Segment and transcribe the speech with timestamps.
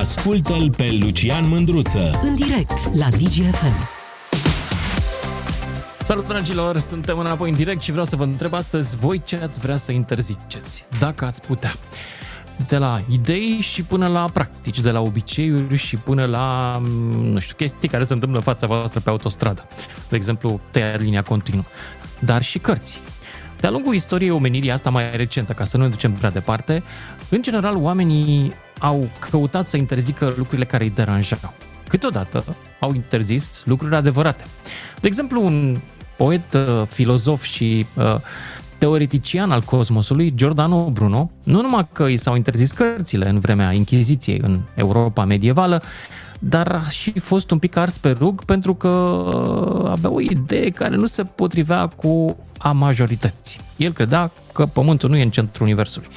[0.00, 2.20] Ascultă-l pe Lucian Mândruță.
[2.22, 3.88] În direct la DGFM.
[6.04, 6.78] Salut, dragilor!
[6.78, 9.92] Suntem înapoi în direct și vreau să vă întreb astăzi voi ce ați vrea să
[9.92, 11.72] interziceți, dacă ați putea.
[12.68, 17.38] De la idei și până la practici, de la obiceiuri și până la, mm, nu
[17.38, 19.68] știu, chestii care se întâmplă în fața voastră pe autostradă.
[20.08, 21.62] De exemplu, tăia linia continuă.
[22.18, 23.00] Dar și cărți.
[23.60, 26.82] De-a lungul istoriei omenirii, asta mai recentă, ca să nu ne ducem prea departe,
[27.28, 31.54] în general oamenii au căutat să interzică lucrurile care îi deranjau.
[31.88, 32.44] Câteodată
[32.80, 34.44] au interzis lucruri adevărate.
[35.00, 35.80] De exemplu, un
[36.16, 38.16] poet, uh, filozof și uh,
[38.78, 44.40] teoretician al cosmosului, Giordano Bruno, nu numai că i s-au interzis cărțile în vremea Inchiziției
[44.42, 45.82] în Europa medievală,
[46.38, 50.70] dar a și fost un pic ars pe rug pentru că uh, avea o idee
[50.70, 53.60] care nu se potrivea cu a majorității.
[53.76, 56.08] El credea că Pământul nu e în centrul Universului.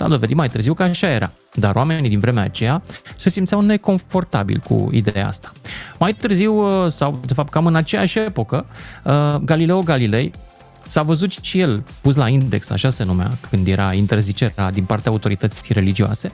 [0.00, 2.82] S-a dovedit mai târziu că așa era, dar oamenii din vremea aceea
[3.16, 5.52] se simțeau neconfortabili cu ideea asta.
[5.98, 8.66] Mai târziu, uh, sau de fapt cam în aceeași epocă,
[9.04, 10.32] uh, Galileo Galilei
[10.86, 15.10] s-a văzut și el pus la index, așa se numea, când era interzicerea din partea
[15.10, 16.32] autorității religioase,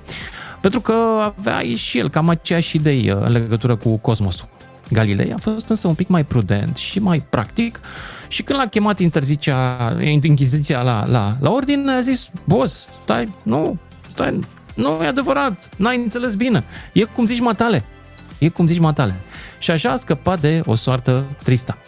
[0.61, 0.95] pentru că
[1.39, 4.49] avea și el cam aceeași idei uh, în legătură cu cosmosul.
[4.91, 7.81] Galilei a fost însă un pic mai prudent și mai practic
[8.29, 13.79] și când l-a chemat interzicea, Inchiziția la, la, la ordine, a zis, boss, stai, nu,
[14.09, 14.41] stai,
[14.75, 17.85] nu e adevărat, n-ai înțeles bine, e cum zici matale,
[18.39, 19.21] e cum zici matale.
[19.59, 21.79] Și așa a scăpat de o soartă tristă.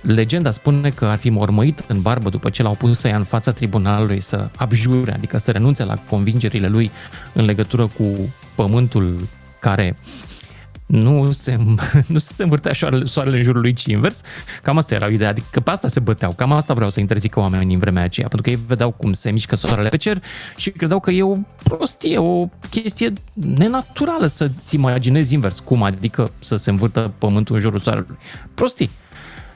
[0.00, 3.24] Legenda spune că ar fi mormăit în barbă după ce l-au pus să ia în
[3.24, 6.90] fața tribunalului să abjure, adică să renunțe la convingerile lui
[7.32, 9.28] în legătură cu pământul
[9.60, 9.96] care
[10.90, 11.58] nu se,
[12.06, 12.72] nu se învârtea
[13.04, 14.20] soarele în jurul lui, ci invers.
[14.62, 16.32] Cam asta era ideea, adică pe asta se băteau.
[16.32, 19.30] Cam asta vreau să interzică oamenii în vremea aceea, pentru că ei vedeau cum se
[19.30, 20.22] mișcă soarele pe cer
[20.56, 25.60] și credeau că e o prostie, o chestie nenaturală să-ți imaginezi invers.
[25.60, 28.18] Cum adică să se învârtă pământul în jurul soarelui?
[28.54, 28.90] Prostii.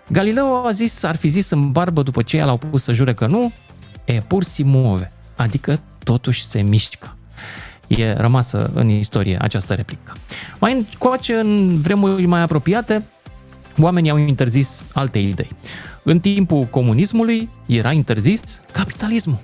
[0.09, 3.27] Galileo a zis, ar fi zis în barbă după ce l-au pus să jure că
[3.27, 3.53] nu,
[4.05, 7.17] e pur si muove, adică totuși se mișcă
[7.87, 10.13] e rămasă în istorie această replică.
[10.59, 13.07] Mai încoace, în vremuri mai apropiate,
[13.81, 15.51] oamenii au interzis alte idei.
[16.03, 19.43] În timpul comunismului era interzis capitalismul.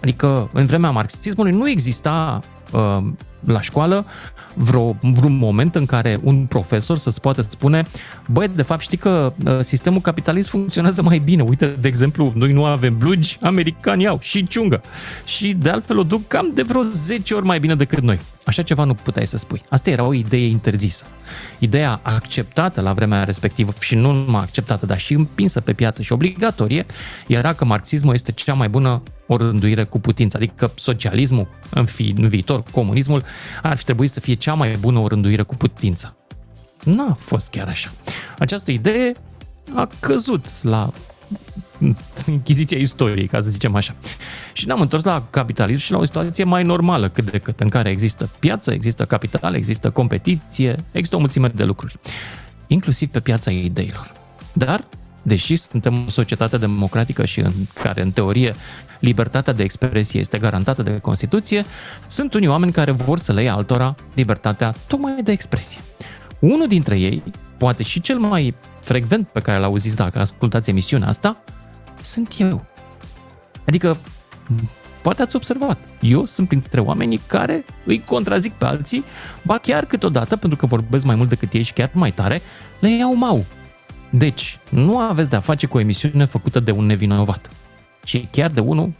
[0.00, 2.40] Adică în vremea marxismului nu exista
[2.72, 3.04] uh,
[3.44, 4.06] la școală
[4.54, 7.86] vreo, vreun moment în care un profesor să-ți poată spune
[8.26, 11.42] băi, de fapt știi că uh, sistemul capitalist funcționează mai bine.
[11.42, 14.82] Uite, de exemplu, noi nu avem blugi, americanii au și ciungă.
[15.24, 18.20] Și de altfel o duc cam de vreo 10 ori mai bine decât noi.
[18.44, 19.62] Așa ceva nu puteai să spui.
[19.68, 21.04] Asta era o idee interzisă.
[21.58, 26.12] Ideea acceptată la vremea respectivă și nu numai acceptată, dar și împinsă pe piață și
[26.12, 26.86] obligatorie,
[27.26, 30.36] era că marxismul este cea mai bună o rânduire cu putință.
[30.36, 33.22] Adică socialismul, în, fi, în viitor, comunismul,
[33.62, 36.16] ar fi trebuit să fie cea mai bună o rânduire cu putință.
[36.84, 37.92] N-a fost chiar așa.
[38.38, 39.12] Această idee
[39.74, 40.92] a căzut la
[42.26, 43.94] închiziția istoriei, ca să zicem așa.
[44.52, 47.68] Și ne-am întors la capitalism și la o situație mai normală cât de cât, în
[47.68, 51.98] care există piață, există capital, există competiție, există o mulțime de lucruri,
[52.66, 54.12] inclusiv pe piața ideilor.
[54.52, 54.84] Dar,
[55.22, 57.52] deși suntem o societate democratică și în
[57.82, 58.54] care, în teorie,
[59.00, 61.64] libertatea de expresie este garantată de Constituție,
[62.06, 65.80] sunt unii oameni care vor să le ia altora libertatea tocmai de expresie.
[66.38, 67.22] Unul dintre ei,
[67.58, 71.44] poate și cel mai frecvent pe care l auziți dacă ascultați emisiunea asta,
[72.00, 72.66] sunt eu.
[73.66, 73.96] Adică,
[75.02, 79.04] poate ați observat, eu sunt printre oamenii care îi contrazic pe alții,
[79.42, 82.40] ba chiar câteodată, pentru că vorbesc mai mult decât ei și chiar mai tare,
[82.80, 83.44] le iau mau.
[84.10, 87.50] Deci, nu aveți de-a face cu o emisiune făcută de un nevinovat,
[88.04, 88.92] ci chiar de unul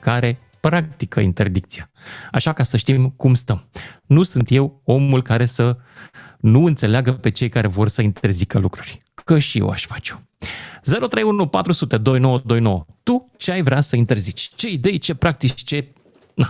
[0.00, 1.90] care practică interdicția.
[2.32, 3.68] Așa ca să știm cum stăm.
[4.06, 5.76] Nu sunt eu omul care să
[6.40, 9.02] nu înțeleagă pe cei care vor să interzică lucruri.
[9.30, 10.16] Că și eu aș face-o.
[10.82, 12.84] 031 400 2929.
[13.02, 14.50] Tu ce ai vrea să interzici?
[14.54, 15.88] Ce idei, ce practici, ce
[16.34, 16.46] na,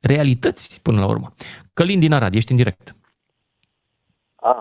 [0.00, 1.34] realități până la urmă?
[1.74, 2.96] Călin din Arad, ești în direct.
[4.34, 4.58] Ah,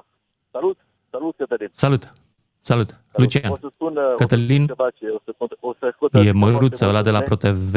[0.52, 0.78] salut,
[1.10, 1.70] salut Cătălin.
[1.72, 2.14] Salut.
[2.60, 3.00] Salut, Salut.
[3.14, 3.52] Lucian.
[3.52, 7.10] O să spun, Cătălin, o să, o să, o să scot e măruță ăla de
[7.10, 7.76] la ProTV.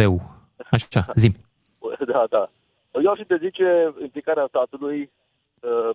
[0.70, 1.34] Așa, zim.
[2.06, 2.50] Da, da.
[3.02, 5.10] Eu aș interzice implicarea statului
[5.60, 5.90] uh,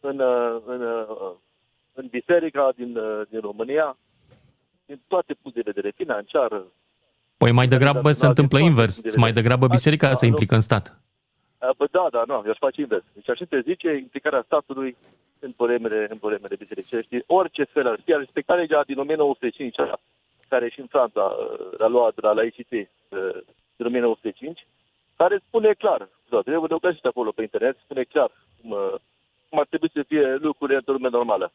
[0.00, 1.32] în, uh, în, uh,
[1.94, 3.96] în biserica din, uh, din România,
[4.86, 6.64] din toate punctele de vedere, financiară.
[7.36, 11.02] Păi mai degrabă se întâmplă invers, mai degrabă biserica da, se implică în stat.
[11.76, 13.04] Păi da, da, nu, eu aș face invers.
[13.12, 14.96] Deci aș interzice implicarea statului
[15.38, 17.22] în problemele, în problemele bisericești.
[17.26, 19.74] Orice fel ar fi, ar respecta legea din 1905,
[20.48, 21.36] care și în Franța
[21.78, 22.90] l-a luat de la laicite
[23.76, 24.66] din 1905,
[25.16, 28.30] care spune clar, da, trebuie de găsit acolo pe internet, spune clar
[28.60, 31.52] cum, trebui să fie lucrurile într-o lume normală.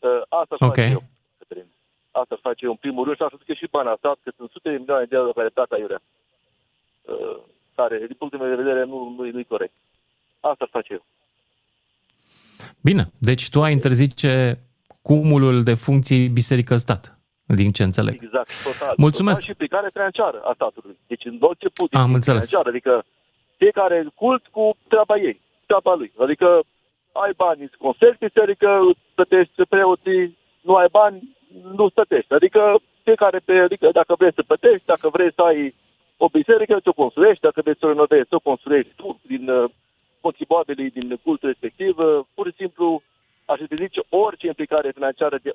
[0.00, 0.74] Uh, Asta Ok.
[0.74, 1.02] face eu,
[1.38, 1.66] Cătălin.
[2.10, 4.30] Asta face eu în primul rând și am spus că și bani a stat, că
[4.36, 6.00] sunt sute de milioane de euro care plata iurea.
[7.02, 7.38] Uh,
[7.74, 9.72] Care, din punctul meu de vedere, nu, nu, nu-i corect.
[10.40, 11.04] Asta face eu.
[12.82, 14.58] Bine, deci tu ai interzice
[15.02, 18.22] cumulul de funcții biserică-stat, din ce înțeleg.
[18.22, 18.94] Exact, total.
[18.96, 19.38] Mulțumesc.
[19.40, 20.96] Total și plecare financiară a statului.
[21.06, 22.48] Deci în orice punct Am din înțeles.
[22.48, 23.04] financiară, adică
[23.56, 26.12] fiecare cult cu treaba ei, treaba lui.
[26.18, 26.62] Adică
[27.12, 31.36] ai bani, îți conseri biserică, îți plătești preoții, nu ai bani,
[31.74, 32.34] nu plătești.
[32.34, 35.74] Adică fiecare pe, adică dacă vrei să plătești, dacă vrei să ai
[36.16, 39.70] o biserică, ți-o construiești, dacă vrei să o renovezi, să o construiești tu din uh,
[40.20, 43.02] contribuabilii din cultul respectiv, uh, pur și simplu
[43.44, 45.52] aș zice orice implicare financiară de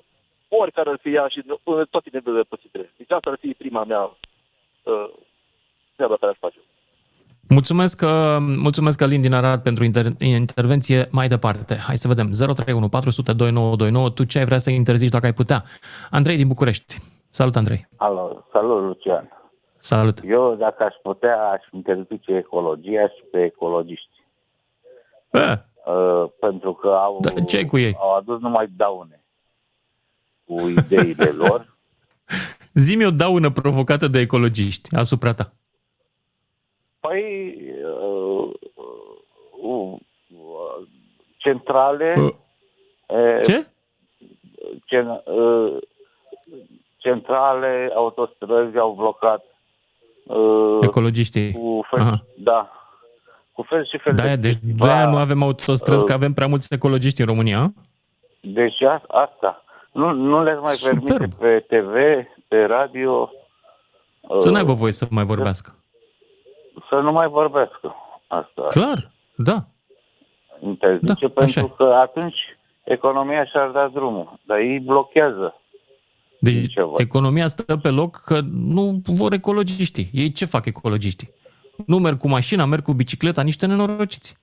[0.48, 2.92] oricare ar fi ea și în toate nivelurile posibile.
[2.96, 5.10] Deci asta ar fi prima mea uh,
[5.96, 6.58] treabă care aș face.
[7.48, 11.08] Mulțumesc, uh, mulțumesc Alin din Arad pentru inter- intervenție.
[11.10, 12.30] Mai departe, hai să vedem.
[12.30, 14.10] 031 400 2929.
[14.10, 15.62] Tu ce ai vrea să interzici dacă ai putea?
[16.10, 16.96] Andrei din București.
[17.30, 17.88] Salut, Andrei.
[17.96, 19.28] Alo, salut Lucian.
[19.78, 20.20] Salut.
[20.24, 24.24] Eu, dacă aș putea, aș interzice ecologia și pe ecologiști.
[25.30, 25.52] Eh,
[25.86, 27.96] Uh, pentru că au, Da, ce ai cu ei?
[27.98, 29.24] au adus numai daune
[30.44, 31.76] cu ideile lor.
[32.74, 35.52] zi-mi o daună provocată de ecologiști asupra ta.
[37.08, 38.48] Păi, uh,
[39.62, 39.92] uh,
[40.28, 40.86] uh,
[41.36, 42.14] centrale...
[42.16, 42.30] Uh,
[43.06, 43.66] uh, Ce?
[44.84, 45.76] Cen, uh,
[46.96, 49.44] centrale, autostrăzi au blocat
[50.26, 51.52] uh, Ecologiștii.
[51.52, 52.24] cu fel, Aha.
[52.36, 52.70] da,
[53.52, 56.74] cu fel și fel Da, deci de aia nu avem autostrăzi, că avem prea mulți
[56.74, 57.72] ecologiști în România.
[58.40, 59.64] Deci a- asta.
[59.92, 61.06] Nu, nu le mai Superb.
[61.06, 61.94] permite pe TV,
[62.48, 63.30] pe radio
[64.38, 65.74] Să uh, n-aibă voie să mai vorbească.
[66.88, 67.94] Să nu mai vorbească.
[68.26, 69.64] Asta Clar, da.
[70.60, 72.36] interzice, Da, așa pentru că atunci
[72.84, 74.38] economia și-ar da drumul.
[74.44, 75.60] Dar ei blochează.
[76.40, 76.98] Deci Ce văd?
[77.00, 80.10] economia stă pe loc că nu vor ecologiștii.
[80.12, 81.30] Ei ce fac ecologiștii?
[81.86, 84.36] Nu merg cu mașina, merg cu bicicleta, niște nenorociți.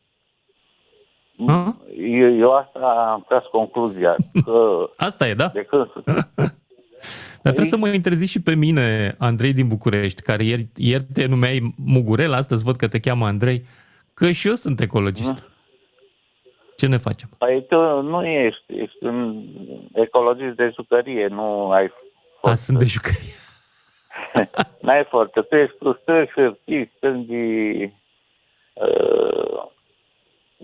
[1.47, 1.75] A?
[1.97, 4.15] Eu, eu asta am tras concluzia.
[4.45, 5.47] Că Asta e, da?
[5.47, 6.01] de când să...
[7.41, 11.25] Dar trebuie să mă interzici și pe mine, Andrei din București, care ieri, ieri te
[11.25, 13.65] numeai Mugurel, astăzi văd că te cheamă Andrei,
[14.13, 15.51] că și eu sunt ecologist.
[16.77, 17.29] Ce ne facem?
[17.37, 19.43] Păi tu nu ești, ești un
[19.93, 21.91] ecologist de jucărie, nu ai
[22.41, 23.33] A, sunt de jucărie.
[24.81, 25.41] N-ai forță.
[25.41, 27.33] Tu ești cu strângi hârtii, strângi
[28.73, 29.63] uh,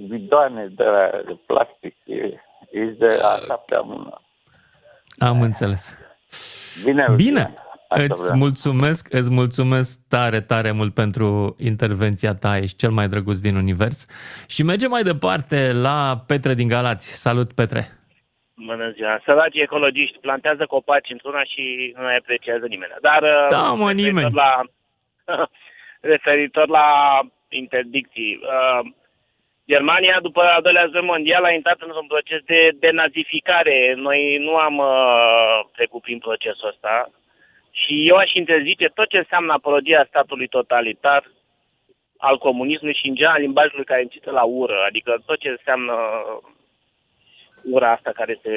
[0.08, 1.96] bidoane de, la, de plastic.
[2.06, 2.40] E-
[2.72, 4.22] Ești de a șaptea mână.
[5.18, 5.98] Am înțeles.
[6.86, 7.54] Bine, Bine, Lucian.
[7.90, 8.38] Asta îți vreau.
[8.38, 14.06] mulțumesc, îți mulțumesc tare, tare mult pentru intervenția ta, ești cel mai drăguț din univers.
[14.48, 17.22] Și mergem mai departe la Petre din Galați.
[17.22, 17.82] Salut, Petre!
[18.66, 19.22] Bună ziua.
[19.26, 22.92] Săracii ecologiști plantează copaci într-una și nu mai apreciază nimeni.
[23.02, 24.34] Dar Da, uh, mă, referitor nimeni.
[24.34, 24.62] La,
[26.14, 26.88] referitor la
[27.50, 28.40] interdicții.
[28.42, 28.92] Uh,
[29.74, 33.78] Germania, după al doilea război mondial, a intrat într-un proces de denazificare.
[34.08, 36.94] Noi nu am uh, trecut prin procesul ăsta.
[37.82, 41.22] Și eu aș interzice tot ce înseamnă apologia statului totalitar,
[42.18, 44.78] al comunismului și, în general, limbajului care incită la ură.
[44.90, 45.96] Adică tot ce înseamnă
[47.76, 48.54] ura asta care se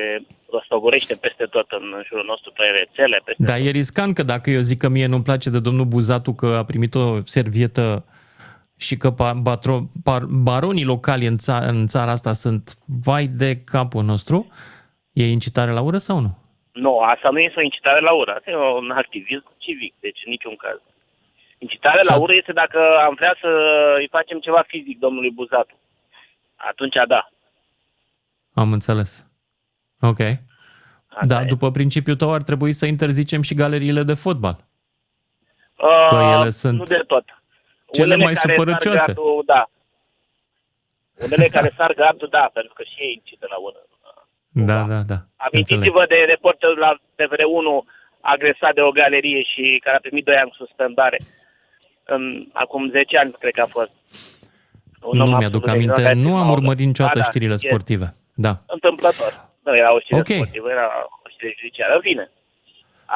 [0.50, 4.60] rostogorește peste tot în jurul nostru, pe rețele, peste Dar e riscant că dacă eu
[4.60, 8.04] zic că mie nu-mi place de domnul Buzatu că a primit o servietă
[8.82, 13.56] și că pa- batro, par, baronii locali în, ța, în țara asta sunt vai de
[13.64, 14.46] capul nostru,
[15.12, 16.38] e incitare la ură sau nu?
[16.72, 20.30] Nu, asta nu este o incitare la ură, asta e un activism civic, deci în
[20.30, 20.78] niciun caz.
[21.58, 23.48] Incitare la Și- ură este dacă am vrea să
[23.98, 25.74] îi facem ceva fizic domnului Buzatu.
[26.56, 27.28] Atunci da.
[28.54, 29.26] Am înțeles.
[30.00, 30.18] Ok.
[30.20, 31.44] Asta Da, e.
[31.44, 34.56] după principiul tău ar trebui să interzicem și galeriile de fotbal.
[35.76, 37.24] Uh, Că ele sunt Nu de tot.
[37.92, 39.12] Cele mai care sar supărăcioase.
[39.12, 39.62] Gardul, da.
[41.24, 43.80] Unele care sar gardul, da, pentru că și ei incită la ură.
[44.70, 45.18] Da, da, da.
[45.18, 45.22] Înțeleg.
[45.46, 47.68] Amintiți-vă de reporterul la TVR1
[48.20, 51.18] agresat de o galerie și care a primit 2 ani suspendare.
[52.04, 53.90] În, acum 10 ani, cred că a fost.
[55.02, 56.60] Un Nu om mi-aduc absolut aminte, ignorant, nu am maudă.
[56.60, 58.14] urmărit niciodată Ba da, știrile e sportive.
[58.34, 58.52] Da.
[58.66, 59.32] Întâmplător.
[59.64, 60.26] Nu era o știre Ok.
[60.26, 60.86] sportivă, era
[61.24, 61.92] o știre judiciară.
[61.94, 62.00] În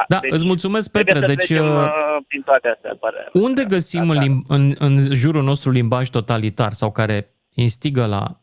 [0.05, 0.17] fine.
[0.19, 1.27] A, Da, îți mulțumesc, trebuie Petre.
[1.29, 3.29] să Deci, trecem, uh, uh, prin toate astea, pare.
[3.33, 4.25] Unde găsim în, Da, da.
[4.25, 8.39] lim- în, în jurul nostru limbaj totalitar sau care instigă la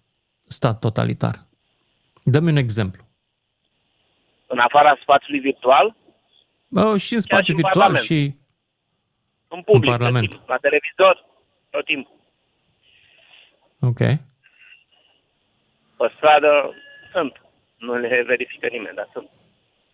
[0.46, 1.34] stat totalitar?
[2.24, 3.02] Dă-mi un exemplu.
[4.46, 5.96] În afara spațiului virtual,
[6.68, 8.04] Bă, și în spațiu și în virtual Parlament.
[8.04, 8.34] și...
[9.48, 10.24] în public, În Parlament.
[10.28, 11.24] tot timpul, la televizor,
[11.70, 12.12] tot timpul.
[13.80, 13.98] Ok.
[15.96, 16.74] pe stradă,
[17.12, 17.32] sunt.
[17.76, 19.30] Nu le verifică nimeni, dar sunt.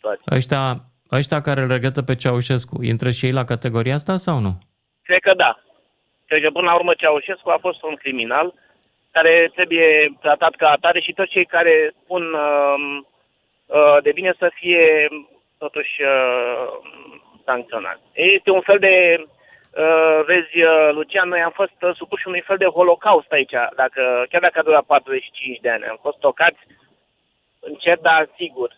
[0.00, 0.20] Toate.
[0.30, 4.52] Ăștia, ăștia care îl regătă pe Ceaușescu, intră și ei la categoria asta sau nu?
[5.02, 5.58] Cred că da.
[6.26, 8.54] Cred că până la urmă Ceaușescu a fost un criminal
[9.10, 12.76] care trebuie tratat ca atare și toți cei care spun uh,
[13.66, 15.08] uh, de bine să fie
[15.58, 16.66] totuși uh,
[17.44, 18.02] sancționați.
[18.12, 22.56] Este un fel de, uh, vezi, uh, Lucian, noi am fost uh, supuși unui fel
[22.56, 25.84] de holocaust aici, dacă, chiar dacă a durat 45 de ani.
[25.84, 26.60] Am fost tocați
[27.60, 28.70] încet, dar sigur.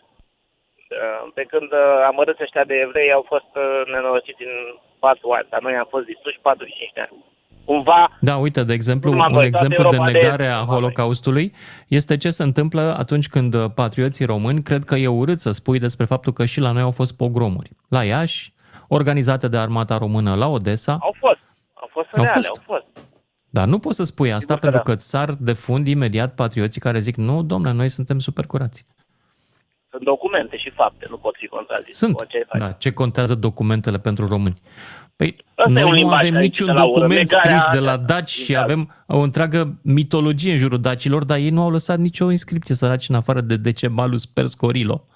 [0.93, 4.55] Uh, Pe când uh, amărâți ăștia de evrei au fost uh, nenorociți în
[4.99, 7.15] 4 ani, dar noi am fost distruși 45 de ani.
[7.65, 10.53] Cumva, Da, uite, de exemplu, Urma un voi, exemplu toată de Europa de negare Est,
[10.53, 11.53] a urma Holocaustului
[11.87, 15.79] este ce se întâmplă atunci când uh, patrioții români cred că e urât să spui
[15.79, 17.69] despre faptul că și la noi au fost pogromuri.
[17.89, 18.53] La Iași,
[18.87, 21.39] organizate de armata română la Odessa, au fost.
[21.73, 22.47] Au fost Au reale, fost.
[22.47, 22.85] au fost.
[23.49, 24.85] dar nu poți să spui asta Sigur că pentru da.
[24.85, 28.85] că îți sar de fund imediat patrioții care zic nu, domnule, noi suntem super curați.
[29.93, 31.91] Sunt documente și fapte, nu pot fi contrazise.
[31.97, 32.19] Sunt.
[32.19, 32.59] Orice faci.
[32.59, 34.53] Da, ce contează documentele pentru români?
[35.15, 36.99] Păi, Asta e noi un nu limbaj avem aici, niciun de la ură.
[36.99, 38.63] document Negarea scris de la asta, daci și exact.
[38.69, 43.09] avem o întreagă mitologie în jurul dacilor, dar ei nu au lăsat nicio inscripție săraci
[43.09, 45.07] în afară de Decebalus Perscorilo.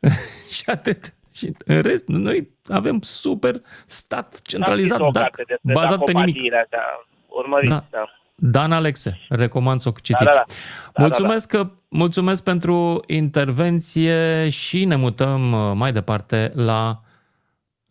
[0.56, 1.14] și atât.
[1.34, 3.54] Și în rest, noi avem super
[3.86, 6.16] stat centralizat, Am scris o dac, carte despre bazat pe nimic.
[6.16, 6.82] dacopatiile astea.
[7.28, 7.84] Urmăriți, Da.
[7.90, 8.04] da.
[8.42, 10.24] Dan Alexe, recomand să o citiți.
[10.24, 10.44] da, da.
[10.92, 17.00] Da, mulțumesc, Că, mulțumesc pentru intervenție și ne mutăm uh, mai departe la,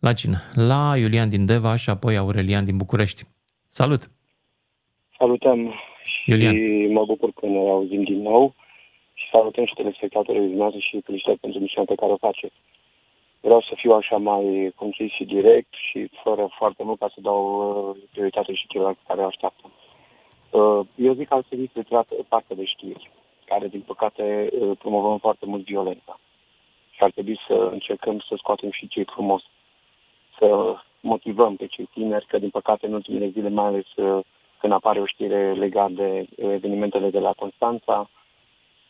[0.00, 0.36] la cine?
[0.54, 3.22] La Iulian din Deva și apoi Aurelian din București.
[3.68, 4.10] Salut!
[5.18, 5.74] Salutăm
[6.26, 6.54] Iulian.
[6.54, 8.54] și mă bucur că ne auzim din nou
[9.14, 12.54] și salutăm și telespectatorii dumneavoastră și felicitări pentru misiunea pe care o faceți.
[13.40, 17.40] Vreau să fiu așa mai concis și direct și fără foarte mult ca să dau
[17.42, 19.64] uh, prioritate și celorlalți care o așteaptă.
[20.50, 23.10] Uh, eu zic că ar trebui să treacă partea de știri,
[23.44, 26.18] care din păcate uh, promovăm foarte mult violența.
[26.90, 29.42] Și ar trebui să încercăm să scoatem și cei frumos,
[30.38, 34.24] să motivăm pe cei tineri, că din păcate în ultimele zile, mai ales uh,
[34.58, 38.10] când apare o știre legată de uh, evenimentele de la Constanța,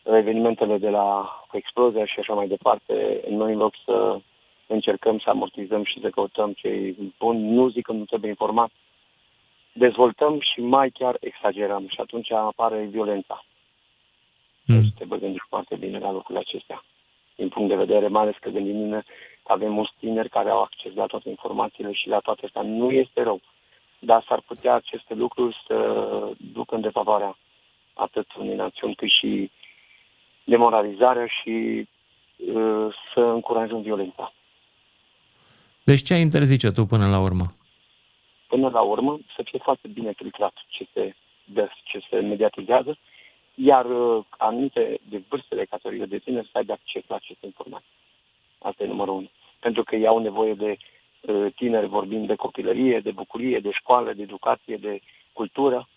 [0.03, 4.19] evenimentele de la explozia și așa mai departe, noi în loc să
[4.67, 8.71] încercăm să amortizăm și să căutăm cei buni, nu zic că nu trebuie informat,
[9.73, 13.45] dezvoltăm și mai chiar exagerăm și atunci apare violența.
[14.65, 14.81] Mm.
[14.81, 16.83] Deci trebuie gândit foarte bine la lucrurile acestea.
[17.35, 18.89] Din punct de vedere, mai ales că gândim
[19.43, 22.61] că avem mulți tineri care au acces la toate informațiile și la toate astea.
[22.61, 23.41] Nu este rău,
[23.99, 25.75] dar s-ar putea aceste lucruri să
[26.37, 27.37] ducă în defavoarea
[27.93, 29.51] atât unei națiuni cât și
[30.43, 31.87] demoralizarea și
[32.37, 34.33] uh, să încurajăm violența.
[35.83, 37.45] Deci ce ai interzice tu până la urmă?
[38.51, 42.97] Până la urmă, să fie foarte bine filtrat ce se dă, ce se mediatizează,
[43.55, 47.95] iar uh, anumite de vârstele categoriile de tineri să aibă acces la aceste informații.
[48.59, 49.29] Asta e numărul unu.
[49.59, 50.77] Pentru că ei au nevoie de
[51.21, 54.99] uh, tineri vorbind de copilărie, de bucurie, de școală, de educație, de
[55.33, 55.87] cultură,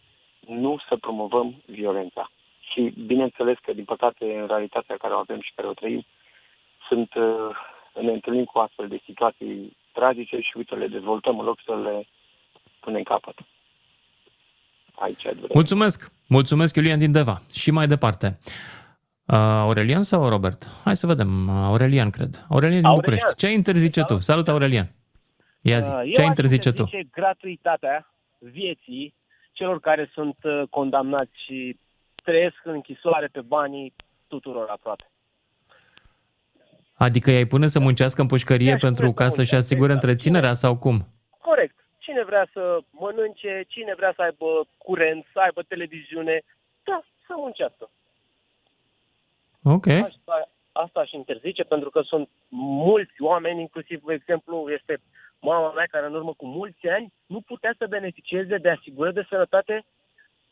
[0.47, 2.31] nu să promovăm violența.
[2.61, 6.05] Și bineînțeles că, din păcate, în realitatea care o avem și care o trăim,
[6.89, 7.57] sunt, uh,
[8.01, 12.07] ne întâlnim cu astfel de situații tragice și, uite, le dezvoltăm în loc să le
[12.85, 13.35] punem capăt.
[14.95, 15.55] Aici ai durerea.
[15.55, 16.13] Mulțumesc!
[16.27, 17.39] Mulțumesc, Iulian din Deva.
[17.53, 18.39] Și mai departe.
[19.27, 20.67] Uh, Aurelian sau Robert?
[20.85, 21.49] Hai să vedem.
[21.49, 22.47] Aurelian, cred.
[22.49, 22.95] Aurelian din Aurelian.
[22.95, 23.37] București.
[23.37, 24.19] Ce ai interzice tu?
[24.19, 24.93] Salut, Aurelian!
[25.61, 26.83] Ia zi, Uh, ce ai aș interzice tu?
[26.83, 29.15] interzice gratuitatea vieții
[29.53, 31.79] celor care sunt uh, condamnați și
[32.25, 33.95] trăiesc în închisoare pe banii
[34.29, 35.11] tuturor aproape.
[36.95, 39.93] Adică i-ai pune să muncească în pușcărie I-aș pentru pune să ca să-și muncească, asigure
[39.93, 40.03] exact.
[40.03, 41.07] întreținerea sau cum?
[42.25, 42.25] Corect.
[42.25, 46.43] Cine vrea să mănânce, cine vrea să aibă curent, să aibă televiziune,
[46.83, 47.91] da, să muncească.
[49.63, 49.87] Ok.
[49.87, 52.29] Asta, asta aș interzice pentru că sunt
[52.89, 55.01] mulți oameni, inclusiv, de exemplu, este
[55.41, 59.27] mama mea care în urmă cu mulți ani nu putea să beneficieze de asigurări de
[59.29, 59.85] sănătate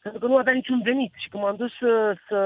[0.02, 1.12] pentru că nu avea niciun venit.
[1.17, 2.41] Și când m-am dus să, să,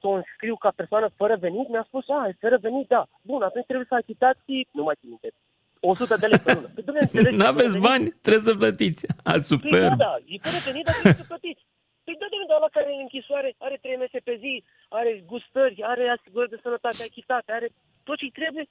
[0.00, 3.06] să o înscriu ca persoană fără venit, mi-a spus, a, e fără venit, da.
[3.22, 5.32] Bun, atunci trebuie să achitați, nu mai țin minte,
[5.80, 6.68] 100 de lei pe lună.
[6.74, 8.04] Păi, dom'le, înțelegi că N-aveți fără venit- bani?
[8.26, 9.02] Trebuie să plătiți.
[9.08, 9.96] A, Păi da, superb.
[10.06, 11.62] da, e fără venit, dar trebuie să plătiți.
[12.04, 14.52] Păi da, domnule, dar ăla care e în închisoare are trei mese pe zi,
[14.98, 17.68] are gustări, are asigurări de sănătate achitate, are
[18.06, 18.66] tot ce trebuie.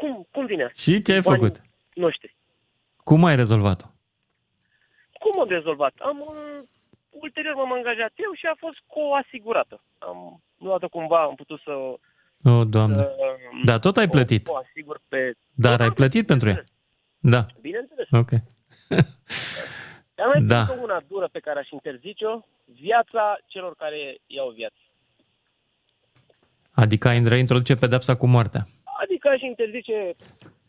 [0.00, 0.78] Cum, cum vine asta?
[0.82, 1.56] Și ce ai Banii făcut?
[2.04, 2.36] Noștri.
[3.08, 3.86] Cum ai rezolvat-o?
[5.22, 5.94] Cum am rezolvat?
[6.10, 6.58] Am, uh,
[7.10, 9.76] ulterior m-am angajat eu și a fost co-asigurată.
[9.98, 11.72] Am luat-o cumva, am putut să...
[12.44, 12.94] O, Doamne.
[12.94, 13.16] să
[13.64, 14.48] Da, tot ai plătit.
[14.48, 15.32] O, o asigur pe...
[15.54, 16.64] Dar Da, ai plătit pentru ea?
[17.18, 17.46] Da.
[17.60, 18.08] Bineînțeles.
[18.10, 18.30] Ok.
[20.14, 20.62] Dar mai Da.
[20.64, 20.74] da.
[20.82, 24.74] una dură pe care aș interzice-o, viața celor care iau viață.
[26.70, 28.62] Adică ai reintroduce pedepsa cu moartea.
[29.02, 30.16] Adică aș interzice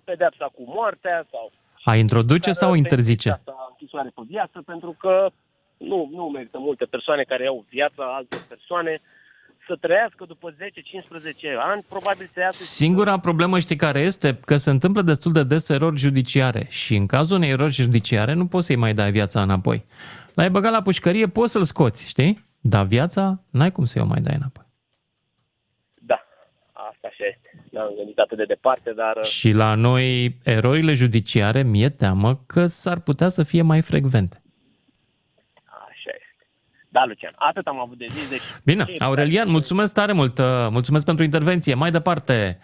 [0.04, 1.52] pedepsa cu moartea sau...
[1.84, 3.30] A introduce sau interzice?
[3.30, 5.30] Asta, închisoare pe viață, pentru că
[5.78, 9.02] nu, nu merită multe persoane care au viața alte persoane
[9.72, 10.56] să trăiască după 10-15
[11.60, 12.64] ani, probabil să iasă...
[12.64, 14.40] Singura problemă știi care este?
[14.46, 18.46] Că se întâmplă destul de des erori judiciare și în cazul unei erori judiciare nu
[18.48, 19.86] poți să-i mai dai viața înapoi.
[20.34, 22.44] L-ai băgat la pușcărie, poți să-l scoți, știi?
[22.60, 24.66] Dar viața n-ai cum să-i o mai dai înapoi.
[25.94, 26.20] Da,
[26.72, 27.66] asta așa este.
[27.72, 29.26] N-am gândit atât de departe, dar...
[29.26, 34.41] Și la noi, erorile judiciare, mi-e teamă că s-ar putea să fie mai frecvente.
[36.92, 37.30] Așa este.
[37.32, 38.30] Da, Lucian, atât am avut de zis.
[38.30, 41.74] Deci Bine, Aurelian, mulțumesc tare mult, uh, mulțumesc pentru intervenție.
[41.74, 42.60] Mai departe,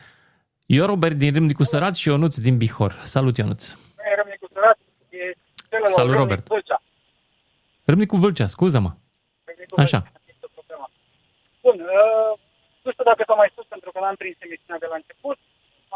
[0.66, 2.92] eu, Robert din Râmnicu Sărat și Ionuț din Bihor.
[3.04, 3.74] Salut, Ionuț.
[4.20, 4.78] Râmnicu Sărat
[5.10, 5.18] e
[5.70, 6.48] celălalt Salut, Râmnic Robert.
[6.48, 6.82] Vâlcea.
[7.86, 8.92] Râmnicu Vâlcea, scuză-mă.
[9.46, 10.00] Râmnicu Așa.
[10.00, 10.88] Vâlcea, este problema.
[11.66, 12.34] Bun, uh,
[12.84, 15.38] nu știu dacă s-a mai spus pentru că n-am prins emisiunea de la început.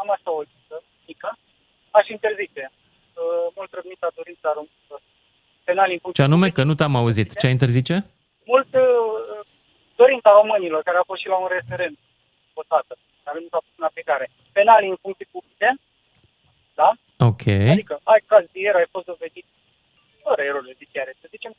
[0.00, 0.76] Am așa o listă
[1.08, 1.28] mică.
[1.98, 2.64] Aș interzice.
[2.72, 4.96] Uh, mult răbnița dorința română.
[5.68, 7.28] Penal în Ce anume, că nu te-am auzit.
[7.40, 7.96] Ce interzice?
[8.44, 9.46] Mult uh,
[9.96, 11.98] dorința românilor, care a fost și la un referent
[12.54, 12.94] votată,
[13.24, 14.30] care nu s-a pus în aplicare.
[14.52, 15.68] Penalii în funcții publice,
[16.74, 16.88] da?
[17.28, 17.46] Ok.
[17.74, 19.46] Adică ai caz de ieri, ai fost dovedit
[20.24, 21.54] fără erori judiciare, să zicem 100%,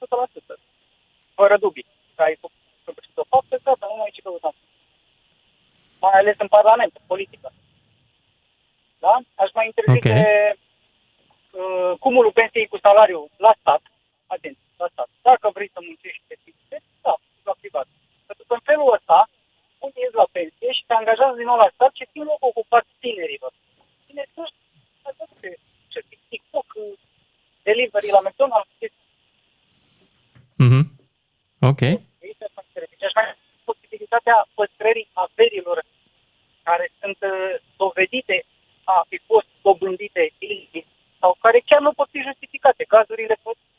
[1.34, 1.86] fără dubii,
[2.16, 4.52] că ai făcut săvârșit o faptă, gata, nu mai ai ce căuta.
[6.00, 7.50] Mai ales în Parlament, în politică.
[9.00, 9.14] Da?
[9.44, 10.18] Aș mai interzice
[11.62, 13.82] uh, cumulul pensiei cu salariu la stat,
[14.38, 15.10] atent, la stat.
[15.30, 17.14] Dacă vrei să muncești pe timpte, da,
[17.48, 17.88] la privat.
[18.28, 19.20] Pentru că în felul ăsta,
[19.86, 22.86] unde ești la pensie și te angajează din nou la stat și țin loc ocupat
[23.04, 23.52] tinerilor.
[24.06, 24.62] Tineri, nu știu,
[25.92, 26.00] ce
[26.30, 26.70] TikTok,
[27.64, 28.74] delivery la McDonald's,
[30.66, 30.82] Mhm.
[31.70, 31.82] Ok.
[32.94, 35.78] Deci aș mai avea posibilitatea păstrării averilor
[36.64, 38.46] care sunt uh, dovedite
[38.84, 40.86] a fi fost dobândite ilicit
[41.20, 42.84] sau care chiar nu pot fi justificate.
[42.84, 43.73] Cazurile pot, uh,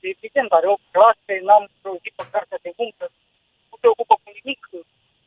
[0.00, 3.04] evident, are o clasă, n-am reușit pe cartea de muncă,
[3.70, 4.80] nu se ocupă cu nimic, uh,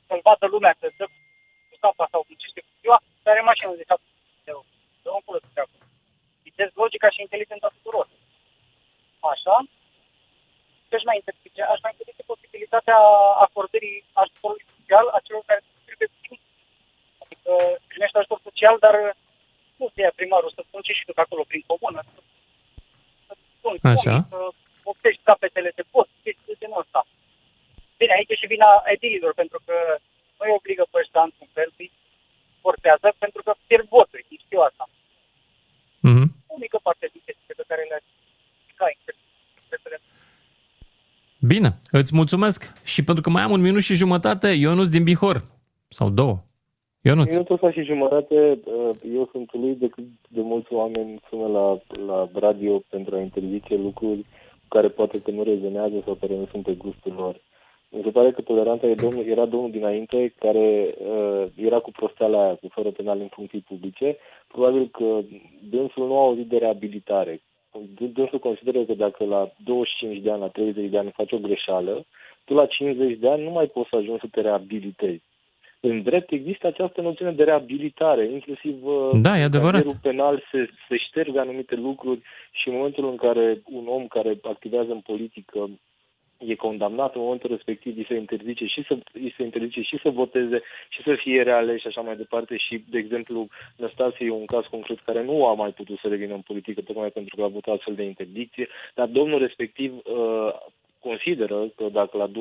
[0.08, 1.06] să-l vadă lumea că dă
[1.70, 4.04] cu sapa sau cu ce știu ziua, dar are mașină de 7
[4.46, 4.68] de euro.
[5.04, 5.76] Dă un culo de treabă.
[6.44, 8.08] Citesc logica și inteligența tuturor.
[9.34, 9.56] Așa?
[10.96, 12.98] aș mai interzice, aș mai interzice posibilitatea
[13.46, 16.42] acordării ajutorului social a celor care trebuie primit.
[17.24, 17.52] Adică
[17.92, 18.96] primești ajutor social, dar
[19.80, 22.02] nu te ia primarul să spun ce și tu pe acolo prin comună.
[23.62, 24.16] Să spun Așa.
[24.34, 24.40] Să
[24.92, 27.02] optești capetele de post, chestii de genul ăsta.
[28.00, 29.76] Bine, aici e și vina edililor, pentru că
[30.38, 31.92] nu îi obligă pe ăștia într-un fel, îi
[32.64, 34.86] forțează, pentru că pierd voturi, ei știu asta.
[36.10, 36.26] Mhm.
[36.54, 38.12] O mică parte din chestiile pe care le-ați
[38.80, 39.30] ca interzice.
[41.54, 45.42] Bine, îți mulțumesc și pentru că mai am un minut și jumătate, Ionuț din Bihor.
[45.88, 46.44] Sau două.
[47.04, 47.30] Ionuț.
[47.30, 51.78] Minutul ăsta și jumătate, uh, eu sunt uluit de cât de mulți oameni sună la,
[52.06, 54.22] la radio pentru a interzice lucruri
[54.62, 57.36] cu care poate că nu rezonează sau care nu sunt pe gustul lor.
[57.90, 62.44] Mi se pare că toleranța e domnul, era domnul dinainte care uh, era cu prosteala
[62.44, 64.18] aia, cu fără penal în funcții publice.
[64.48, 65.20] Probabil că
[65.70, 67.42] dânsul nu a auzit de reabilitare.
[68.14, 72.06] Dânsul consideră că dacă la 25 de ani, la 30 de ani faci o greșeală,
[72.46, 75.30] tu la 50 de ani nu mai poți să ajungi să te reabilitezi.
[75.84, 79.72] În drept există această noțiune de reabilitare, inclusiv uh, Da, e adevărat.
[79.82, 84.40] carierul penal se, se șterge anumite lucruri și în momentul în care un om care
[84.42, 85.70] activează în politică
[86.38, 90.10] e condamnat, în momentul respectiv îi se interzice și să, îi se interzice și să
[90.10, 94.46] voteze și să fie reales și așa mai departe și, de exemplu, Năstase e un
[94.46, 97.46] caz concret care nu a mai putut să revină în politică tocmai pentru că a
[97.46, 100.54] avut astfel de interdicție, dar domnul respectiv uh,
[101.08, 102.32] consideră că dacă la 25-30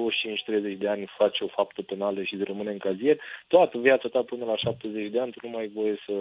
[0.79, 3.17] de ani faci o faptă penală și rămâne în cazier,
[3.49, 6.13] toată viața ta până la 70 de ani tu nu mai ai voie să,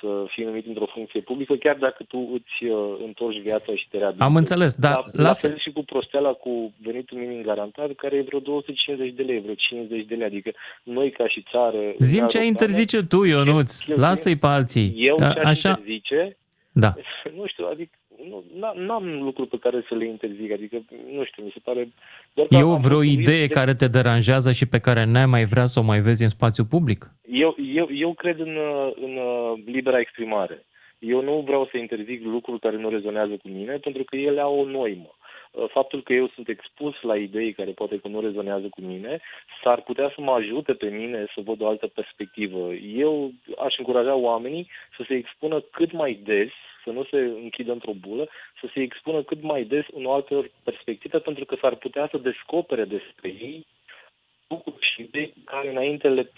[0.00, 3.96] să fii numit într-o funcție publică, chiar dacă tu îți uh, întorci viața și te
[3.96, 4.28] reabilitezi.
[4.30, 8.16] Am înțeles, dar la, lasă- La fel și cu prosteala cu venitul minim garantat, care
[8.16, 10.26] e vreo 250 de lei, vreo 50 de lei.
[10.26, 10.50] Adică
[10.82, 11.78] noi ca și țară...
[11.98, 13.86] Zim în ce Europeană, interzice tu, Ionuț.
[13.86, 14.92] eu- Lasă-i pe alții.
[14.96, 16.36] Eu A- ce aș Așa, interzice,
[16.72, 16.92] da.
[17.38, 17.90] nu știu, adică
[18.28, 20.76] nu, n- n-am lucruri pe care să le interzic, adică,
[21.12, 21.88] nu știu, mi se pare...
[22.34, 24.78] Doar că E am o vreo fost idee uluit de- care te deranjează și pe
[24.80, 27.10] care n-ai mai vrea să o mai vezi în spațiu public?
[27.30, 30.64] Eu, eu, eu cred în, uh, în uh, libera exprimare.
[30.98, 34.58] Eu nu vreau să interzic lucruri care nu rezonează cu mine, pentru că ele au
[34.60, 35.14] o noimă.
[35.52, 39.20] Uh, Faptul că eu sunt expus la idei care poate că nu rezonează cu mine,
[39.62, 42.72] s-ar putea să mă ajute pe mine să văd o altă perspectivă.
[42.96, 43.30] Eu
[43.66, 46.50] aș încuraja oamenii să se expună cât mai des,
[46.90, 48.28] să nu se închidă într-o bulă,
[48.60, 52.18] să se expună cât mai des în o altă perspectivă, pentru că s-ar putea să
[52.18, 53.66] descopere despre ei
[54.48, 56.32] lucruri și idei care înainte le,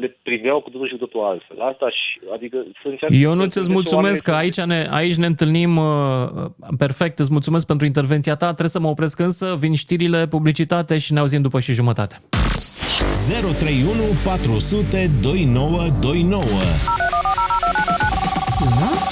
[0.00, 1.60] le priveau cu totul și cu totul altfel.
[1.60, 3.14] Asta și, adică să încearcă...
[3.16, 5.86] Eu nu ți-ți mulțumesc că oamenii aici ne, aici ne întâlnim uh,
[6.78, 11.12] perfect, îți mulțumesc pentru intervenția ta, trebuie să mă opresc însă, vin știrile, publicitate și
[11.12, 12.16] ne auzim după și jumătate.
[13.28, 17.03] 031 400 2929.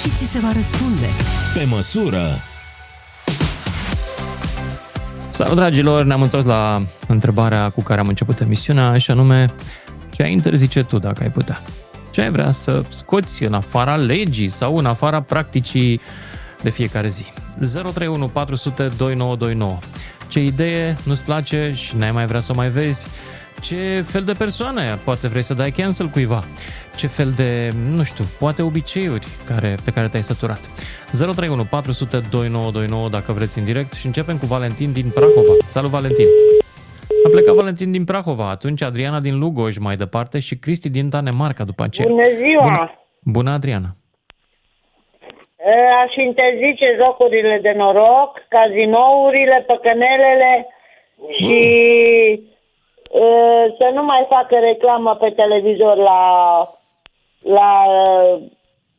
[0.03, 1.07] Sună și ți se va răspunde.
[1.55, 2.39] Pe măsură.
[5.31, 6.05] Salut, dragilor!
[6.05, 9.47] Ne-am întors la întrebarea cu care am început emisiunea, și anume,
[10.11, 11.63] ce ai interzice tu dacă ai putea?
[12.11, 16.01] Ce ai vrea să scoți în afara legii sau în afara practicii
[16.63, 17.25] de fiecare zi?
[17.59, 19.79] 031 400 2929.
[20.29, 23.09] Ce idee nu-ți place și n-ai mai vrea să o mai vezi?
[23.69, 24.99] Ce fel de persoană e?
[25.05, 26.41] Poate vrei să dai cancel cuiva.
[27.01, 27.51] Ce fel de,
[27.97, 30.63] nu știu, poate obiceiuri care, pe care te-ai săturat.
[31.13, 35.55] 031 400 2929 dacă vreți în direct și începem cu Valentin din Prahova.
[35.77, 36.29] Salut, Valentin!
[37.27, 41.65] A plecat Valentin din Prahova, atunci Adriana din Lugoj mai departe și Cristi din Danemarca
[41.65, 42.09] după aceea.
[42.09, 42.63] Bună ziua!
[42.63, 42.85] Bună,
[43.37, 43.91] bună Adriana!
[45.71, 50.53] E, Aș interzice jocurile de noroc, cazinourile, păcănelele
[51.37, 52.52] și e,
[53.79, 56.21] să nu mai facă reclamă pe televizor la,
[57.41, 58.41] la e,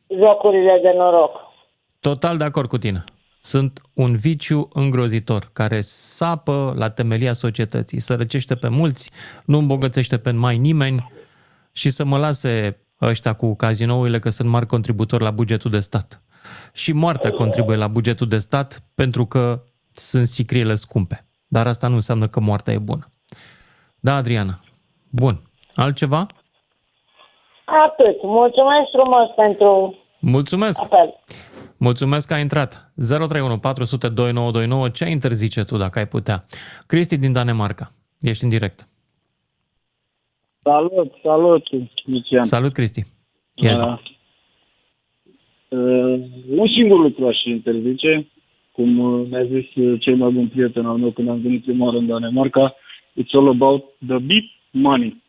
[0.08, 1.40] jocurile de noroc.
[2.00, 3.04] Total de acord cu tine.
[3.40, 9.10] Sunt un viciu îngrozitor care sapă la temelia societății, sărăcește pe mulți,
[9.44, 11.12] nu îmbogățește pe mai nimeni
[11.72, 16.22] și să mă lase ăștia cu cazinourile că sunt mari contributori la bugetul de stat.
[16.72, 19.62] Și moartea contribuie la bugetul de stat pentru că
[19.94, 21.26] sunt sicriele scumpe.
[21.46, 23.13] Dar asta nu înseamnă că moartea e bună.
[24.04, 24.54] Da, Adriana.
[25.10, 25.34] Bun.
[25.74, 26.26] Altceva?
[27.64, 28.22] Atât.
[28.22, 30.82] Mulțumesc frumos pentru Mulțumesc!
[30.82, 31.14] apel.
[31.76, 32.92] Mulțumesc că ai intrat.
[33.08, 34.88] 031 400 2929.
[34.88, 36.44] Ce ai interzice tu dacă ai putea?
[36.86, 37.92] Cristi din Danemarca.
[38.20, 38.88] Ești în direct.
[40.62, 41.62] Salut, salut,
[42.04, 42.44] Lucian.
[42.44, 43.02] Salut, Cristi.
[43.54, 43.82] Ia zi.
[43.82, 43.98] Uh,
[45.68, 46.20] uh,
[46.56, 48.28] un singur lucru aș interzice,
[48.72, 51.84] cum uh, mi-a zis uh, cel mai bun prieten al meu când am venit prima
[51.84, 52.74] oară în Danemarca,
[53.20, 55.22] it's all about the big money.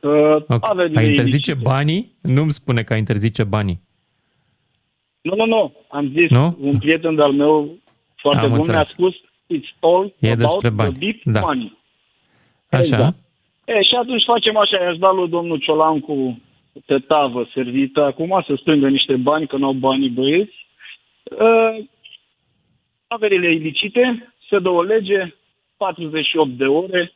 [0.00, 0.10] Uh,
[0.48, 0.68] Ok.
[0.68, 1.68] averile Ai interzice ilicite.
[1.70, 2.12] banii?
[2.20, 3.80] Nu-mi spune că ai interzice banii.
[5.20, 5.74] Nu, nu, nu.
[5.88, 6.56] Am zis, Nu?
[6.60, 7.78] un prieten de-al meu
[8.16, 8.88] foarte Am bun mi-a înțeles.
[8.88, 9.14] spus,
[9.56, 10.96] it's all E about despre the bani.
[10.98, 11.40] big Da.
[11.40, 11.78] money.
[12.70, 12.80] Așa?
[12.82, 13.16] Exact.
[13.64, 16.40] E, și atunci facem așa, i-aș da lui domnul Ciolancu
[16.86, 20.66] pe tavă servită acum să strângă niște bani, că n-au banii băieți.
[21.24, 21.84] Uh,
[23.06, 25.34] averile ilicite, se dă o lege,
[25.84, 27.12] 48 de ore,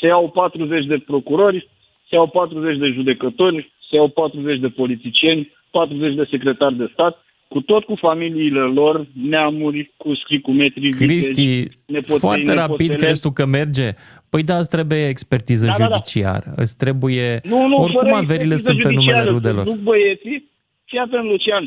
[0.00, 1.68] se iau 40 de procurori,
[2.08, 7.14] se iau 40 de judecători, se iau 40 de politicieni, 40 de secretari de stat,
[7.48, 13.04] cu tot cu familiile lor, neamuri, cu scrii cu metri, Cristi, nepoței, foarte rapid nepotele.
[13.04, 13.88] crezi tu că merge?
[14.30, 15.84] Păi da, îți trebuie expertiză Da, da, da.
[15.84, 16.52] judiciară.
[16.56, 17.40] Îți trebuie...
[17.44, 19.64] Nu, nu, Oricum fără averile expertiză sunt pe numele judiciară, rudelor.
[19.64, 20.38] să Duc băieții,
[20.84, 21.64] fii atent, Lucian.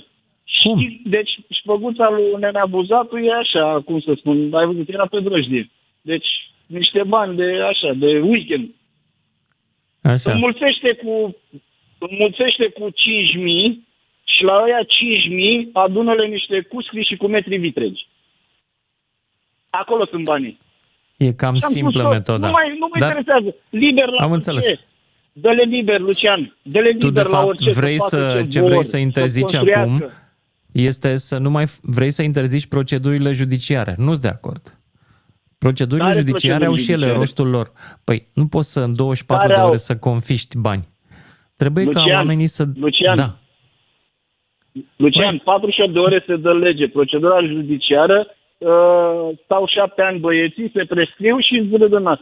[0.63, 0.79] Cum?
[0.79, 5.19] Și, deci, șpăguța lui Nenea Buzatu e așa, cum să spun, ai văzut, era pe
[5.19, 5.69] drăjdie.
[6.05, 6.27] Deci,
[6.65, 8.69] niște bani de așa, de weekend.
[10.01, 10.31] Așa.
[10.31, 11.35] Înmulțește cu,
[11.97, 12.93] înmulțește cu 5.000
[14.23, 14.81] și la ăia
[15.65, 18.07] 5.000 adună-le niște cuscri și cu metri vitregi.
[19.69, 20.59] Acolo sunt banii.
[21.17, 22.47] E cam Și am simplă spus tot, metoda.
[22.47, 23.55] Nu, mai, nu mă Dar interesează.
[23.69, 24.49] Liber la Am orice.
[24.49, 24.79] înțeles.
[25.33, 26.57] Dă-le liber, Lucian.
[26.61, 28.97] Dă-le liber tu, de la fapt, orice vrei facă să, ce ce vor, vrei să
[28.97, 29.79] interzici construiască.
[29.79, 30.09] acum
[30.71, 33.95] este să nu mai vrei să interzici procedurile judiciare.
[33.97, 34.79] Nu-s de acord.
[35.57, 37.71] Procedurile Care judiciare au și ele proceduri rostul lor.
[38.03, 39.67] Păi nu poți să în 24 Care de au?
[39.69, 40.87] ore să confiști bani.
[41.57, 42.65] Trebuie ca Lucian, oamenii să...
[42.75, 43.35] Lucian, Da.
[44.95, 46.87] Lucian, 48 de ore se dă lege.
[46.87, 52.19] Procedura judiciară, uh, stau șapte ani băieții, se prescriu și îți râd în nas.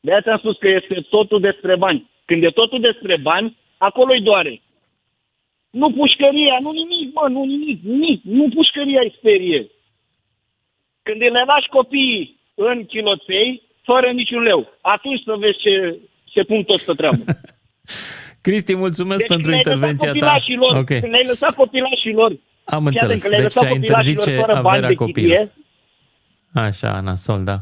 [0.00, 2.10] De aia ți-am spus că este totul despre bani.
[2.24, 4.60] Când e totul despre bani, acolo-i doare.
[5.70, 8.22] Nu pușcăria, nu nimic, mă, nu nimic, nimic.
[8.22, 9.70] Nu pușcăria îi sperie.
[11.02, 15.98] Când le lași copiii în chiloței, fără niciun leu, atunci să vezi ce
[16.34, 17.22] se pun toți pe treabă.
[18.46, 20.32] Cristi, mulțumesc Deci pentru când le-ai lăsat intervenția ta.
[20.32, 22.30] copilașilor, Ok, Când le-ai lăsat copilașilor,
[22.64, 23.22] am Fii atent înțeles.
[23.22, 25.36] că le-ai Deci lăsat ai copilașilor interzice fără bani averea de copilului.
[25.36, 25.52] chirie.
[26.66, 27.56] Așa, nasol, da.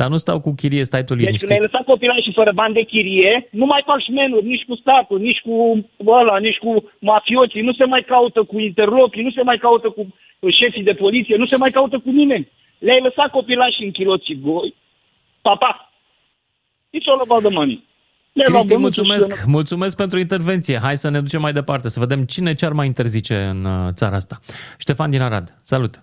[0.00, 1.48] Dar nu stau cu chirie, stai tu Deci când liniștit.
[1.48, 5.40] le-ai lăsat copilașii fără bani de chirie, nu mai faci șmenuri, nici cu statul, nici
[5.46, 5.54] cu
[6.06, 10.02] ăla, nici cu mafioții, nu se mai caută cu interlopii, nu se mai caută cu
[10.60, 12.48] șefii de poliție, nu se mai caută cu nimeni.
[12.78, 14.74] Le-ai lăsat copilașii în chiloții goi,
[15.42, 15.92] papa.
[16.96, 17.86] It's all about the money.
[18.32, 20.78] Le-ai luat Cristi, bănuțul și mulțumesc, mulțumesc pentru intervenție.
[20.82, 23.88] Hai să ne ducem mai departe, să vedem cine ce ar mai interzice în uh,
[23.92, 24.36] țara asta.
[24.78, 25.94] Ștefan din Arad, salut!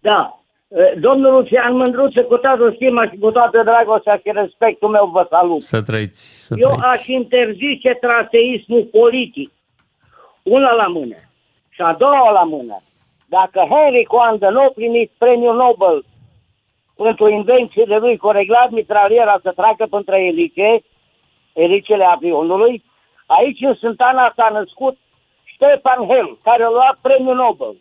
[0.00, 0.32] Da.
[0.68, 5.26] Eh, Domnul Lucian Mândruță, cu toată stima și cu toată dragostea și respectul meu vă
[5.30, 5.60] salut.
[5.60, 6.84] Să trăiți, să Eu trăiți.
[6.92, 9.50] aș interzice traseismul politic.
[10.42, 11.16] Una la mână.
[11.68, 12.76] Și a doua la mână.
[13.26, 16.04] Dacă Henry Coandă nu a primit premiul Nobel
[17.02, 20.80] pentru invențiile lui cu reglat mitraliera să treacă pentru elice,
[21.52, 22.84] elicele avionului,
[23.26, 24.96] aici în Sântana s-a născut
[25.54, 27.76] Stefan Hell, care a luat premiul Nobel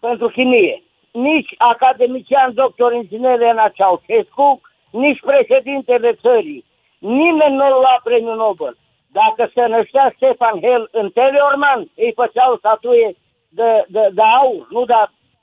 [0.00, 0.82] pentru chimie.
[1.12, 6.64] Nici academician doctor inginer Elena Ceaușescu, nici președintele țării.
[6.98, 8.76] Nimeni nu a luat premiul Nobel.
[9.12, 13.16] Dacă se năștea Stefan Hell în Teleorman, îi făceau statuie
[13.48, 14.94] de, de, de aur, nu de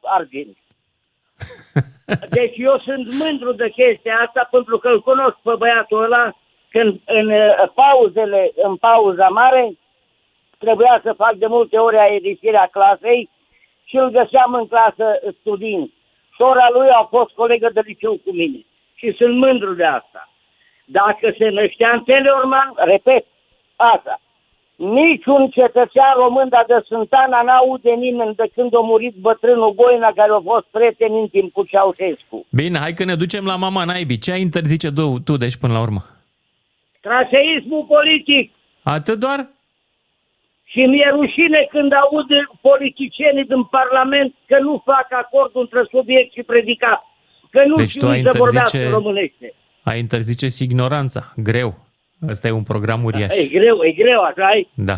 [0.03, 0.57] argint.
[2.29, 6.31] Deci eu sunt mândru de chestia asta pentru că îl cunosc pe băiatul ăla
[6.69, 9.77] când în uh, pauzele, în pauza mare,
[10.57, 13.29] trebuia să fac de multe ori aerisirea clasei
[13.85, 15.91] și îl găseam în clasă studiind.
[16.37, 20.29] Sora lui a fost colegă de liceu cu mine și sunt mândru de asta.
[20.85, 23.25] Dacă se năștea în Teleorman, repet,
[23.75, 24.19] asta,
[24.79, 30.31] niciun cetățean român dar de Sântana n-aude nimeni de când a murit bătrânul Goina care
[30.31, 32.45] a fost prieten intim cu Ceaușescu.
[32.49, 34.17] Bine, hai că ne ducem la mama naibii.
[34.17, 36.01] Ce ai interzice tu, tu deci până la urmă?
[37.01, 38.51] Traseismul politic.
[38.83, 39.39] Atât doar?
[40.71, 42.29] Și mi-e rușine când aud
[42.61, 47.01] politicienii din Parlament că nu fac acord între subiect și predicat.
[47.49, 49.53] Că nu Deci știu tu ai să vorbească interzice- românește.
[49.83, 51.21] Ai interzice și ignoranța.
[51.35, 51.87] Greu.
[52.27, 53.37] Ăsta e un program uriaș.
[53.37, 54.69] E greu, e greu, așa ai?
[54.73, 54.97] Da.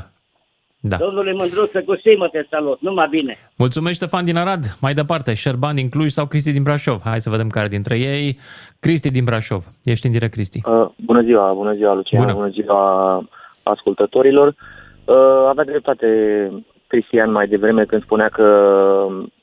[0.84, 0.98] Da.
[0.98, 3.36] Domnule Mândruță, cu stimă te salut, numai bine.
[3.58, 4.64] Mulțumesc, Ștefan din Arad.
[4.82, 7.02] Mai departe, Șerban din Cluj sau Cristi din Brașov?
[7.04, 8.40] Hai să vedem care dintre ei.
[8.80, 9.64] Cristi din Brașov.
[9.84, 10.62] Ești în direct, Cristi.
[10.66, 13.24] Uh, bună ziua, bună ziua, Lucian, bună, bună ziua
[13.64, 14.48] ascultătorilor.
[14.48, 15.16] Uh,
[15.50, 16.08] avea dreptate
[16.88, 18.46] Cristian mai devreme când spunea că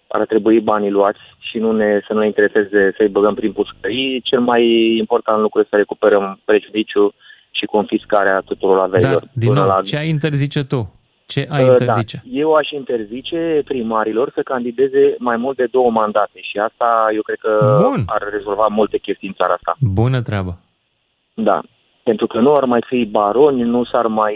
[0.09, 4.21] ar trebui banii luați și nu ne, să nu ne intereseze să-i băgăm prin pușcării.
[4.21, 4.62] Cel mai
[4.99, 7.14] important lucru este să recuperăm prejudiciu
[7.50, 9.18] și confiscarea tuturor averilor.
[9.18, 9.82] Dar, din până nou, la...
[9.82, 10.92] ce ai interzice tu?
[11.26, 12.22] Ce ai Uh, interzice?
[12.24, 12.38] Da.
[12.38, 17.38] Eu aș interzice primarilor să candideze mai mult de două mandate și asta eu cred
[17.38, 18.02] că Bun.
[18.06, 19.76] ar rezolva multe chestii în țara asta.
[19.80, 20.58] Bună treabă.
[21.34, 21.61] Da,
[22.02, 24.34] pentru că nu ar mai fi baroni, nu s-ar mai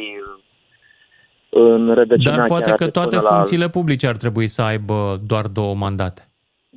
[1.51, 5.47] înrădăcina Dar poate chiar că atât toate până funcțiile publice ar trebui să aibă doar
[5.47, 6.29] două mandate.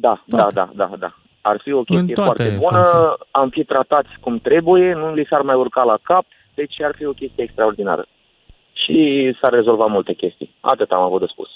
[0.01, 0.23] La...
[0.25, 1.15] Da, da, da, da, da.
[1.51, 3.27] Ar fi o chestie toate foarte bună, funcțiile.
[3.31, 7.05] am fi tratați cum trebuie, nu li s-ar mai urca la cap, deci ar fi
[7.05, 8.05] o chestie extraordinară.
[8.73, 8.97] Și
[9.41, 10.55] s-ar rezolva multe chestii.
[10.60, 11.49] Atât am avut de spus.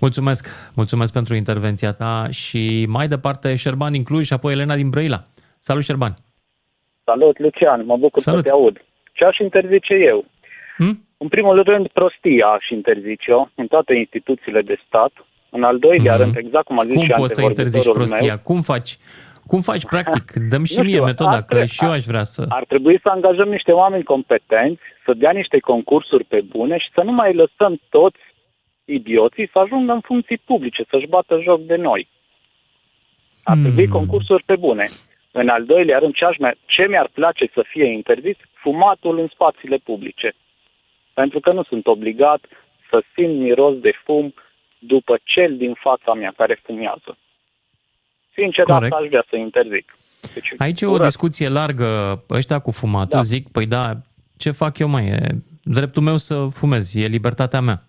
[0.00, 4.90] Mulțumesc, mulțumesc pentru intervenția ta și mai departe Șerban din Cluj și apoi Elena din
[4.90, 5.22] Brăila.
[5.58, 6.12] Salut, Șerban!
[7.04, 8.40] Salut, Lucian, mă bucur Salut.
[8.40, 8.76] să te aud.
[9.12, 10.24] Ce aș interzice eu?
[10.76, 11.06] Hmm?
[11.16, 15.12] În primul rând, prostia aș interzice-o în toate instituțiile de stat.
[15.50, 16.22] În al doilea Mhm.
[16.22, 18.34] rând, exact cum a zis Cum și poți să interzici antevorbitorul prostia?
[18.34, 18.96] meu, Cum faci?
[19.46, 20.32] Cum faci practic?
[20.50, 22.44] Dăm și Nu mie știu, metoda, ar că tre- și eu aș vrea să...
[22.48, 27.00] ar trebui să angajăm niște oameni competenți, să dea niște concursuri pe bune și să
[27.04, 28.18] nu mai lăsăm toți
[28.84, 32.08] idioții să ajungă în funcții publice, să-și bată joc de noi.
[33.44, 33.92] Ar trebui Hmm.
[33.98, 34.86] concursuri pe bune.
[35.32, 38.36] În al doilea rând, ce, aș mai, ce mi-ar place să fie interzis?
[38.52, 40.32] Fumatul în spațiile publice.
[41.14, 42.40] Pentru că nu sunt obligat
[42.90, 44.34] să simt miros de fum
[44.80, 47.18] după cel din fața mea care fumează.
[48.34, 48.92] Sincer, Corect.
[48.92, 49.94] asta aș vrea să interzic.
[50.34, 51.04] Deci, Aici e o urăsc.
[51.06, 53.20] discuție largă, ăștia cu fumatul, Da.
[53.20, 53.92] zic, păi da,
[54.36, 55.06] ce fac eu mai?
[55.06, 55.28] E
[55.62, 57.80] dreptul meu să fumez, e libertatea mea.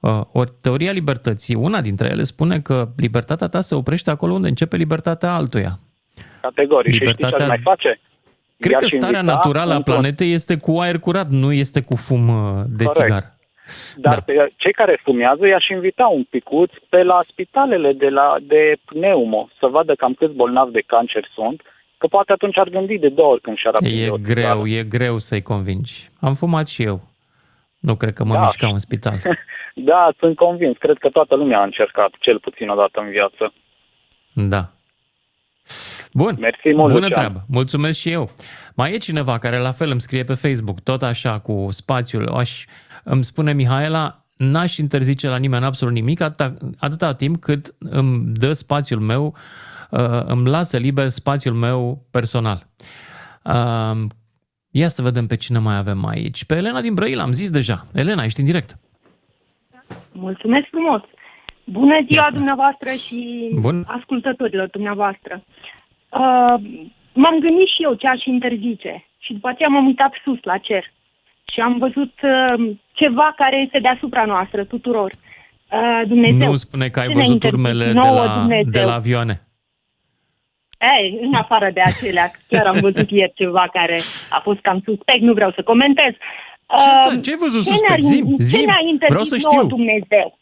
[0.00, 4.48] Uh, Ori teoria libertății, una dintre ele spune că libertatea ta se oprește acolo unde
[4.48, 5.78] începe libertatea altuia.
[6.40, 6.92] Categoric.
[6.92, 8.00] Și știi ce Libertatea- aș mai face?
[8.58, 11.80] Cred I-aș că starea invita naturală a într-un- planetei este cu aer curat, nu este
[11.80, 13.04] cu fum uh, de Corect.
[13.04, 13.36] țigară.
[13.96, 14.20] Dar da.
[14.20, 19.48] pe cei care fumează i-aș invita un picuț pe la spitalele de, la, de pneumo
[19.58, 21.62] să vadă cam câți bolnavi de cancer sunt,
[21.98, 24.82] că poate atunci ar gândi de două ori când și-ar aprinde E o greu, e
[24.82, 26.08] greu să-i convingi.
[26.20, 27.00] Am fumat și eu.
[27.78, 28.40] Nu cred că mă Da.
[28.40, 29.14] mișca în spital.
[29.74, 30.76] Da, sunt convins.
[30.76, 33.52] Cred că toată lumea a încercat, cel puțin o dată în viață.
[34.32, 34.70] Da.
[36.12, 36.36] Bun.
[36.38, 37.10] Mersi mult, Bună Lucian.
[37.10, 37.44] treabă.
[37.48, 38.30] Mulțumesc și eu.
[38.74, 42.28] Mai e cineva care la fel îmi scrie pe Facebook, tot așa cu spațiul.
[42.28, 42.64] Aș,
[43.04, 48.52] îmi spune Mihaela, n-aș interzice la nimeni absolut nimic atâta, atâta timp cât îmi dă
[48.52, 49.34] spațiul meu,
[49.90, 52.66] uh, îmi lasă liber spațiul meu personal.
[53.44, 54.10] Uh,
[54.74, 56.44] Ia să vedem pe cine mai avem aici.
[56.44, 57.86] Pe Elena din Brăila, am zis deja.
[57.94, 58.70] Elena, ești în direct.
[60.12, 61.02] Mulțumesc frumos!
[61.64, 63.84] Bună ziua dumneavoastră și Bun.
[63.86, 65.42] ascultătorilor dumneavoastră.
[65.44, 66.56] Uh,
[67.12, 70.92] m-am gândit și eu ce aș interzice și după aceea m-am uitat sus la cer
[71.52, 75.10] și am văzut uh, ceva care este deasupra noastră tuturor.
[75.12, 76.48] Uh, Dumnezeu.
[76.50, 78.70] Nu spune că ai Ce ne văzut interzice urmele de nouă la, Dumnezeu?
[78.70, 79.46] de la avioane.
[80.98, 83.98] Ei, în afară de acelea, chiar am văzut ieri ceva care
[84.30, 86.12] a fost cam suspect, nu vreau să comentez.
[86.12, 87.88] Ce, Uh, să, ce ai văzut ce suspect?
[87.90, 88.64] ne-a- Zim, Ce zim.
[88.64, 89.66] ne-a interzis Vreau să nouă știu.
[89.76, 90.38] Dumnezeu?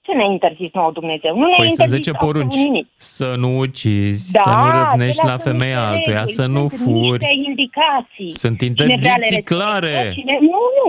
[0.00, 1.32] Ce ne-a interzis nouă Dumnezeu?
[1.38, 2.54] Nu ne-a Păi sunt interzis 10 absolut porunci.
[2.56, 2.86] nimic.
[2.96, 6.46] Să nu ucizi, Da, să nu răvnești acelea la sunt femeia niște altuia, reguli, să
[6.46, 7.18] nu sunt furi.
[7.24, 8.30] niște indicații.
[8.42, 10.10] Sunt Cine vrea le interdicții respectă, clare.
[10.18, 10.34] Cine...
[10.40, 10.86] Nu, nu.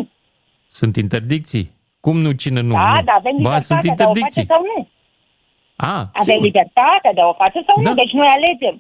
[0.80, 1.66] Sunt interdicții.
[2.06, 2.74] Cum nu, cine nu?
[2.74, 3.02] Da, nu.
[3.10, 4.46] da, avem Ba, sunt libertatea de a o face interdicții.
[4.54, 4.80] sau nu.
[5.76, 6.46] A, Avem sigur.
[6.50, 7.84] libertatea de a o face sau nu.
[7.90, 7.94] Da.
[8.02, 8.76] Deci noi alegem.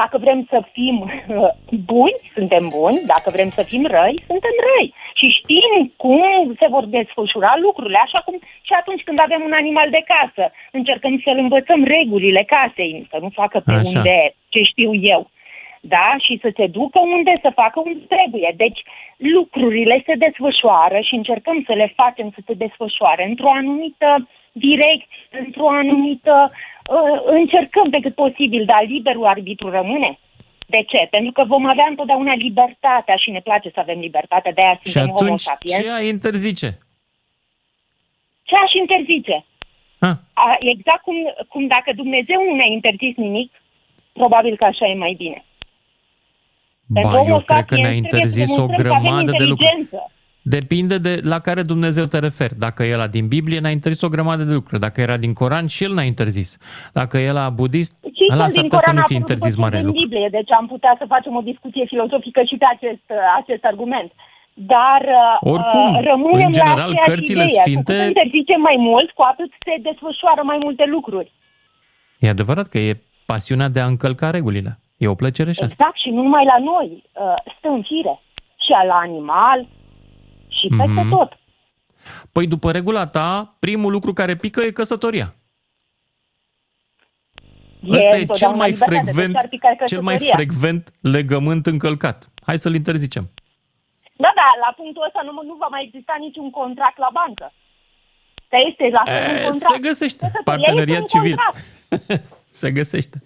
[0.00, 0.96] Dacă vrem să fim
[1.92, 2.98] buni, suntem buni.
[3.14, 4.88] Dacă vrem să fim răi, suntem răi.
[5.18, 5.72] Și știm
[6.04, 6.22] cum
[6.60, 7.98] se vor desfășura lucrurile.
[8.06, 8.34] Așa cum
[8.68, 10.44] și atunci când avem un animal de casă,
[10.78, 13.82] încercăm să-l învățăm regulile casei, să nu facă pe Așa.
[13.88, 14.16] unde,
[14.52, 15.20] ce știu eu.
[15.88, 16.14] Da?
[16.18, 18.54] Și să se ducă unde, să facă unde trebuie.
[18.56, 18.80] Deci
[19.16, 25.08] lucrurile se desfășoară și încercăm să le facem să se desfășoare într-o anumită direcție,
[25.44, 26.52] într-o anumită...
[26.90, 30.18] Uh, încercăm pe cât posibil, dar liberul arbitru rămâne.
[30.66, 31.06] De ce?
[31.10, 34.90] Pentru că vom avea întotdeauna libertatea și ne place să avem libertatea, de aia Și
[34.90, 35.82] suntem homo atunci sapiens.
[35.82, 36.78] ce ai interzice?
[38.42, 39.44] Ce aș interzice?
[40.32, 41.16] A, exact cum,
[41.48, 43.52] cum dacă Dumnezeu nu ne-a interzis nimic,
[44.12, 45.44] probabil că așa e mai bine.
[46.92, 49.02] Pentru Ba, homo eu cred că sapiens ne-a trebuie să interzis o demonstrăm că avem
[49.02, 49.70] grămadă de lucruri.
[49.70, 50.08] inteligență.
[50.56, 52.54] Depinde de la care Dumnezeu te referi.
[52.66, 54.80] Dacă e la din Biblie, ne-a interzis o grămadă de lucruri.
[54.86, 56.50] Dacă era din Coran, și el ne-a interzis.
[56.92, 59.16] Dacă e la budist, Și ăla cel s-ar din putea să Coran nu a fie
[59.16, 60.02] apărut interzis după mare cel din lucru.
[60.08, 63.06] Biblie, deci am putea să facem o discuție filozofică și pe acest,
[63.40, 64.10] acest argument.
[64.74, 67.60] Dar uh, Oricum, uh, rămânem în general, la aceeași cărțile idee.
[67.64, 71.28] sfinte- Cu cât interzicem mai mult, cu atât se desfășoară mai multe lucruri.
[72.24, 73.00] E adevărat că e
[73.32, 74.72] pasiunea de a încălca regulile.
[75.04, 75.74] E o plăcere și asta.
[75.78, 76.88] Exact, și nu numai la noi.
[77.12, 78.20] Uh, stă în fire.
[78.64, 79.68] Și la animal
[80.48, 81.08] și peste Mhm.
[81.08, 81.32] tot.
[82.32, 85.34] Păi după regula ta, primul lucru care pică e căsătoria.
[87.90, 90.44] Ăsta e cel întotdeauna mai libertate, deci frecvent, ar pica cel mai căsătoria.
[90.44, 92.18] frecvent legământ încălcat.
[92.46, 93.30] Hai să-l interzicem.
[94.16, 97.52] Da, da, la punctul ăsta nu, nu va mai exista niciun contract la bancă.
[98.48, 99.72] Că este la fel un E, contract.
[99.74, 100.18] se găsește.
[100.18, 101.36] Căsătoria Parteneriat este un civil.
[101.36, 102.22] contract.
[102.60, 103.22] Se găsește.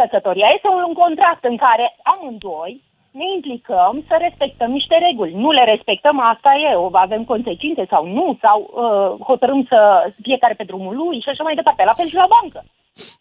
[0.00, 2.72] Căsătoria este un contract în care amândoi
[3.20, 5.32] ne implicăm să respectăm niște reguli.
[5.44, 9.78] Nu le respectăm, asta e, o avem consecințe sau nu, sau uh, hotărâm să
[10.26, 11.82] fiecare pe drumul lui și așa mai departe.
[11.90, 12.60] La fel și la bancă.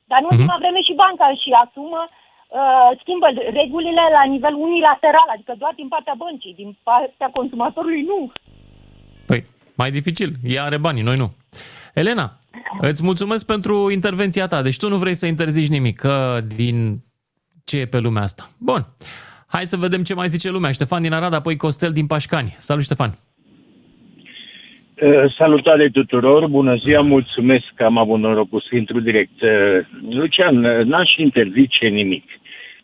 [0.09, 3.27] Dar în ultima vreme și banca și asumă, uh, schimbă
[3.59, 8.19] regulile la nivel unilateral, adică doar din partea băncii, din partea consumatorului nu.
[9.29, 9.41] Păi,
[9.79, 10.29] mai dificil.
[10.53, 11.27] Ea are banii, noi nu.
[12.01, 12.39] Elena,
[12.81, 14.62] îți mulțumesc pentru intervenția ta.
[14.62, 16.75] Deci tu nu vrei să interzici nimic că din
[17.65, 18.43] ce e pe lumea asta.
[18.60, 18.81] Bun.
[19.47, 20.71] Hai să vedem ce mai zice lumea.
[20.71, 22.55] Ștefan din Arad, apoi Costel din Pașcani.
[22.57, 23.10] Salut, Ștefan.
[25.01, 29.41] Uh, Salutare tuturor, bună ziua, mulțumesc că am avut norocul să intru direct.
[29.41, 29.49] Uh,
[30.10, 32.23] Lucian, uh, n-aș interzice nimic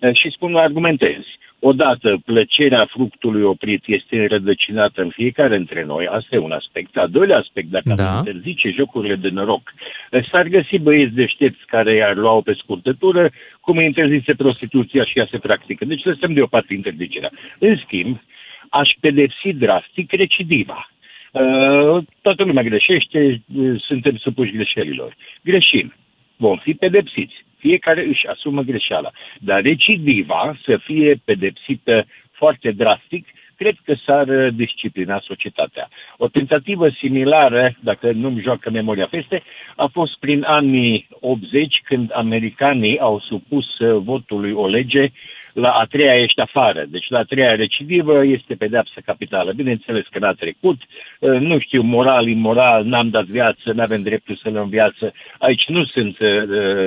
[0.03, 1.21] Uh, și spun argumentez.
[1.65, 6.97] Odată, plăcerea fructului oprit este înrădăcinată în fiecare dintre noi, asta e un aspect.
[6.97, 8.11] Al doilea aspect, dacă da.
[8.11, 9.73] am interzice jocurile de noroc,
[10.11, 15.19] uh, s-ar găsi băieți deștepți care ar lua pe scurtătură, cum e interzise prostituția și
[15.19, 15.85] ea se practică.
[15.85, 17.31] Deci lăsăm deoparte interzicerea.
[17.59, 18.21] În schimb,
[18.69, 20.89] aș pedepsi drastic recidiva.
[21.31, 25.15] Uh, toată lumea greșește, uh, suntem supuși greșelilor.
[25.43, 25.93] Greșim.
[26.35, 27.45] Vom fi pedepsiți.
[27.63, 29.11] Fiecare își asumă greșeala.
[29.39, 33.27] Dar recidiva să fie pedepsită foarte drastic,
[33.63, 35.89] cred că s-ar uh, disciplina societatea.
[36.17, 39.43] O tentativă similară, dacă nu-mi joacă memoria peste,
[39.75, 45.11] a fost prin anii 80, când americanii au supus uh, votului o lege
[45.53, 46.85] la a treia ești afară.
[46.87, 49.51] Deci la a treia recidivă este pedeapsă capitală.
[49.51, 50.77] Bineînțeles că n-a trecut,
[51.23, 55.13] Uh, nu știu, moral, imoral, n-am dat viață, n-avem dreptul să luăm viață.
[55.37, 56.27] Aici nu sunt uh,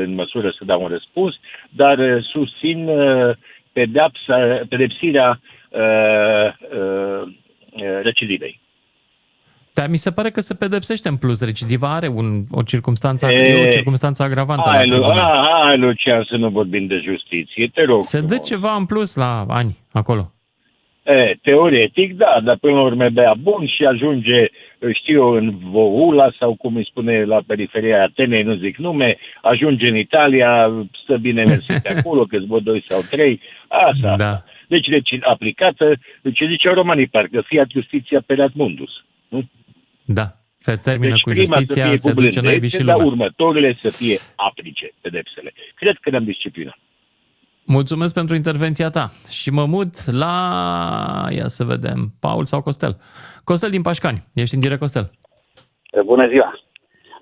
[0.05, 1.35] în măsură să dau un răspuns,
[1.71, 2.89] dar uh, susțin
[3.77, 8.61] uh, pedeapsa, pedepsirea uh, uh, uh, recidivei.
[9.75, 11.45] Dar mi se pare că se pedepsește în plus.
[11.45, 15.19] Recidiva are un, o circunstanță, E, e o circunstanță agravantă la Hai, Lu- tribunal.
[15.19, 18.03] hai, hai, Lucian, să nu vorbim de justiție, te rog.
[18.05, 20.31] Se dă ceva în plus la ani acolo.
[21.07, 24.47] E, teoretic, da, dar până la urmă bea bun și ajunge,
[24.93, 29.89] știu eu, în Voula sau cum îi spune la periferia Atenei, nu zic nume, ajunge
[29.89, 30.71] în Italia,
[31.03, 34.17] stă bine mers pe acolo, că văd doi sau trei, asta.
[34.17, 34.43] Da.
[34.69, 35.99] Deci, deci aplicată,
[36.35, 38.91] ce ziceau romanii, parcă fiat justiția pereat mundus.
[39.29, 39.43] Nu?
[40.05, 40.27] Da.
[40.59, 42.97] Se termină deci cu prima să justiția, fie se cu duce naibii blândețe, și dar
[42.97, 43.13] lumea.
[43.13, 45.53] următorile să fie aplice pedepsele.
[45.75, 46.79] Cred că ne-am disciplinat.
[47.67, 50.35] Mulțumesc pentru intervenția ta și mă mut la...
[51.31, 52.97] Ia să vedem, Paul sau Costel?
[53.45, 55.11] Costel din Pașcani, ești în direct, Costel.
[56.05, 56.61] Bună ziua!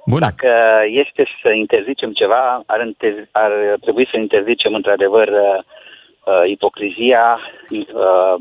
[0.06, 0.20] Bună.
[0.20, 0.52] Dacă
[0.86, 5.58] este să interzicem ceva, ar, inter- ar trebui să interzicem într-adevăr uh,
[6.24, 7.40] uh, ipocrizia,
[7.70, 8.36] uh,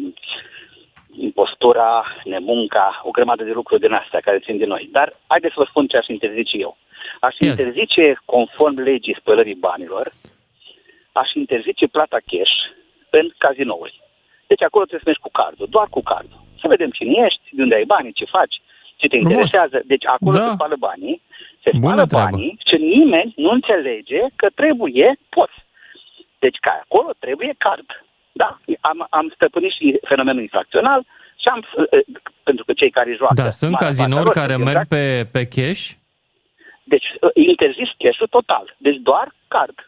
[1.18, 4.90] impostura, nemunca, o grămadă de lucruri din astea care țin de noi.
[4.92, 6.78] Dar haideți să vă spun ce aș interzice eu.
[7.20, 7.50] Aș Yes.
[7.50, 10.12] interzice, conform legii spălării banilor,
[11.22, 12.56] aș interzice plata cash
[13.10, 14.02] în cazinouri.
[14.48, 16.40] Deci acolo trebuie să mergi cu cardul, doar cu cardul.
[16.62, 18.56] Să vedem cine ești, de unde ai banii, ce faci,
[18.96, 19.32] ce te Frumos.
[19.32, 19.78] interesează.
[19.86, 20.46] Deci acolo Da.
[20.48, 21.22] se spală banii,
[21.64, 22.30] se Bună spală treabă.
[22.30, 25.58] banii și nimeni nu înțelege că trebuie, poți.
[26.40, 27.88] Deci ca acolo trebuie card.
[28.32, 28.60] Da?
[28.82, 31.02] Am, am stăpânit și fenomenul infracțional
[31.42, 31.60] și am,
[31.92, 32.00] eh,
[32.44, 33.34] pentru că cei care joacă...
[33.34, 35.04] Da, sunt marea cazinouri parte lor care sunt merg exact- pe,
[35.36, 35.84] pe cash.
[36.84, 38.76] Deci eh, interzis cash total.
[38.78, 39.88] Deci doar card.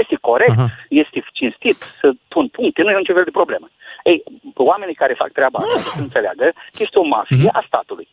[0.00, 0.66] Este corect, Aha.
[0.88, 3.68] este cinstit să pun puncte, nu e niciun fel de problemă.
[4.04, 4.22] Ei,
[4.54, 7.56] oamenii care fac treaba asta să înțeleagă că este o mafie Mhm.
[7.56, 8.08] a statului.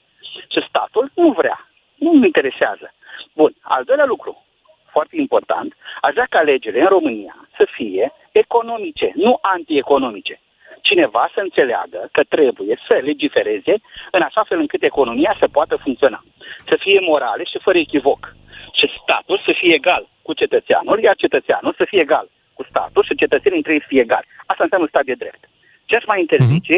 [0.54, 2.94] Și statul nu vrea, nu îmi interesează.
[3.34, 4.44] Bun, al doilea lucru,
[4.92, 10.40] foarte important, aș vrea ca alegerile în România să fie economice, nu antieconomice.
[10.82, 13.74] Cineva să înțeleagă că trebuie să legifereze
[14.12, 16.24] în așa fel încât economia să poată funcționa.
[16.68, 18.36] Să fie morale și fără echivoc.
[18.74, 22.28] Și statul să fie egal cu cetățeanul, iar cetățeanul să fie egal
[22.58, 24.28] cu statul și cetățenii între ei să fie egali.
[24.52, 25.42] Asta înseamnă stat de drept.
[25.90, 26.78] Ce aș mai interzice?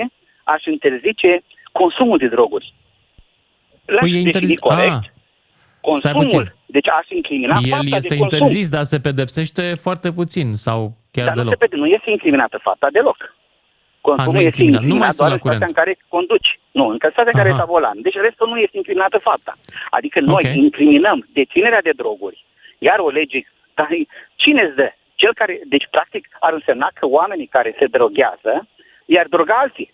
[0.54, 1.32] Aș interzice
[1.80, 2.68] consumul de droguri.
[3.94, 4.60] L-aș Păi e defini interzis.
[4.70, 5.02] corect.
[5.04, 6.46] Ah, stai consumul.
[6.46, 6.56] puțin.
[6.76, 8.38] Deci aș incrimina El fapta este de consum.
[8.38, 10.80] interzis, dar se pedepsește foarte puțin sau
[11.16, 11.54] chiar Dar nu, deloc.
[11.54, 13.20] se vede, nu este incriminată fapta deloc.
[14.08, 15.72] Consumul nu e este incriminat, numai incriminat sunt doar la în situația curent.
[15.72, 16.50] în care conduci.
[16.80, 17.54] Nu, în situația în care Aha.
[17.56, 17.98] ești la volan.
[18.08, 19.54] Deci restul nu este incriminată fapta.
[19.98, 20.56] Adică noi Ok.
[20.68, 22.40] incriminăm deținerea de droguri.
[22.88, 23.40] Iar o lege,
[23.74, 23.90] dar
[24.36, 24.92] cine îți dă?
[25.16, 28.68] Cel care, deci practic ar însemna că oamenii care se droghează
[29.16, 29.90] iar droga alții.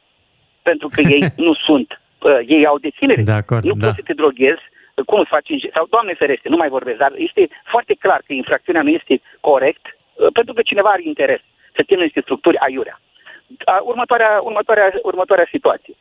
[0.62, 1.90] Pentru că ei nu sunt,
[2.22, 3.22] uh, ei au deținere.
[3.22, 3.86] De acord, nu da.
[3.86, 4.66] poți să te droghezi
[4.96, 8.22] uh, cum îți faci inge- sau Doamne ferește, nu mai vorbesc, dar este foarte clar
[8.26, 11.42] că infracțiunea nu este corect uh, pentru că cineva are interes
[11.76, 13.00] să țină niște structuri aiurea.
[13.66, 15.94] A, Următoarea, următoarea, următoarea situație.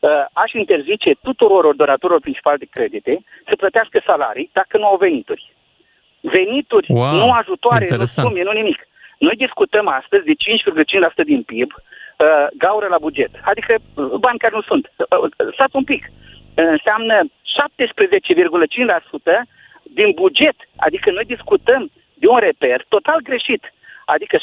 [0.00, 3.12] Uh, Aș interzice tuturor ordonatorilor principali de credite
[3.48, 5.52] să plătească salarii dacă nu au venituri.
[6.22, 8.28] Venituri, Wow, nu ajutoare, interesant.
[8.28, 8.86] nu sume, nu nimic.
[9.18, 13.30] Noi discutăm astăzi de 5,5% din PIB, uh, gaură la buget.
[13.44, 14.92] Adică uh, bani care nu sunt.
[14.96, 16.02] Uh, uh, Stați un pic.
[16.04, 16.10] Uh,
[16.76, 17.26] Înseamnă 17,5%
[19.82, 20.56] din buget.
[20.76, 23.72] Adică noi discutăm de un reper total greșit.
[24.04, 24.40] Adică 17%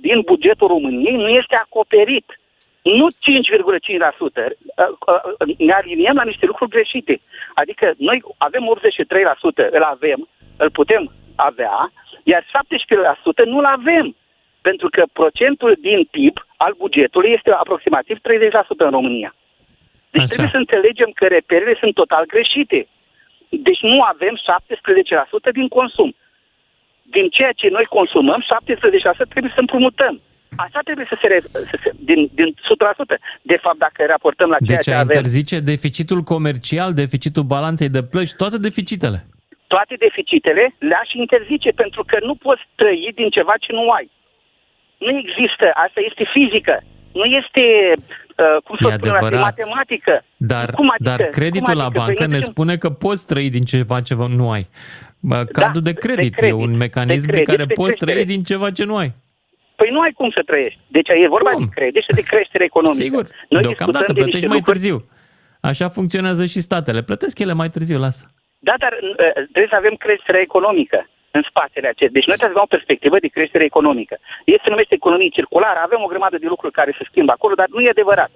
[0.00, 2.38] din bugetul României nu este acoperit.
[2.82, 4.56] Nu 5,5%.
[4.76, 7.20] Uh, uh, Ne aliniem la niște lucruri greșite.
[7.54, 10.28] Adică noi avem 83%, îl avem,
[10.62, 11.02] îl putem
[11.36, 11.92] avea,
[12.22, 14.16] iar 17% nu-l avem.
[14.60, 18.20] Pentru că procentul din PIB al bugetului este aproximativ 30%
[18.86, 19.34] în România.
[20.10, 20.30] Deci Așa.
[20.32, 22.88] trebuie să înțelegem că reperele sunt total greșite.
[23.48, 24.34] Deci nu avem
[25.50, 26.10] 17% din consum.
[27.02, 30.14] Din ceea ce noi consumăm, 17% trebuie să împrumutăm.
[30.56, 33.18] Așa trebuie să se, re, să se din, din 100%.
[33.42, 37.88] De fapt, dacă raportăm la ceea Deci ce a avem, interzice deficitul comercial, deficitul balanței
[37.88, 39.26] de plăci, toate deficitele.
[39.72, 44.06] Toate deficitele le-aș interzice pentru că nu poți trăi din ceva ce nu ai.
[45.04, 46.74] Nu există, asta este fizică.
[47.20, 47.64] Nu este,
[48.42, 49.40] uh, cum să E spun, asta, e adevărat.
[49.40, 50.14] matematică.
[50.36, 51.10] Dar, Cum adică?
[51.10, 51.98] dar creditul Cum la adică?
[51.98, 54.64] bancă Păi ne nu- spune că poți trăi din ceva ce nu ai.
[55.20, 57.86] Bă, Cardul de, credit de e credit, un mecanism de de, credit, care de poți
[57.96, 58.12] creștere.
[58.12, 59.10] trăi din ceva ce nu ai.
[59.76, 60.80] Păi nu ai cum să trăiești.
[60.86, 63.02] Deci e vorba de credit și de creștere economică.
[63.02, 65.08] Sigur, Noi deocamdată discutăm de plătești niște mai lucruri- târziu.
[65.60, 67.02] Așa funcționează și statele.
[67.02, 68.26] Plătesc ele mai târziu, lasă.
[68.58, 71.00] Da, dar uh, trebuie să avem creștere economică
[71.30, 72.16] în spațiile acestea.
[72.18, 74.14] Deci noi trebuie să avem o perspectivă de creștere economică.
[74.44, 77.68] Este se numește economie circulară, avem o grămadă de lucruri care se schimbă acolo, dar
[77.74, 78.30] nu e adevărat.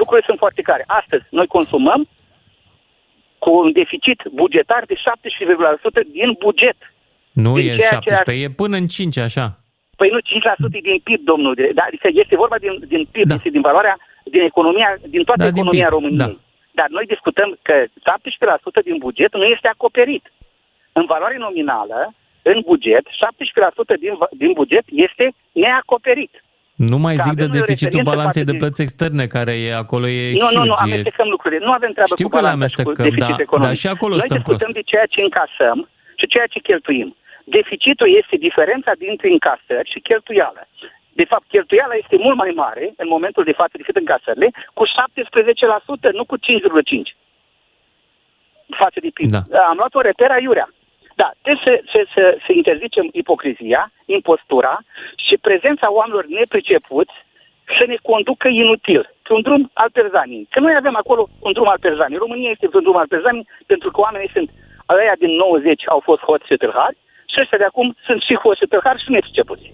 [0.00, 0.84] Lucrurile sunt foarte clare.
[0.86, 2.00] Astăzi noi consumăm
[3.44, 4.98] cu un deficit bugetar de 17,1%
[6.18, 6.78] din buget.
[7.32, 9.46] Nu Din e ceea ce 17, e până în 5, așa.
[9.96, 11.54] Păi nu, 5% din PIB, domnul.
[11.74, 13.34] Da, adică este vorba din, din PIB, da.
[13.34, 16.38] este din valoarea, din economia, din toată Da, din economia PIB, României.
[16.78, 20.24] Dar noi discutăm că 17% din buget nu este acoperit.
[20.92, 26.32] În valoare nominală, în buget, 17% din, va- din buget este neacoperit.
[26.90, 28.82] Nu mai Că zic de avem noi o deficitul referință balanței față de de- plăți
[28.86, 31.64] externe, care e acolo, e Nu, nu, nu, huge, e- amestecăm lucrurile.
[31.66, 33.68] Nu avem treabă Știu cu că le balanța și cu amestecăm, deficit da, economic.
[33.68, 34.78] dar și acolo Noi stăm discutăm prost.
[34.80, 35.78] de ceea ce încasăm
[36.20, 37.08] și ceea ce cheltuim.
[37.58, 40.62] Deficitul este diferența dintre încasări și cheltuială.
[41.12, 44.90] De fapt, cheltuiala este mult mai mare în momentul de față decât încasările, cu 17%,
[46.12, 46.42] nu cu 5,5%
[48.82, 49.30] față de PIB.
[49.30, 49.42] Da.
[49.70, 50.68] Am luat o reper aiurea.
[51.14, 54.78] Da, trebuie să, să, să, să interzicem ipocrizia, impostura
[55.26, 57.14] și prezența oamenilor nepricepuți
[57.78, 60.46] să ne conducă inutil, pe un drum al perzanii.
[60.50, 62.16] Că noi avem acolo un drum al perzanii.
[62.24, 64.50] România este pe un drum al perzanii pentru că oamenii sunt
[64.88, 66.96] ăia din 90 au fost hoți și tâlhari
[67.32, 69.72] și ăștia de acum sunt și hoți și tâlhari și nepricepuți.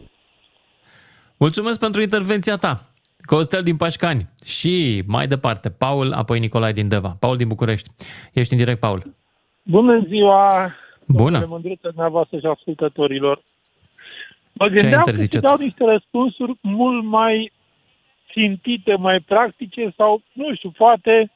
[1.39, 2.81] Mulțumesc pentru intervenția ta.
[3.21, 7.17] Costel din Pașcani și mai departe, Paul, apoi Nicolae din Deva.
[7.21, 7.91] Paul din București.
[8.33, 9.03] Ești în direct, Paul.
[9.63, 10.75] Bună ziua!
[11.07, 11.39] Bună!
[11.39, 13.43] domnule Mândruță, dumneavoastră și ascultătorilor.
[14.53, 17.53] Mă gândeam că interzice să dau niște răspunsuri mult mai
[18.33, 21.31] țintite, mai practice sau, nu știu, poate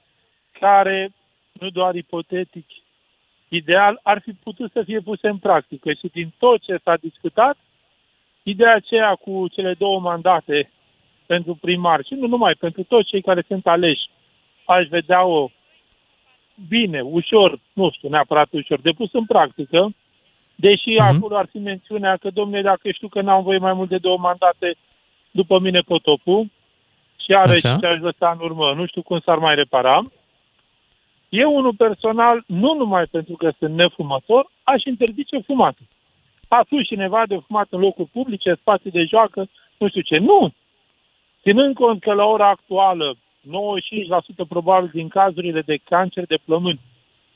[0.61, 1.13] care,
[1.53, 2.67] nu doar ipotetic,
[3.49, 5.93] ideal, ar fi putut să fie puse în practică.
[5.93, 7.57] Și din tot ce s-a discutat,
[8.43, 10.71] ideea aceea cu cele două mandate
[11.27, 14.11] pentru primar și nu numai, pentru toți cei care sunt aleși,
[14.65, 15.49] aș vedea-o
[16.69, 19.95] bine, ușor, nu știu neapărat ușor, de pus în practică,
[20.55, 21.05] deși Mhm.
[21.05, 21.17] mm-hmm.
[21.17, 24.19] acolo ar fi mențiunea că, domnule, dacă știu că n-am voie mai mult de două
[24.19, 24.77] mandate,
[25.31, 26.51] după mine potopul,
[27.23, 27.79] și iarăși Așa.
[27.79, 30.05] ce aș lăsa în urmă, nu știu cum s-ar mai repara.
[31.29, 35.87] Eu, unul personal, nu numai pentru că sunt nefumător, aș interzice fumatul.
[36.57, 39.49] A spus cineva de fumat în locuri publice, spații de joacă,
[39.79, 40.19] nu știu ce.
[40.19, 40.53] Nu!
[41.43, 46.81] Ținând cont că la ora actuală 95% probabil din cazurile de cancer de plămâni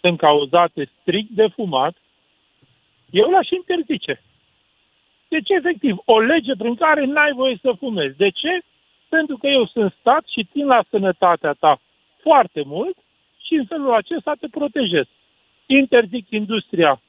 [0.00, 1.96] sunt cauzate strict de fumat,
[3.10, 4.22] eu l-aș interzice.
[5.28, 8.16] Deci, efectiv, o lege prin care n-ai voie să fumezi.
[8.16, 8.58] De ce?
[9.08, 11.80] Pentru că eu sunt stat și țin la sănătatea ta
[12.22, 12.96] foarte mult
[13.46, 15.06] și în felul acesta te protejez.
[15.66, 17.00] Interzic industria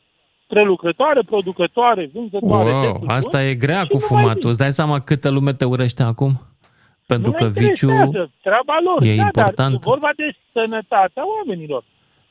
[0.47, 2.69] prelucrătoare, producătoare, vânzătoare.
[2.69, 4.49] de Wow, tutun asta e grea și cu nu mai fumatul.
[4.49, 6.31] Îți dai seama câtă lume te urăște acum?
[7.05, 7.89] Pentru nu că mă viciul...
[7.89, 9.01] interesează, treaba lor.
[9.01, 9.55] e da, important.
[9.73, 11.83] Dar e vorba de sănătatea oamenilor.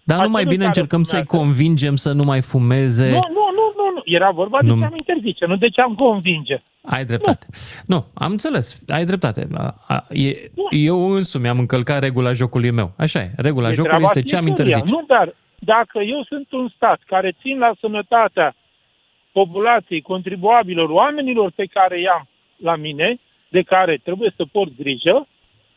[0.05, 1.47] Dar nu mai Acelui bine care încercăm să-i fumează.
[1.47, 3.05] convingem să nu mai fumeze.
[3.09, 4.01] Nu, nu, nu, nu, nu.
[4.05, 4.79] Era vorba de Nu.
[4.79, 6.63] ce am interzice, nu de ce am convinge.
[6.83, 7.47] Ai dreptate.
[7.87, 8.83] Nu, am înțeles.
[8.89, 9.49] Ai dreptate.
[9.55, 12.93] A- a- E, eu însumi am încălcat regula jocului meu.
[12.97, 13.33] Așa e.
[13.37, 14.75] Regula E jocului treaba este ce am fiecăruia.
[14.77, 15.01] interzice.
[15.01, 18.55] Nu, dar dacă eu sunt un stat care țin la sănătatea
[19.33, 25.27] populației, contribuabilor, oamenilor pe care i-am la mine, de care trebuie să port grijă,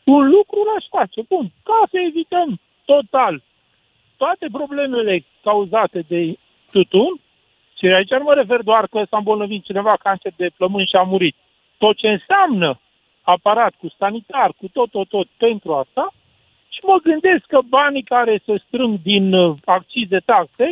[0.04, 1.22] un lucru l-aș face.
[1.28, 3.42] Bun, ca să evităm total
[4.18, 6.38] toate problemele cauzate de
[6.72, 7.12] tutun,
[7.78, 11.02] și aici nu mă refer doar că s-a îmbolnăvit cineva cancer de plămâni și a
[11.02, 11.36] murit.
[11.78, 12.80] Tot ce înseamnă
[13.22, 16.14] aparat cu sanitar, cu tot, tot, tot pentru asta,
[16.80, 20.68] și mă gândesc că banii care se strâng din uh, accize, taxe,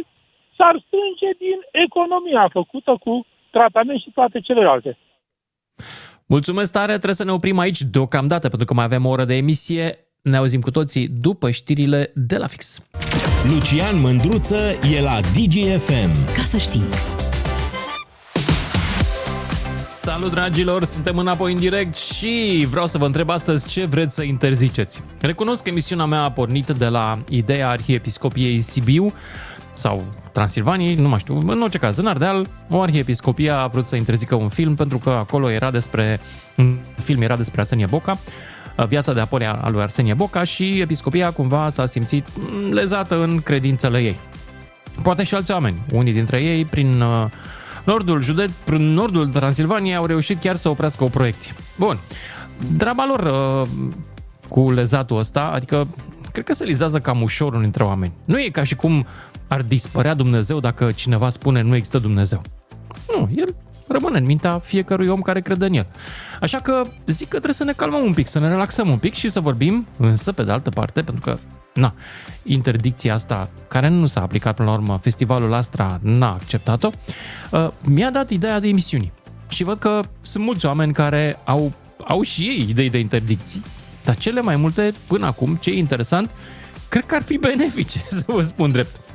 [0.58, 3.14] s-ar strânge din economia făcută cu
[3.56, 4.92] tratament și toate celelalte.
[6.26, 9.36] Mulțumesc tare, trebuie să ne oprim aici deocamdată, pentru că mai avem o oră de
[9.36, 9.86] emisie.
[10.22, 12.82] Ne auzim cu toții după știrile de la fix.
[13.50, 14.60] Lucian Mândruță
[14.98, 16.12] e la DGFM.
[16.36, 17.27] Ca să știi.
[20.08, 20.84] Salut, dragilor!
[20.84, 25.02] Suntem înapoi în direct și vreau să vă întreb astăzi ce vreți să interziceți.
[25.22, 29.14] Recunosc că emisiunea mea a pornit de la ideea Arhiepiscopiei Sibiu
[29.74, 33.96] sau Transilvaniei, nu mai știu, în orice caz, în Ardeal, o arhiepiscopie a vrut să
[33.96, 36.20] interzică un film pentru că acolo era despre,
[36.58, 38.20] un film era despre Arsenie Boca,
[38.88, 43.42] viața de apoi a lui Arsenie Boca și episcopia cumva s-a simțit mm, lezată în
[43.42, 44.20] credințele ei.
[45.04, 47.26] Poate și alți oameni, unii dintre ei prin uh,
[47.88, 51.54] nordul județ, prin nordul Transilvaniei au reușit chiar să oprească o proiecție.
[51.78, 52.00] Bun,
[52.78, 53.68] drama lor uh,
[54.50, 55.88] cu lezatul ăsta, adică
[56.32, 58.14] cred că se lizează cam ușor unul dintre oameni.
[58.26, 59.06] Nu e ca și cum
[59.48, 62.42] ar dispărea Dumnezeu dacă cineva spune nu există Dumnezeu.
[63.16, 63.56] Nu, el
[63.88, 65.88] rămâne în mintea fiecărui om care crede în el.
[66.42, 69.14] Așa că zic că trebuie să ne calmăm un pic, să ne relaxăm un pic
[69.14, 71.38] și să vorbim, însă pe de altă parte, pentru că
[71.78, 71.94] na,
[72.44, 76.90] interdicția asta, care nu s-a aplicat până la urmă, festivalul Astra n-a acceptat-o,
[77.52, 79.12] uh, mi-a dat ideea de emisiuni.
[79.48, 81.74] Și văd că sunt mulți oameni care au,
[82.08, 83.64] au și ei idei de interdicții,
[84.04, 86.30] dar cele mai multe, până acum, ce e interesant,
[86.90, 89.07] cred că ar fi benefice, să vă spun drept.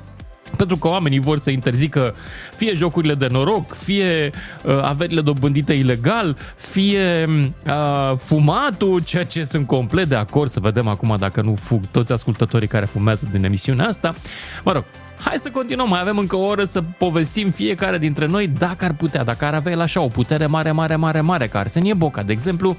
[0.62, 2.14] Pentru că oamenii vor să interzică
[2.56, 4.30] fie jocurile de noroc, fie
[4.64, 7.28] uh, averile dobândite ilegal, fie
[7.66, 12.12] uh, fumatul, ceea ce sunt complet de acord să vedem acum dacă nu fug toți
[12.12, 14.14] ascultătorii care fumează din emisiunea asta.
[14.64, 14.84] Mă rog,
[15.18, 18.92] hai să continuăm, mai avem încă o oră să povestim fiecare dintre noi dacă ar
[18.92, 22.22] putea, dacă ar avea el așa o putere mare, mare, mare, mare, ca Arsenie Boca,
[22.22, 22.76] de exemplu,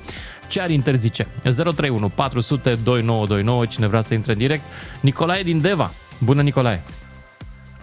[0.47, 1.27] ce ar interzice?
[1.41, 4.63] 031 400 2929, cine vrea să intre în direct.
[5.01, 5.91] Nicolae din Deva.
[6.19, 6.84] Bună, Nicolae!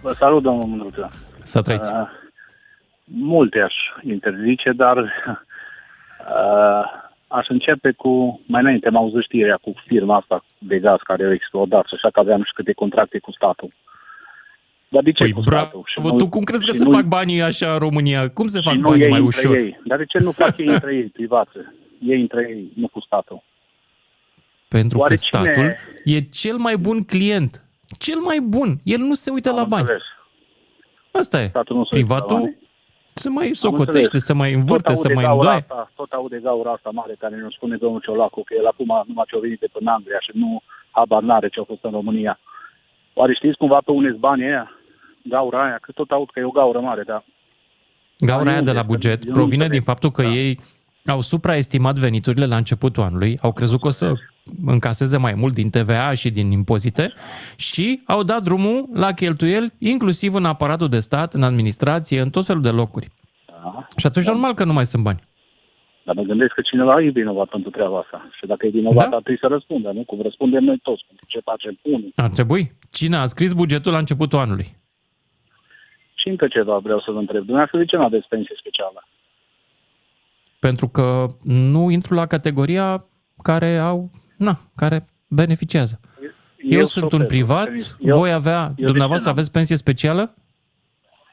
[0.01, 1.09] Vă salut, domnul Mândruță.
[1.43, 1.91] Să trăiți.
[1.91, 2.07] Uh,
[3.03, 5.07] multe aș interzice, dar uh,
[7.27, 11.31] aș începe cu, mai înainte am auzit știrea cu firma asta de gaz care a
[11.31, 13.73] explodat și așa că aveam și câte contracte cu statul.
[14.87, 15.83] Dar de ce Păi cu bravo, statul?
[15.85, 18.29] Și tu cum crezi că și se nu- fac banii așa în România?
[18.29, 19.57] Cum se și fac nu banii ei mai între ușor?
[19.57, 19.79] Ei.
[19.85, 21.51] Dar de ce nu fac ei între ei, privați?
[22.07, 23.43] Ei între ei, nu cu statul.
[24.67, 27.63] Pentru Oare că cine- statul e cel mai bun client.
[27.97, 28.79] Cel mai bun.
[28.83, 29.81] El nu se uită la bani.
[29.81, 30.01] Înțeles.
[31.11, 31.47] Asta e.
[31.47, 32.57] Statul nu se uită la Privatul bani.
[33.13, 34.23] se mai Am socotește, înțeles.
[34.23, 35.65] se mai învârte, Tot se aude mai gaura îndoaie.
[35.69, 39.25] Asta, tot aude gaura asta mare care ne spune domnul Ciolacu că el acum numai
[39.29, 40.61] ce-a venit de până Anglia și nu
[40.91, 42.39] habar n-are ce a fost în România.
[43.13, 44.71] Oare știți cumva pe unde banii aia?
[45.23, 47.23] Gaura aia, că tot aud că e o gaură mare, dar
[48.17, 48.71] Gaura aia unde?
[48.71, 49.71] de la Că buget eu nu provine înțeleg.
[49.71, 50.59] din faptul că ei
[51.05, 54.13] au supraestimat veniturile la începutul anului, au crezut că o să
[54.65, 57.13] încaseze mai mult din TVA și din impozite
[57.55, 62.45] și au dat drumul la cheltuieli, inclusiv în aparatul de stat, în administrație, în tot
[62.45, 63.07] felul de locuri.
[63.45, 63.87] Da.
[63.97, 65.19] Și atunci normal că nu mai sunt bani.
[66.05, 68.29] Dar mă gândesc că cineva e vinovat pentru treaba asta.
[68.39, 69.15] Și dacă e vinovat, Da.
[69.15, 70.03] ar trebui să răspundă, nu?
[70.03, 72.13] Cum răspundem noi toți, pentru ce facem unii.
[72.15, 72.71] Ar trebui.
[72.91, 74.65] Cine a scris bugetul la începutul anului?
[76.13, 77.37] Și încă ceva vreau să vă întreb.
[77.37, 79.07] Dumneavoastră de ce nu aveți pensie specială?
[80.59, 83.05] Pentru că nu intru la categoria
[83.43, 84.09] care au,
[84.41, 85.99] na, care beneficiază.
[86.21, 86.29] Eu,
[86.79, 87.69] Eu sunt șofer, un privat,
[87.99, 89.37] eu- voi avea, eu de ce dumneavoastră n-am?
[89.37, 90.35] aveți pensie specială?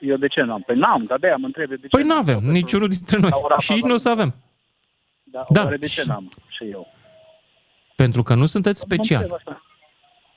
[0.00, 0.62] Eu de ce n-am?
[0.66, 2.18] Păi n-am, dar de-aia mă întreb de ce Păi nu n-am.
[2.18, 3.30] avem, niciunul dintre noi.
[3.30, 4.34] La ora Și asta nu o să avem.
[5.22, 5.62] Da, Da.
[5.62, 6.32] Oare de ce n-am?
[6.48, 6.86] Și eu.
[7.96, 9.20] Pentru că nu sunteți Mă special.
[9.22, 9.62] întreb asta.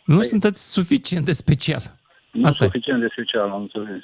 [0.06, 1.96] Nu sunteți suficient de special.
[2.32, 2.68] Nu Asta e.
[2.68, 4.04] suficient de special, am înțeles.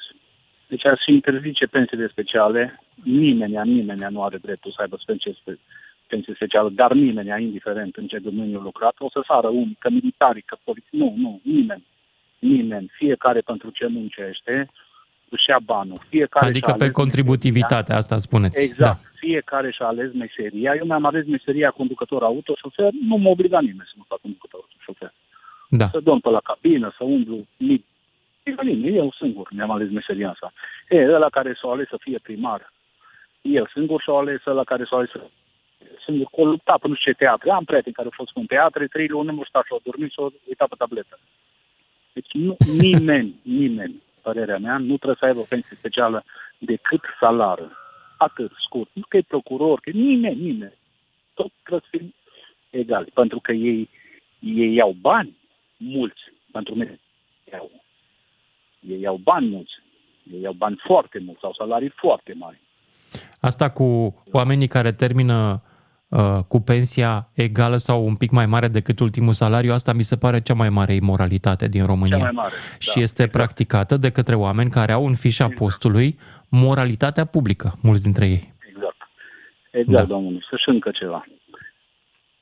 [0.70, 2.80] Deci ar și interzice pensiile speciale.
[3.03, 5.59] Nimeni, nimeni nu are dreptul să aibă pensie, spe-
[6.08, 10.41] pensie specială, dar nimeni, indiferent în ce domeniu lucrat, o să sară unii, că militarii,
[10.41, 10.88] că poliți.
[10.89, 11.86] Nu, nu, nimeni.
[12.39, 12.91] Nimeni.
[12.91, 14.70] Fiecare pentru ce muncește
[15.30, 15.97] își ia banul.
[16.10, 18.64] Fiecare Adică și-a pe ales contributivitate, asta spuneți.
[18.64, 19.01] Exact.
[19.03, 19.10] Da.
[19.16, 20.74] Fiecare și-a ales meseria.
[20.78, 22.91] Eu mi-am ales meseria conducător auto, șofer.
[23.08, 25.14] Nu mă obliga nimeni să mă fac conducător auto, șofer.
[25.70, 25.88] Da.
[25.88, 27.45] Să dorm pe la cabină, să umblu.
[27.58, 27.86] Nici
[28.47, 28.97] nici nimeni.
[28.97, 30.53] Eu singur mi-am ales meseria asta.
[30.89, 32.74] E, ăla care s-a ales să fie primar.
[33.41, 35.22] El singur și-a ales ăla care s-a ales să
[36.08, 37.51] singur, că o lupta pe nu știu ce teatru.
[37.51, 40.20] Am prieteni care au fost în teatre, trei luni nu stat și au dormit și
[40.20, 41.20] au uitat pe tabletă.
[42.14, 46.24] Deci nu, nimeni, nimeni, părerea mea, nu trebuie să aibă o pensie specială
[46.58, 47.68] decât salară.
[48.18, 48.89] Atât, scurt.
[48.93, 50.78] Nu că e procuror, că nimeni, nimeni.
[51.34, 52.14] Tot trebuie să fim
[52.70, 53.12] egali.
[53.14, 53.89] Pentru că ei,
[54.39, 55.38] ei iau bani
[55.78, 56.99] mulți pentru mine.
[57.51, 57.72] Iau.
[58.80, 59.74] Ei iau bani mulți.
[60.34, 62.60] Ei iau bani foarte mulți, au salarii foarte mari.
[63.39, 65.66] Asta cu oamenii care termină uh,
[66.47, 70.41] cu pensia egală sau un pic mai mare decât ultimul salariu, asta mi se pare
[70.41, 72.18] cea mai mare imoralitate din România.
[72.18, 76.20] Cea mai mare, și da, este practicată de către oameni care au în fișa postului
[76.49, 78.53] moralitatea publică, mulți dintre ei.
[78.70, 78.97] Exact.
[79.72, 80.14] Exact, da.
[80.14, 80.39] domnule.
[80.49, 81.26] Să și încă ceva.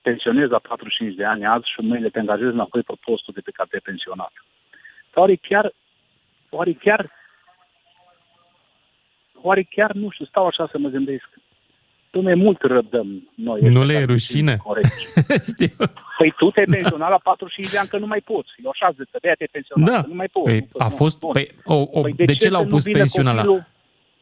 [0.02, 3.52] Pensionez la 45 de ani azi și mâine te angajezi înapoi pe postul de pe
[3.52, 4.32] care te-ai pensionat.
[5.14, 5.74] Oare chiar,
[6.50, 7.12] oare chiar,
[9.42, 11.30] oare chiar, nu știu, stau așa să mă gândesc.
[12.16, 13.60] Dom'le, mult răbdăm noi.
[13.62, 14.56] Nu ăștia le e care rușine?
[14.64, 14.94] Corect.
[15.54, 15.70] Știu.
[16.18, 18.50] Păi tu te-ai pensionat la 45 de ani că nu mai poți.
[18.64, 20.02] Eu așa zic, că de-aia te-ai pensionat, Da.
[20.02, 20.46] că nu mai poți.
[20.46, 20.96] Păi, Nu poți, a nu.
[21.02, 21.32] fost, Bun.
[21.32, 23.42] păi, o, o, Păi de, ce să l-au nu pus vină pensiunea la...
[23.42, 23.68] copilul-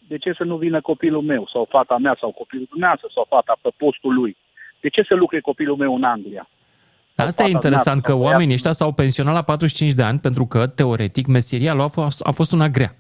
[0.07, 3.57] De ce să nu vină copilul meu sau fata mea sau copilul dumneavoastră sau fata
[3.61, 4.37] pe postul lui?
[4.81, 6.49] De ce să lucre copilul meu în Anglia?
[7.15, 10.19] Asta e fata interesant, mea că sau oamenii ăștia s-au pensionat la 45 de ani
[10.19, 12.95] pentru că, teoretic, meseria lor a fost, a fost una grea.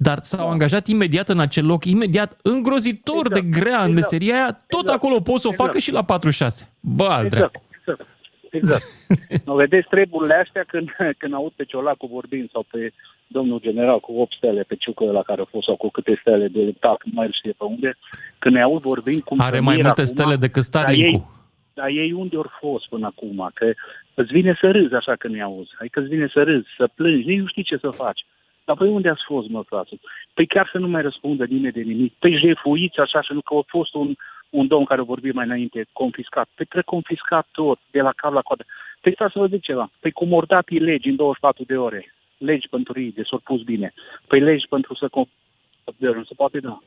[0.00, 0.52] Dar s-au Da.
[0.52, 5.40] angajat imediat în acel loc, imediat îngrozitor de grea în meseria aia, tot acolo pot
[5.40, 5.84] să o facă Exact.
[5.84, 6.68] și la 46.
[6.80, 7.62] Bă, al dracu.
[7.78, 8.06] Exact,
[8.50, 8.82] exact.
[9.20, 9.44] exact.
[9.48, 10.88] nu vedeți treburile astea când,
[11.18, 12.92] când aud pe Ciolacu vorbind sau pe
[13.26, 16.48] domnul general cu 8 stele pe ciucă la care a fost sau cu câte stele
[16.48, 17.96] de luptat, nu mai știe pe unde,
[18.38, 21.12] când ne aud vorbind cum Are să mai mir multe acum, stele decât dar Starlink-ul.
[21.18, 21.26] ei,
[21.74, 23.50] dar ei unde ori fost până acum?
[23.54, 23.72] Că
[24.14, 25.70] îți vine să râzi așa când ne auzi.
[25.78, 28.26] Adică îți vine să râzi, să plângi, nici nu știi ce să faci.
[28.68, 29.98] Dar păi unde ați fost, mă, frate?
[30.34, 32.12] Păi chiar să nu mai răspundă nimeni de nimic.
[32.18, 34.14] Păi jefuiți așa și nu că a fost un,
[34.50, 36.48] un domn care a vorbit mai înainte, confiscat.
[36.54, 38.64] Păi trebuie confiscat tot, de la cap la coadă.
[39.00, 39.90] Păi stați să vă zic ceva.
[40.00, 43.40] Păi cum ori dat ei legi în 24 de ore, legi pentru ei, de s-au
[43.44, 43.92] pus bine.
[44.26, 46.78] Păi legi pentru să confiscat, nu se poate da.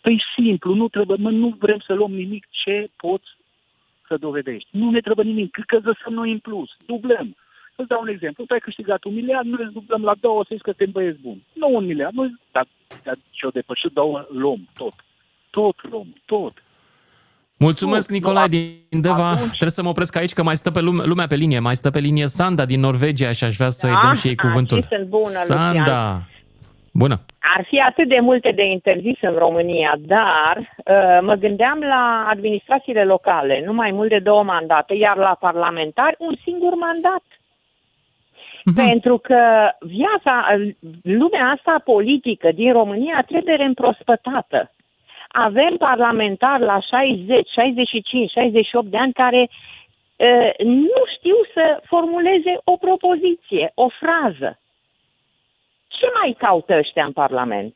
[0.00, 3.28] Păi simplu, nu trebuie, mă, nu vrem să luăm nimic ce poți
[4.08, 4.68] să dovedești.
[4.70, 7.36] Nu ne trebuie nimic, că lăsăm noi în plus, dublăm.
[7.76, 10.48] Să-ți dau un exemplu, tu ai câștigat un miliard, noi îl dublăm la două, să
[10.52, 11.46] zici că suntem băieți buni.
[11.52, 12.66] Nu un miliard, noi, dar,
[13.04, 14.92] dar ce-o depășit două, luăm tot.
[15.50, 16.52] Tot luăm, tot.
[17.58, 19.34] Mulțumesc, Nu, Nicolae nu, din Deva.
[19.34, 21.58] Trebuie să mă opresc aici, că mai stă pe lume, lumea pe linie.
[21.58, 24.00] Mai stă pe linie Sanda din Norvegia și aș vrea să-i Da?
[24.02, 24.80] dăm și ei Ah, cuvântul.
[24.82, 25.72] și sunt bună, Sanda!
[25.72, 26.28] Lucian.
[26.92, 27.20] Bună!
[27.56, 33.04] Ar fi atât de multe de interzis în România, dar uh, mă gândeam la administrațiile
[33.04, 37.22] locale, nu mai mult de două mandate, iar la parlamentari un singur mandat.
[38.74, 40.46] Pentru că viața,
[41.02, 44.70] lumea asta politică din România trebuie reîmprospătată.
[45.28, 52.76] Avem parlamentari la 60, 65, 68 de ani care uh, nu știu să formuleze o
[52.76, 54.58] propoziție, o frază.
[55.88, 57.74] Ce mai caută ăștia în Parlament?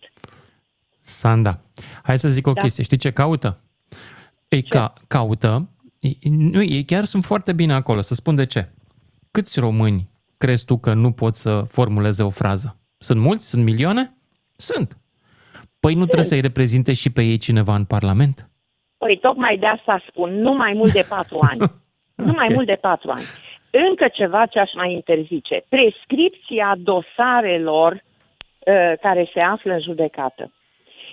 [1.00, 1.60] Sanda,
[2.02, 2.60] hai să zic o Da.
[2.60, 2.84] chestie.
[2.84, 3.60] Știi ce caută?
[4.48, 5.68] Ei ca, caută,
[6.00, 8.68] ei- nu, ei chiar sunt foarte bine acolo, să spun de ce.
[9.30, 10.08] Câți români
[10.42, 12.68] crezi tu că nu pot să formuleze o frază?
[12.98, 13.48] Sunt mulți?
[13.50, 14.04] Sunt milioane?
[14.56, 14.88] Sunt.
[15.80, 18.36] Păi nu trebuie să-i reprezinte și pe ei cineva în Parlament?
[18.98, 21.60] Păi tocmai de asta spun, nu mai mult de patru ani.
[22.14, 23.26] Nu mai mult de patru ani.
[23.88, 25.64] Încă ceva ce aș mai interzice.
[25.68, 30.52] Prescripția dosarelor uh, care se află în judecată.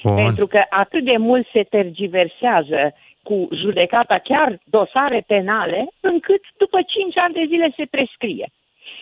[0.03, 0.15] Bun.
[0.15, 7.17] Pentru că atât de mult se tergiversează cu judecata, chiar dosare penale, încât după 5
[7.17, 8.47] ani de zile se prescrie.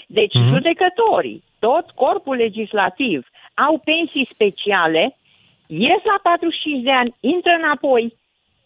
[0.08, 0.54] Deci Mhm.
[0.54, 5.18] judecătorii, tot corpul legislativ, au pensii speciale,
[5.68, 8.14] ies la 45 de ani, intră înapoi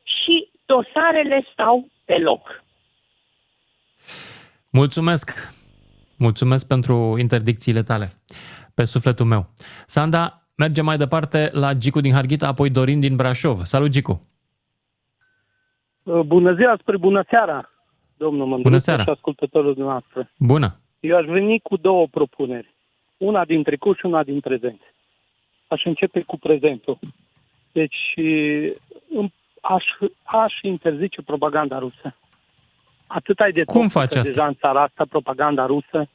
[0.03, 2.63] și dosarele stau pe loc.
[4.71, 5.57] Mulțumesc!
[6.17, 8.09] Mulțumesc pentru interdicțiile tale,
[8.73, 9.45] pe sufletul meu.
[9.85, 13.63] Sanda, mergem mai departe la Gicu din Harghita, apoi Dorin din Brașov.
[13.63, 14.27] Salut, Gicu!
[16.03, 17.69] Uh, Bună ziua, spre bună seara,
[18.17, 19.03] domnul Mândruță Bună seara.
[19.03, 20.31] și ascultătorul dumneavoastră.
[20.37, 20.79] Bună!
[20.99, 22.73] Eu aș veni cu două propuneri.
[23.17, 24.81] Una din trecut și una din prezent.
[25.67, 26.99] Aș începe cu prezentul.
[27.71, 28.13] Deci
[29.09, 29.83] îmi- aș,
[30.23, 32.15] aș interzice propaganda rusă.
[33.07, 34.29] Atât ai de Cum toxică faci asta?
[34.29, 36.09] deja în țara asta propaganda rusă.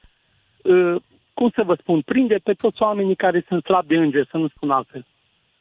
[0.63, 0.95] Uh,
[1.35, 4.49] Cum să vă spun, prinde pe toți oamenii care sunt slabi de înger, să nu
[4.49, 5.07] spun altfel.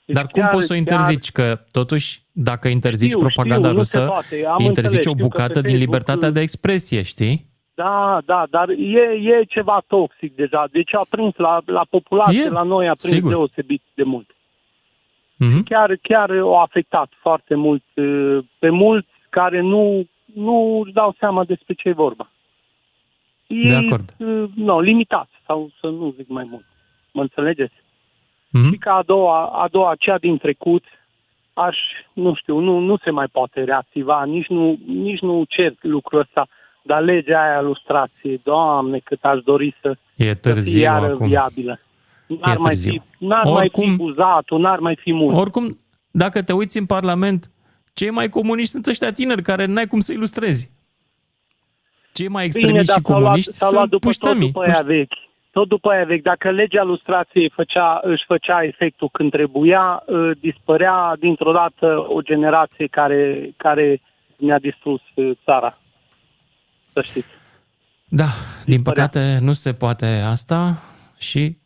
[0.05, 1.31] Deci Dar cum chiar- poți să o chiar- interzici?
[1.31, 4.45] Că totuși, dacă interzici Știu, propaganda știu, nu se rusă, poate.
[4.45, 7.45] Am interzici înțeles, o știu că bucată pe din Facebook, libertatea de expresie, știi?
[7.75, 10.67] Da, da, dar e, e ceva toxic deja.
[10.71, 13.29] Deci a prins la, la populație, E, la noi a prins sigur.
[13.29, 14.29] deosebit de mult.
[15.37, 15.63] Mhm.
[15.63, 21.43] Chiar, chiar o afectat foarte mult uh, pe mulți care nu, nu își dau seama
[21.43, 22.29] despre ce e vorba.
[23.47, 24.09] E, De acord.
[24.19, 26.65] uh, No, limitat, sau să nu zic mai mult.
[27.11, 27.73] Mă înțelegeți?
[28.49, 28.71] Mhm.
[28.71, 30.83] Și ca a doua, a doua, cea din trecut,
[31.53, 31.77] aș,
[32.13, 36.47] nu știu, nu, nu se mai poate reactiva, nici nu, nici nu cer lucrul ăsta,
[36.85, 41.05] dar legea aia a lustrației, doamne, cât aș dori să, E să fie târziu iară
[41.05, 41.27] acum.
[41.27, 41.79] viabilă.
[42.27, 42.91] N-ar, E mai târziu.
[42.91, 45.37] fi, n-ar mai Oricum- fi buzatul, n-ar mai fi mult.
[45.37, 45.79] Oricum,
[46.11, 47.51] dacă te uiți în Parlament,
[47.93, 50.71] cei mai comuniști sunt ăștia tineri care n-ai cum să ilustrezi.
[52.13, 54.51] Cei mai extremiști dar și s-au luat, comuniști s-au luat sunt după tot puștămii.
[54.51, 55.13] după aia vechi.
[55.51, 56.21] Tot după aia vechi.
[56.23, 62.87] Dacă legea lustrației făcea, își făcea efectul când trebuia, uh, dispărea dintr-o dată o generație
[62.87, 64.01] care, care
[64.37, 65.77] ne-a distrus uh, țara.
[66.93, 67.27] Să știți.
[68.09, 68.25] Da,
[68.65, 70.81] din păcate nu se poate asta
[71.17, 71.57] și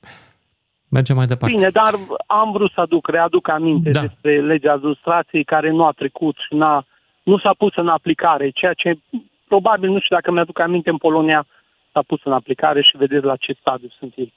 [0.89, 1.55] mergem mai departe.
[1.55, 1.93] Bine, dar
[2.28, 4.01] am vrut să aduc, readuc aminte Da.
[4.01, 6.86] despre legea lustrației care nu a trecut și n-a,
[7.23, 8.99] nu s-a pus în aplicare, ceea ce
[9.47, 11.45] probabil, nu știu dacă mi-aduc aminte, în Polonia
[11.93, 14.34] s-a pus în aplicare și vedeți la ce stadiu sunt ei.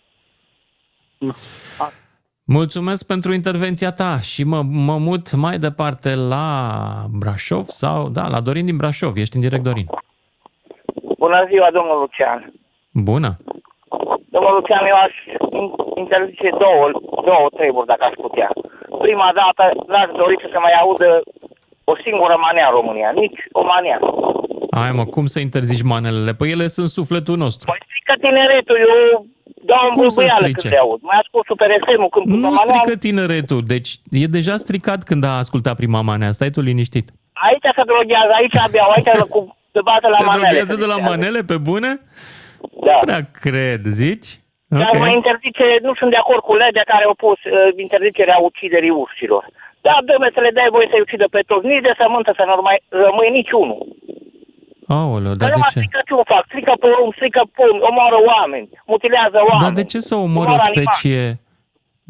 [1.19, 1.33] Nu.
[1.79, 1.93] A-
[2.45, 6.65] Mulțumesc pentru intervenția ta și mă, mă mut mai departe la
[7.11, 9.17] Brașov sau, da, la Dorin din Brașov.
[9.17, 9.87] Ești în direct, Dorin.
[11.23, 12.39] Bună ziua, domnul Lucian.
[13.11, 13.31] Bună.
[14.35, 15.15] Domnul Lucian, eu aș
[16.03, 16.83] interzice două,
[17.31, 18.49] două treburi, dacă aș putea.
[19.07, 19.63] Prima dată,
[19.93, 21.09] n-aș dori să se mai audă
[21.93, 23.99] o singură manea în România, nici o manea.
[24.79, 26.33] Hai mă, cum să interzici manelele?
[26.39, 27.67] Păi ele sunt sufletul nostru.
[27.85, 28.95] Strică tineretul, eu
[29.71, 30.61] dau în Cum să bulbăială strice?
[30.69, 31.01] când le aud.
[31.11, 32.65] Mai ascult Super FM-ul când pun Nu manea.
[32.67, 33.91] strică tineretul, deci
[34.23, 36.31] e deja stricat când a ascultat prima manea.
[36.39, 37.07] Stai tu liniștit.
[37.47, 39.41] Aici se droghează, aici abia, aici cu
[39.75, 40.43] se bate la Se manele.
[40.47, 41.09] droghează se de la zice.
[41.11, 41.91] manele pe bune?
[42.87, 42.93] Da.
[42.93, 44.29] Nu prea cred, zici?
[44.81, 47.53] Dar mă interzice, nu sunt de acord cu legea care a opus uh,
[47.87, 49.43] interzicerea uciderii urșilor.
[49.87, 52.63] Da, dă să le dai voie să-i ucidă pe toți, nici de sămânță să nu
[52.69, 53.81] mai rămâie niciunul.
[54.99, 55.79] Aoleu, Dar dar de numai ce?
[55.79, 59.63] strică ce fac, strică porum, strică pom, omoară oameni, mutilează oameni.
[59.67, 60.83] Dar de ce să omori o omoară animale.
[60.83, 61.41] specie...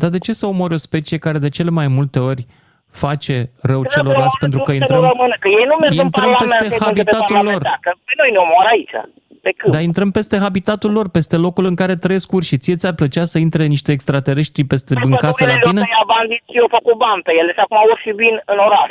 [0.00, 2.42] Dar de ce să omori o specie care de cele mai multe ori
[2.90, 6.30] face rău celorlalți pentru că Să nu intrăm, rămână, că ei nu merg în intrăm
[6.30, 7.62] parlament, peste ei merg pe habitatul parlament, lor.
[7.70, 8.96] da, Că pe noi ne omoară aici.
[9.42, 9.72] Pe când?
[9.74, 12.56] dar intrăm peste habitatul lor, peste locul în care trăiesc urși.
[12.62, 15.80] Ție ți-ar plăcea să intre niște extraterestri peste, în casă la tine?
[15.80, 18.90] Pădurile o bandiți, eu făcut bani pe ele și acum urși vin în oraș.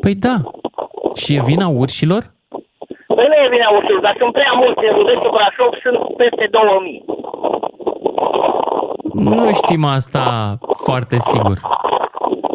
[0.00, 0.36] Păi da.
[1.20, 2.22] Și e vina urșilor?
[3.16, 7.04] Păi nu e vina urșilor, dar sunt prea mulți în județul Brașov, sunt peste 2000.
[9.12, 10.24] Nu știm asta
[10.84, 11.56] foarte sigur.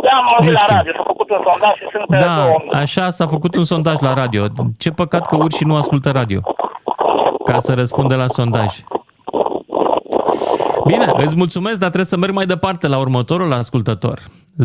[0.07, 0.75] Da, am auzit Nu la știu.
[0.75, 2.71] radio, s-a făcut un sondaj și sunt pe Da, 2000.
[2.83, 4.45] așa s-a făcut un sondaj la radio.
[4.77, 6.41] Ce păcat că urșii nu ascultă radio.
[7.45, 8.71] Ca să răspundă la sondaj.
[10.87, 14.19] Bine, îți mulțumesc, dar trebuie să merg mai departe la următorul ascultător.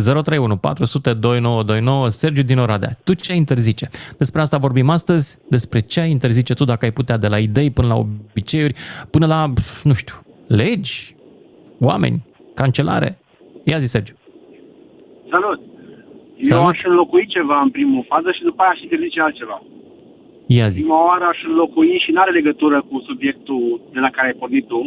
[0.05, 2.97] 031 400 2929 Sergiu din Oradea.
[3.05, 3.89] Tu ce ai interzice?
[4.19, 7.71] Despre asta vorbim astăzi, despre ce ai interzice tu dacă ai putea, de la idei
[7.71, 8.75] până la obiceiuri,
[9.11, 10.15] până la, nu știu,
[10.47, 11.17] legi,
[11.81, 12.25] oameni,
[12.55, 13.19] cancelare.
[13.65, 14.15] Ia zi, Sergiu.
[15.35, 15.61] Salut!
[16.37, 16.73] Eu Salut.
[16.73, 19.63] aș înlocui ceva în primul fază și după aia aș interzice altceva.
[20.47, 20.79] Ia zi.
[20.81, 24.67] Prima oară aș înlocui și nu are legătură cu subiectul de la care ai pornit
[24.67, 24.81] tu,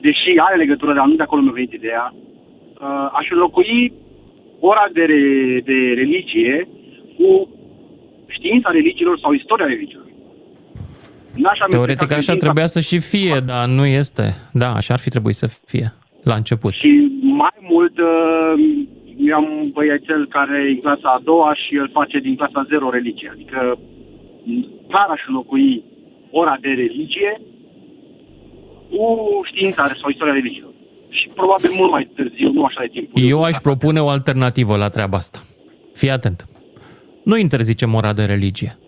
[0.00, 2.14] deși are legătură, dar nu de acolo mi-a venit ideea.
[2.14, 3.92] Uh, aș înlocui
[4.60, 5.22] ora de, re,
[5.64, 6.68] de religie
[7.16, 7.48] cu
[8.26, 10.06] știința religiilor sau istoria religiilor.
[11.42, 14.24] N-aș amesteca Teoretic așa credința trebuia să și fie, dar nu este.
[14.52, 15.92] Da, așa ar fi trebuit să fie
[16.22, 16.72] la început.
[16.72, 16.90] Și
[17.20, 18.54] mai mult, uh,
[19.26, 22.66] eu am un băiețel care e în clasa a doua și el face din clasa
[22.68, 23.30] 0 religie.
[23.32, 23.78] Adică
[24.44, 25.84] m, clar aș înlocui
[26.30, 27.40] ora de religie
[28.90, 29.04] cu
[29.44, 30.70] știința sau istoria religiilor.
[31.08, 33.08] Și probabil mult mai târziu, nu așa de timp.
[33.14, 35.38] Eu aș propune o alternativă la treaba asta.
[35.94, 36.48] Fii atent.
[37.24, 38.78] Nu interzicem ora de religie,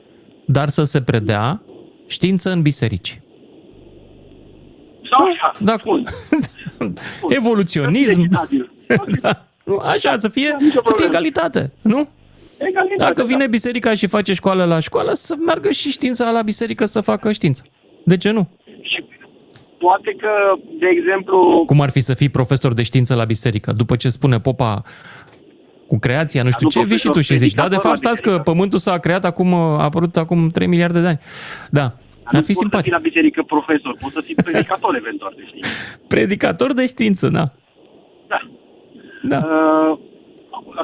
[0.47, 1.63] dar să se predea
[2.07, 3.21] știință în biserici.
[5.11, 5.77] Sau așa, da,
[7.39, 8.29] Evoluționism.
[9.21, 9.52] da.
[9.65, 12.09] Nu, Așa, să fie, să fie egalitate, nu?
[12.59, 16.85] Egalitate, Dacă vine biserica și face școală la școală, să meargă și știința la biserică
[16.85, 17.63] să facă știință.
[18.05, 18.49] De ce nu?
[19.79, 20.29] Poate că,
[20.79, 23.73] de exemplu, Cum ar fi să fii profesor de știință la biserică?
[23.73, 24.83] După ce spune popa
[25.87, 28.23] cu creația, nu știu nu ce, vii și tu și zici, da, de fapt, stați
[28.23, 31.21] că pământul s-a creat acum, a apărut acum 3 miliarde de ani.
[31.71, 31.93] Da, ar
[32.25, 32.85] fi poți să simpatic.
[32.85, 35.69] fii la biserică profesor, poți să fii predicator eventual de știință.
[36.09, 37.53] Predicator de știință, da.
[38.29, 38.51] Da.
[39.23, 39.37] Da.
[39.37, 39.99] Uh,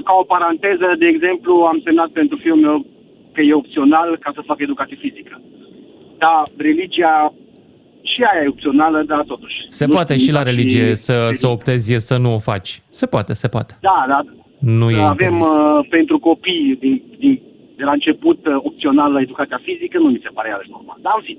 [0.05, 2.86] ca o paranteză, de exemplu, am semnat pentru filmul meu
[3.32, 5.41] că e opțional ca să fac educație fizică.
[6.18, 7.32] Da, religia
[8.03, 9.57] și aia e opțională, dar totuși.
[9.66, 12.39] Se Nu poate știu și la dacă religie e- să, să optezi să nu o
[12.39, 12.82] faci.
[12.91, 13.78] Se poate, se poate.
[13.80, 14.20] Da, da.
[14.59, 15.55] Nu e Avem interzis.
[15.57, 17.41] uh, pentru copii din, din,
[17.76, 20.99] de la început uh, opțională educația fizică, nu mi se pare iarăși normal.
[21.01, 21.39] Dar în fine.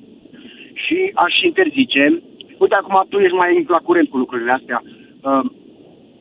[0.74, 2.22] Și aș interzice,
[2.58, 4.84] uite acum tu ești mai la curent cu lucrurile astea,
[5.22, 5.46] uh,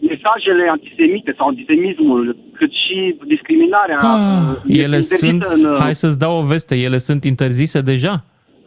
[0.01, 4.11] mesajele antisemite sau antisemismul, cât și discriminarea uh,
[4.67, 8.15] este Ele interzisă sunt, în, uh, hai să-ți dau o veste, ele sunt interzise deja.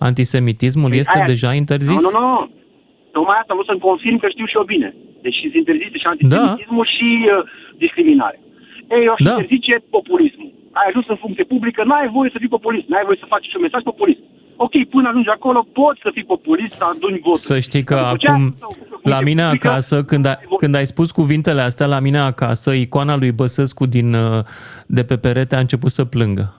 [0.10, 2.02] Antisemitismul este Păi aia- deja interzis?
[2.06, 2.50] Nu, nu, nu.
[3.16, 4.90] Tocmai asta vreau să-mi confirm că știu și eu bine.
[5.26, 7.44] Deci sunt interzise și antisemitismul și uh,
[7.84, 8.40] discriminarea.
[8.94, 9.32] Ei, eu aș Da.
[9.32, 10.52] interzice populismul.
[10.80, 13.58] Ai ajuns în funcție publică, n-ai voie să fii populist, n-ai voie să faci și
[13.60, 14.24] un mesaj populist.
[14.64, 17.42] Ok, până ajungi acolo, poți să fii populist, să aduni voturi.
[17.44, 21.12] Să știi că După ce acum, ai- la mine acasă, când, a, când ai spus
[21.12, 24.40] cuvintele astea, la mine acasă, icoana lui Băsescu din, uh,
[24.86, 26.56] de pe perete a început să plângă.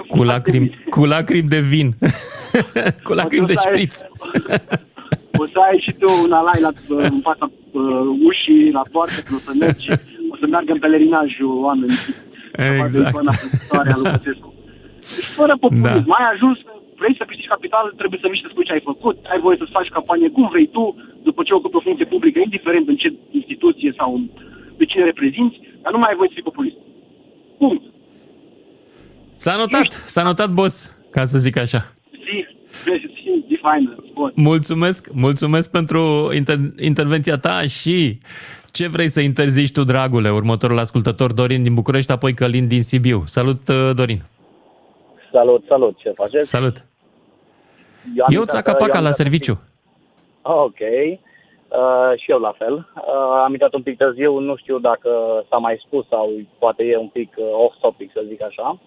[0.12, 1.94] Cu lacrimi, cu lacrimi de vin.
[3.06, 4.00] cu lacrimi de să ai- șpriț.
[5.40, 7.82] O să ai și tu un alai la, în fața uh,
[8.28, 9.90] ușii, la poartă, când o să mergi,
[10.32, 11.96] o să meargă în pelerinajul oamenii.
[12.82, 13.08] Exact.
[13.08, 14.20] Icoana
[15.00, 15.16] Sfântoarea lui Băsescu.
[15.16, 16.14] Deci, fără populism, Da.
[16.18, 16.58] ai ajuns,
[17.00, 19.76] vrei să câștigi capital, trebuie să miști să spui ce ai făcut, ai voie să-ți
[19.78, 20.84] faci campanie cum vrei tu,
[21.28, 23.08] după ce ocupi o funcție publică, indiferent în ce
[23.40, 24.30] instituție sau în-
[24.78, 26.76] pe cine reprezinți, dar nu mai ai voie să fii populist.
[27.62, 27.82] Punct.
[29.30, 31.80] S-a notat, s-a notat, boss, ca să zic așa.
[32.26, 32.46] Zi,
[32.84, 34.36] zi, define, sport.
[34.36, 38.18] Mulțumesc, mulțumesc pentru inter- intervenția ta și
[38.72, 43.22] ce vrei să interzici tu, dragule, următorul ascultător, Dorin din București, apoi Călin din Sibiu.
[43.26, 44.22] Salut, uh, Dorin.
[45.32, 46.48] Salut, salut, ce faceți?
[46.50, 46.76] Salut.
[48.16, 49.50] Eu, am Eu intrat- țaca-paca am la intrat serviciu.
[49.52, 49.66] un pic-
[50.42, 52.74] Ok, uh, și eu la fel.
[52.94, 55.10] Uh, am intrat un pic târziu, nu știu dacă
[55.48, 58.78] s-a mai spus sau poate e un pic uh, off-topic, să zic așa.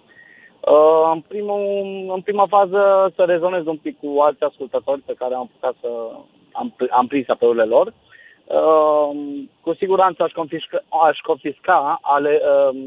[0.59, 1.61] Uh, în, primul,
[2.15, 5.87] în prima fază să rezonez un pic cu alți ascultători pe care am putea să
[6.51, 7.93] am, am prins apelul lor.
[8.45, 9.09] Uh,
[9.61, 12.79] cu siguranță aș confisca, aș confisca ale, uh,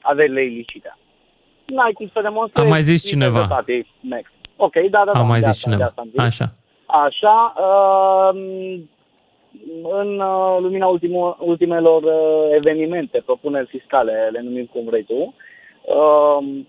[0.00, 0.96] averile ilicite.
[1.66, 2.66] N-ai cum să demonstrezi.
[2.68, 3.40] A mai zis cineva.
[3.40, 3.86] libertate.
[4.00, 4.32] Next.
[4.56, 5.18] Ok, da, da, da.
[5.18, 5.84] A mai de zis asta, de cineva.
[5.84, 6.18] asta am zis.
[6.18, 6.52] Așa.
[6.86, 8.80] Așa, uh,
[10.00, 15.34] în uh, lumina ultimo, ultimelor uh, evenimente, propuneri fiscale, le numim cum vrei tu,
[15.82, 16.60] uh,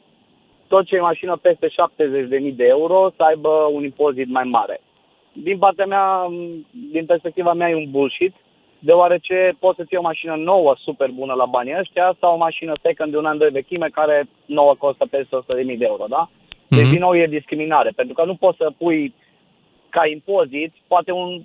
[0.67, 4.81] tot ce e mașină peste 70.000 de euro să aibă un impozit mai mare.
[5.33, 8.33] Din partea mea, m, din perspectiva mea, e un bullshit,
[8.80, 12.73] deoarece poți să-ți iei o mașină nouă, super bună la banii ăștia, sau o mașină
[12.82, 16.30] second de un an, doi vechime, care nouă costă peste 100.000 de euro, da?
[16.67, 16.89] Deci, Mhm.
[16.89, 19.13] din nou, e discriminare, pentru că nu poți să pui
[19.89, 21.41] ca impozit, poate un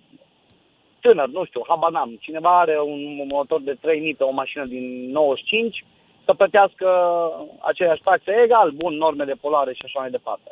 [1.00, 5.84] tânăr, nu știu, habar n-am, cineva are un motor de 3000 o mașină din 95,
[6.24, 6.88] să plătească
[7.60, 10.50] aceeași taxe egal, bun, norme de poluare și așa mai departe.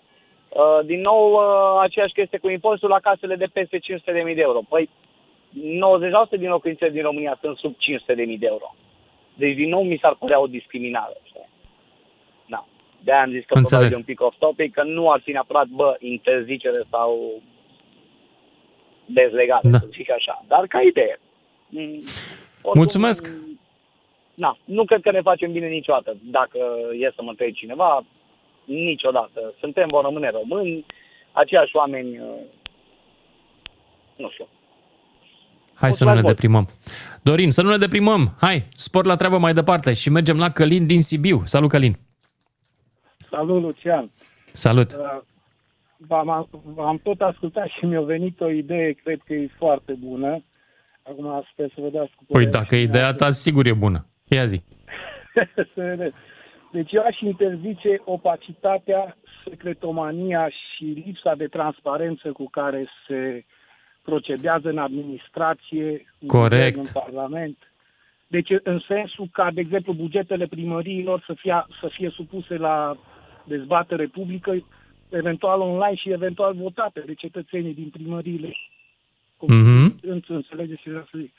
[0.48, 4.60] Uh, Din nou, uh, aceeași chestie cu impozitul la casele de peste 500.000 de euro.
[4.68, 4.88] Păi,
[5.54, 7.78] 90% din locuințele din România sunt sub 500.000
[8.38, 8.74] de euro.
[9.34, 11.16] Deci, din nou, mi s-ar părea o discriminare.
[11.24, 11.48] știi?
[12.46, 12.66] Da.
[13.04, 13.68] De-aia am zis că Înțeleg.
[13.68, 17.42] probabil e un pic off-topic, că nu ar fi neapărat, bă, interzicere sau
[19.04, 19.78] dezlegate, Da.
[19.78, 20.44] să zic așa.
[20.46, 21.20] Dar ca idee.
[21.68, 23.28] Mm, oricum, Mulțumesc!
[24.34, 26.16] Na, nu cred că ne facem bine niciodată.
[26.22, 26.58] Dacă
[26.98, 28.04] e să mă întrebe cineva,
[28.64, 29.54] niciodată.
[29.60, 30.84] Suntem, vom rămâne români,
[31.32, 32.40] aceiași oameni, uh,
[34.16, 34.48] nu știu.
[35.78, 36.26] Hai să nu ne mult.
[36.26, 36.68] deprimăm.
[37.22, 38.34] Dorin, să nu ne deprimăm.
[38.40, 41.40] Hai, spor la treabă mai departe și mergem la Călin din Sibiu.
[41.44, 41.96] Salut, Călin!
[43.30, 44.10] Salut, Lucian.
[44.52, 44.92] Salut!
[44.92, 45.18] Uh,
[46.00, 50.44] V-am, v-am tot ascultat și mi-a venit o idee, cred că e foarte bună.
[51.02, 54.06] Acum sper să vă dați cu Păi părerea dacă și ideea ta sigur e bună.
[54.28, 54.62] Ia zi.
[55.54, 56.12] să vedem.
[56.72, 63.44] Deci eu aș interzice opacitatea, secretomania și lipsa de transparență cu care se
[64.10, 66.76] procedează în administrație, în Corect.
[66.76, 67.58] guvern, în Parlament.
[68.26, 72.96] Deci în sensul ca, de exemplu, bugetele primăriilor să fie, să fie supuse la
[73.44, 74.64] dezbatere publică,
[75.08, 78.52] eventual online și eventual votate de cetățenii din primăriile.
[79.40, 79.98] Mhm.
[80.02, 81.32] În- Înțelegeți ce vreau să zic?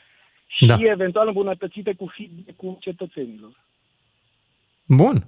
[0.47, 0.75] Și Da.
[0.79, 3.51] eventual îmbunătățite cu feedback-ul cetățenilor.
[4.87, 5.23] Bun.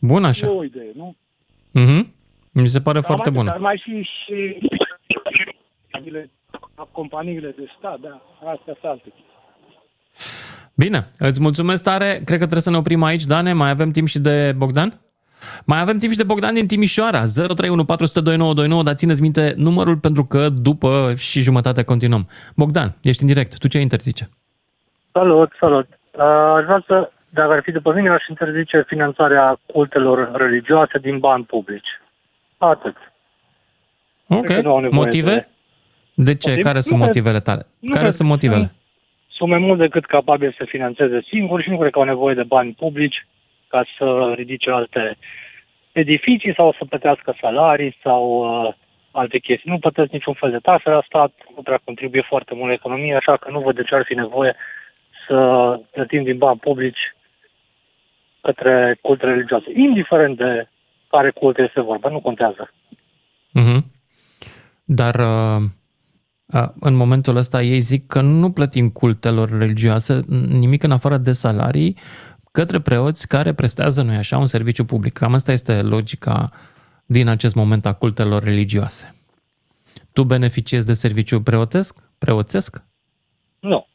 [0.00, 0.50] Bun E așa.
[0.50, 1.16] o idee, nu?
[1.72, 2.12] Mhm.
[2.52, 3.50] Mi se pare foarte Dar bună.
[3.50, 4.58] Ar mai fi și
[6.92, 9.26] companiile de stat, da, astea sunt alte chestii.
[10.74, 12.06] Bine, îți mulțumesc tare.
[12.14, 13.52] Cred că trebuie să ne oprim aici, Dane.
[13.52, 15.00] Mai avem timp și de Bogdan?
[15.66, 19.96] Mai avem timp și de Bogdan din Timișoara, 031 400 2929, dar țineți minte numărul
[19.96, 22.28] pentru că după și jumătate continuăm.
[22.56, 24.28] Bogdan, ești în direct, tu ce interzice?
[25.12, 25.86] Salut, salut.
[26.10, 26.22] Uh,
[26.56, 31.44] Aș vrea să, dacă ar fi după mine, aș interzice finanțarea cultelor religioase din bani
[31.44, 31.88] publici.
[32.58, 32.96] Atât.
[34.28, 35.30] Ok, Cred că nu au nevoie motive?
[35.34, 35.48] de-
[36.26, 36.48] De ce?
[36.48, 36.64] Motiv?
[36.64, 37.62] Care Nu sunt cred- motivele tale?
[37.78, 38.72] nu Care cred sunt că motivele?
[39.36, 42.42] Sunt mai mult decât capabili să financeze singuri și nu cred că au nevoie de
[42.42, 43.26] bani publici
[43.68, 45.16] ca să ridice alte
[45.92, 48.22] edificii sau să plătească salarii sau
[48.66, 48.74] uh,
[49.10, 49.70] alte chestii.
[49.70, 53.14] Nu plătesc niciun fel de taxe la stat, nu prea contribuie foarte mult la economie,
[53.14, 54.54] așa că nu văd de ce ar fi nevoie
[55.26, 55.36] să
[55.92, 57.14] plătim din bani publici
[58.40, 59.66] către culte religioase.
[59.74, 60.68] Indiferent de
[61.10, 62.70] care cult este vorba, nu contează.
[63.52, 63.84] Mhm.
[64.84, 65.62] Dar uh, uh,
[66.80, 71.96] în momentul ăsta ei zic că nu plătim cultelor religioase nimic în afară de salarii
[72.52, 75.12] către preoți care prestează, nu așa, un serviciu public.
[75.12, 76.48] Cam asta este logica
[77.06, 79.14] din acest moment a cultelor religioase.
[80.12, 81.98] Tu beneficiezi de serviciu preotesc?
[82.18, 82.84] Preoțesc?
[83.60, 83.86] Nu.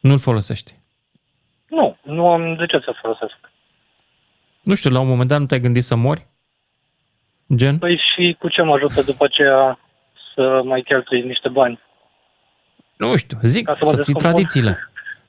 [0.00, 0.74] Nu-l folosești.
[1.68, 3.36] Nu, nu am de ce să folosesc.
[4.62, 6.26] Nu știu, la un moment dat nu te-ai gândit să mori?
[7.54, 7.78] Gen?
[7.78, 9.78] Păi și cu ce mă ajută după aceea
[10.36, 11.80] să mai cheltui niște bani?
[12.96, 14.30] Nu știu, zic, Ca să mă să ții descompun.
[14.30, 14.78] tradițiile.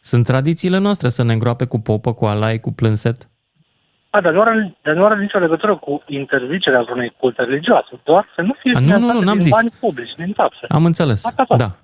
[0.02, 3.30] Sunt tradițiile noastre să ne îngroape cu popă, cu alai, cu plânset.
[4.10, 8.28] A, dar nu are, dar nu are nicio legătură cu interzicerea vreunei culte religioase, doar
[8.36, 9.52] să nu fie A, nu, nu, nu, finanțate n-am din zis.
[9.52, 10.66] bani publici, din taxe.
[10.70, 11.26] Am înțeles.
[11.26, 11.58] Asta tot.
[11.58, 11.76] Da.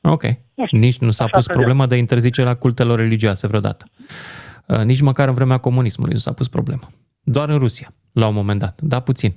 [0.00, 0.22] Ok.
[0.70, 1.62] Nici nu s-a Așa pus cred eu.
[1.62, 3.84] problema de interzicerea cultelor religioase vreodată.
[4.66, 6.82] Uh, Nici măcar în vremea comunismului nu s-a pus problema.
[7.22, 8.80] Doar în Rusia, la un moment dat.
[8.80, 9.32] Da, puțin.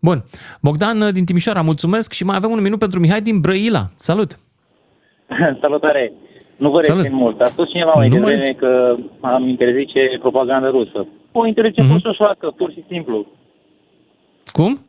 [0.00, 0.24] Bun.
[0.62, 3.86] Bogdan uh, din Timișoara, mulțumesc și mai avem un minut pentru Mihai din Brăila.
[3.96, 4.38] Salut!
[5.60, 6.12] Salutare!
[6.56, 7.02] Nu vă Salut.
[7.02, 7.40] rețin mult.
[7.40, 8.56] A spus cineva mai Nu mă devreme rețin.
[8.58, 11.06] că am interzice propaganda rusă.
[11.32, 11.94] O interzicem Mhm.
[11.94, 13.26] pe șoșoacă, pur și simplu.
[14.52, 14.84] Cum?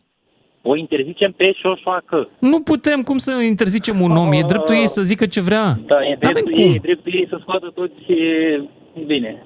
[0.62, 2.30] O interzicem pe șoșoacă.
[2.40, 4.32] Nu putem cum să interzicem un om.
[4.32, 5.64] E dreptul ei să zică ce vrea.
[5.86, 6.62] Da, e N-avem dreptul cum.
[6.62, 8.62] ei, e dreptul ei să scoată toți e,
[9.06, 9.44] bine.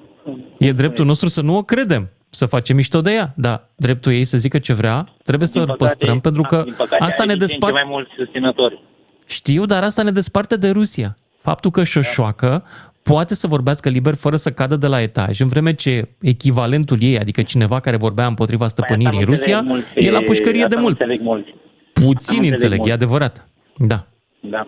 [0.58, 3.32] E dreptul nostru să nu o credem, să facem mișto de ea.
[3.36, 7.04] Da, dreptul ei să zică ce vrea, trebuie să-l păcate- păstrăm pentru că din păcate,
[7.04, 7.84] asta are ne din ce în ce desparte.
[7.84, 8.82] mai mulți susținători.
[9.26, 11.16] Știu, dar asta ne desparte de Rusia.
[11.38, 12.64] Faptul că șoșoacă
[13.02, 17.18] poate să vorbească liber fără să cadă de la etaj, în vreme ce echivalentul ei,
[17.18, 20.20] adică cineva care vorbea împotriva stăpânirii în Păi Asta nu Rusia, înțeleg mulți, e la
[20.20, 21.00] pușcărie asta de nu mult.
[21.00, 21.54] înțeleg mulți.
[21.92, 22.92] Puțin înțeleg înțeleg, e mulți.
[22.92, 23.48] adevărat.
[23.76, 24.06] Da.
[24.40, 24.66] Da.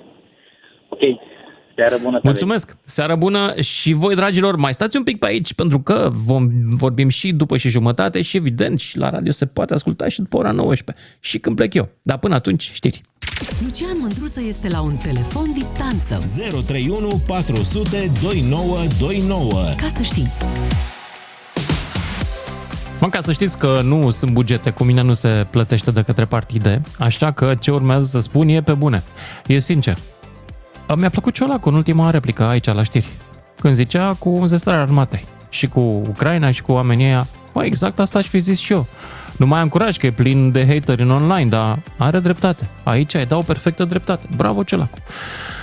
[0.88, 1.00] Ok.
[1.78, 2.20] Seară bună.
[2.22, 2.76] Mulțumesc!
[2.80, 7.08] Seară bună și voi, dragilor, mai stați un pic pe aici, pentru că vom vorbim
[7.08, 10.50] și după și jumătate și, evident, și la radio se poate asculta și după ora
[10.50, 11.88] 19 și când plec eu.
[12.02, 13.00] Dar până atunci, știri.
[13.62, 16.18] Lucian Mândruță este la un telefon distanță.
[16.66, 19.64] 031 400 2929.
[19.80, 20.32] Ca să știi.
[23.00, 26.24] Mă, ca să știți că nu sunt bugete, cu mine nu se plătește de către
[26.24, 29.02] partide, așa că ce urmează să spun e pe bune.
[29.46, 29.98] E sincer.
[30.96, 33.08] Mi-a plăcut Ciolacu în ultima replică aici la știri,
[33.60, 37.26] când zicea cu înzestrarea armatei și cu Ucraina și cu oamenii ăia.
[37.52, 38.86] Bă, exact asta aș fi zis și eu.
[39.36, 42.70] Nu mai am curaj că e plin de hateri în online, dar are dreptate.
[42.82, 44.26] Aici ai dau perfectă dreptate.
[44.36, 44.98] Bravo, Ciolacu.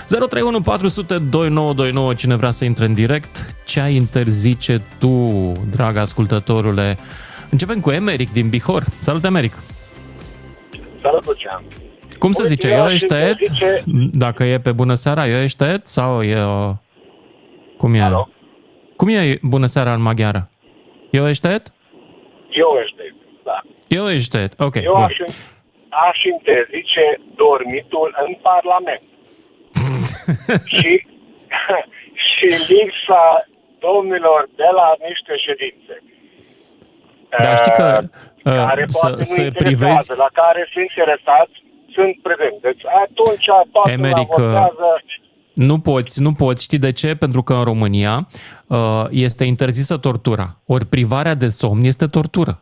[0.08, 6.98] 031 400 2929, cine vrea să intre în direct, ce ai interzice tu, drag ascultătorule?
[7.50, 8.84] Începem cu Emeric din Bihor.
[8.98, 9.52] Salut, Emeric!
[11.02, 11.62] Salut, Lucian.
[12.18, 13.40] Cum să zice, Uite, eu aș ești tăiet?
[13.40, 15.86] interzice- Dacă e pe bună seara, eu ești tăiet?
[15.86, 16.72] Sau e o...
[17.76, 18.00] Cum e?
[18.00, 18.28] Alo?
[18.96, 20.50] Cum e bună seara în maghiară?
[21.10, 21.72] Eu ești tăiet?
[22.50, 22.96] Eu ești,
[23.44, 23.60] da.
[23.88, 25.02] Eu ești tăiet, ok, Eu bun.
[25.02, 25.16] aș,
[25.88, 29.02] aș interzice dormitul în Parlament.
[30.74, 31.06] și,
[32.32, 33.46] și lipsa
[33.78, 35.94] domnilor de la niște ședințe.
[37.42, 40.16] Dar știi că uh, care să, poate nu să interesează, privezi...
[40.24, 41.54] la care sunt interesați,
[41.96, 42.60] sunt prezenți.
[42.68, 44.88] Deci atunci toată lumea Emeric, uh, votează
[45.54, 46.62] Nu poți, nu poți.
[46.62, 47.14] Știi de ce?
[47.14, 48.14] Pentru că în România
[48.68, 50.46] uh, este interzisă tortura.
[50.66, 52.54] Ori privarea de somn este tortură.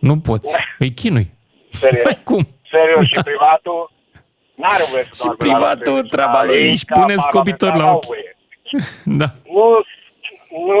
[0.00, 0.54] Nu poți.
[0.78, 1.26] Îi chinui.
[1.70, 2.02] serios.
[2.08, 2.42] Păi cum?
[2.70, 3.90] Serios, și privatul
[4.54, 7.72] n-are voie să doarme la privatul, serviciu, treaba dar lui, ei, își ca pune scobitor
[7.74, 8.04] la parlamentar, ochi.
[8.04, 8.30] au voie.
[9.20, 9.28] Da.
[9.56, 9.66] Nu,
[10.68, 10.80] nu.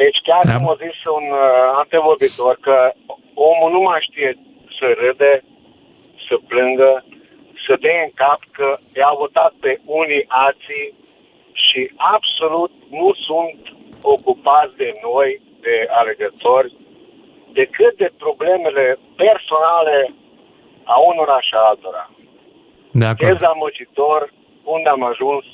[0.00, 0.54] Deci chiar Da.
[0.56, 2.76] cum a zis un uh, antevorbitor că
[3.48, 4.30] omul nu mai știe
[4.78, 5.32] să râde,
[6.28, 7.04] să plângă,
[7.66, 10.94] să dea în cap că i-a votat pe unii alții
[11.52, 13.60] și absolut nu sunt
[14.02, 16.72] ocupați de noi, de alegători,
[17.52, 20.14] decât de problemele personale
[20.84, 22.10] a unora și a altora.
[22.92, 23.30] De acord.
[23.30, 24.32] Dezamăgitor,
[24.64, 25.44] unde am ajuns.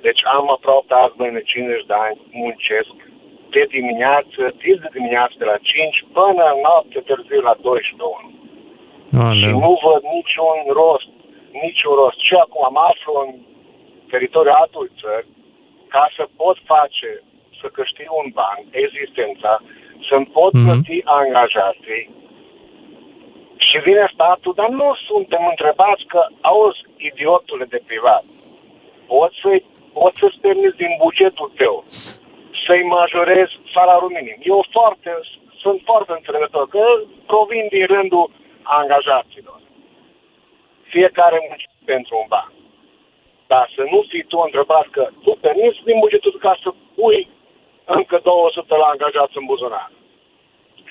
[0.00, 2.94] Deci am aproape azi mâine 50 de ani, muncesc
[3.50, 8.33] de dimineață, zi de dimineață de la 5 până noapte târziu la 12.
[9.14, 9.58] Și Aleu.
[9.64, 11.08] nu văd niciun rost,
[11.64, 12.18] niciun rost.
[12.26, 13.30] Și acum am aflu în
[14.12, 15.26] teritoriul altui țări
[15.94, 17.10] ca să pot face,
[17.60, 19.52] să câștig un ban, existența,
[20.08, 20.64] să-mi pot Mhm.
[20.64, 22.04] plăti angajații
[23.66, 28.24] și vine statul, dar nu suntem întrebați că, auzi, idiotule de privat,
[29.06, 29.50] poți, să
[29.92, 31.84] poți să-ți permiți din bugetul tău
[32.66, 34.38] să-i majorezi salariul minim.
[34.52, 35.10] Eu foarte,
[35.62, 36.84] sunt foarte înțelegător că
[37.26, 38.30] provin din rândul
[38.64, 39.60] angajaților.
[40.82, 42.52] Fiecare muncește pentru un ban.
[43.46, 47.28] Dar să nu fii tu întrebat că tu permiți din bugetul tău ca să pui
[47.84, 49.90] încă 200 la angajați în buzunar.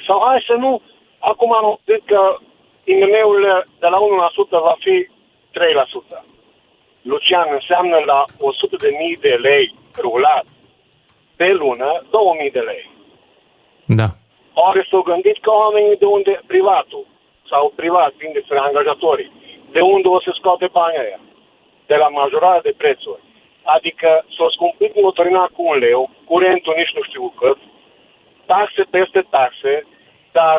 [0.07, 0.81] Sau hai să nu,
[1.19, 2.37] acum am auzit că
[2.83, 5.07] IMM-urile de la 1% va fi
[6.17, 6.23] 3%.
[7.01, 10.45] Lucian, înseamnă la 100 de mii de lei rulat
[11.35, 12.89] pe lună, 2000 de lei.
[13.85, 14.07] Da.
[14.53, 17.05] Oare s-au gândit că oamenii de unde privatul
[17.53, 19.31] sau privat, indiferent angajatorii,
[19.75, 21.19] de unde o să scoate banii aia?
[21.89, 23.21] De la majorare de prețuri.
[23.75, 27.59] Adică s-o scumpit motorina cu un leu, curentul nici nu știu cât,
[28.45, 29.73] taxe peste taxe,
[30.37, 30.57] dar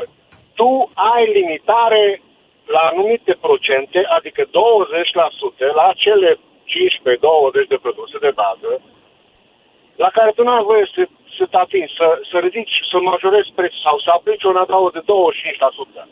[0.59, 0.71] tu
[1.13, 2.05] ai limitare
[2.75, 4.49] la anumite procente, adică 20%
[5.81, 6.39] la cele 15-20
[7.69, 8.73] de produse de bază,
[9.97, 11.03] la care tu nu ai voie să,
[11.37, 15.03] să te atingi, să, să ridici, să majorezi prețul sau să aplici un adaug de
[16.05, 16.07] 25%.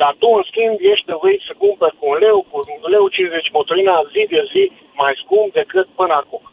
[0.00, 3.56] Dar tu, în schimb, ești nevoit să cumperi cu un leu, cu un leu 50
[3.58, 4.62] motorina zi de zi
[5.00, 6.44] mai scump decât până acum.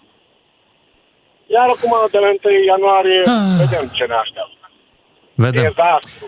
[1.55, 3.21] Iar acum, de la 1 ianuarie,
[3.63, 4.65] vedem ce ne așteaptă.
[5.45, 5.63] Vedem.
[5.63, 6.25] Dezastru.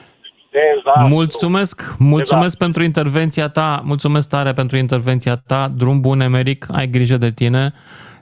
[0.55, 1.07] Dezastru.
[1.17, 1.75] Mulțumesc,
[2.13, 5.61] mulțumesc pentru intervenția ta, mulțumesc tare pentru intervenția ta.
[5.81, 7.73] Drum bun, Emeric, ai grijă de tine.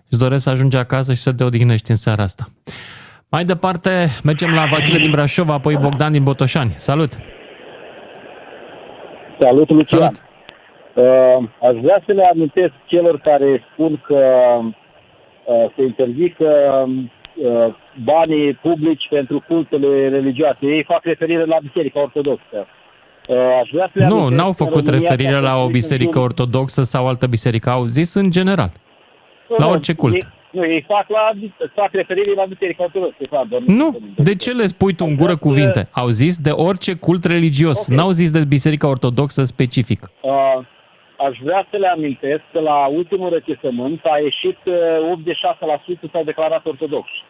[0.09, 2.45] Îți doresc să ajungi acasă și să te odihnești în seara asta.
[3.29, 6.73] Mai departe, mergem la Vasile din Brașov, apoi Bogdan din Botoșani.
[6.77, 7.11] Salut!
[9.43, 9.99] Salut, Lucian.
[10.01, 10.21] Salut.
[10.93, 14.19] Uh, aș vrea să le amintesc celor care spun că
[15.45, 16.47] uh, se interzică
[16.87, 20.65] uh, banii publici pentru cultele religioase.
[20.65, 22.67] Ei fac referire la Biserica Ortodoxă.
[23.27, 25.49] Uh, aș vrea să le Nu, amintesc n-au că în făcut România referire s-a la
[25.49, 28.71] o construit biserică un- ortodoxă sau altă biserică, au zis în general.
[29.57, 30.13] La Nu, orice cult.
[30.13, 31.31] Ei, nu, ei fac, la,
[31.75, 33.17] fac referire la Biserica Ortodoxă.
[33.29, 35.87] Fac, doar Nu, de ce le spui tu în gură cuvinte?
[35.91, 40.11] Au zis de orice cult religios, n-au zis de biserica ortodoxă specific.
[40.21, 40.31] Uh,
[41.17, 44.75] aș vrea să le amintesc că la ultimul recesământ a ieșit uh,
[46.07, 47.23] 86% s-au declarat ortodoxi.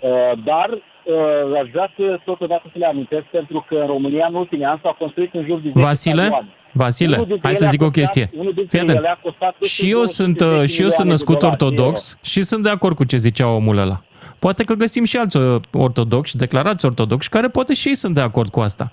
[0.00, 0.10] Uh,
[0.44, 4.64] dar uh, aș vrea să totodată să le amintesc pentru că în România în ultimii
[4.64, 6.48] ani s-au construit în jur de 10 Vasile, stadioane.
[6.72, 8.30] Vasile, Unul dintre hai să ele a zic o costat- chestie.
[8.32, 8.98] unul dintre Fii atent.
[8.98, 11.38] ele a costat peste Și eu sunt, 210 uh, și eu sunt milioane de născut
[11.38, 14.02] dolari, ortodox și sunt de acord cu ce zicea omul ăla.
[14.38, 18.20] Poate că găsim și alți uh, ortodoxi, declarați ortodoxi, care poate și ei sunt de
[18.20, 18.90] acord cu asta.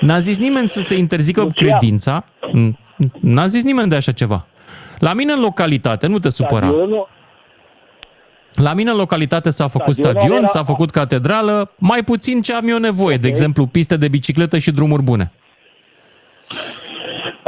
[0.00, 2.24] N-a zis nimeni să se interzică credința,
[2.58, 2.70] n-
[3.20, 4.46] n-a zis nimeni de așa ceva.
[4.98, 6.66] La mine în localitate, nu te supăra.
[6.66, 7.08] Stadionul-
[8.54, 12.52] La mine în localitate s-a făcut Stadionul stadion, era- s-a făcut catedrală, mai puțin ce
[12.52, 15.32] am eu nevoie, de exemplu piste de bicicletă și drumuri bune.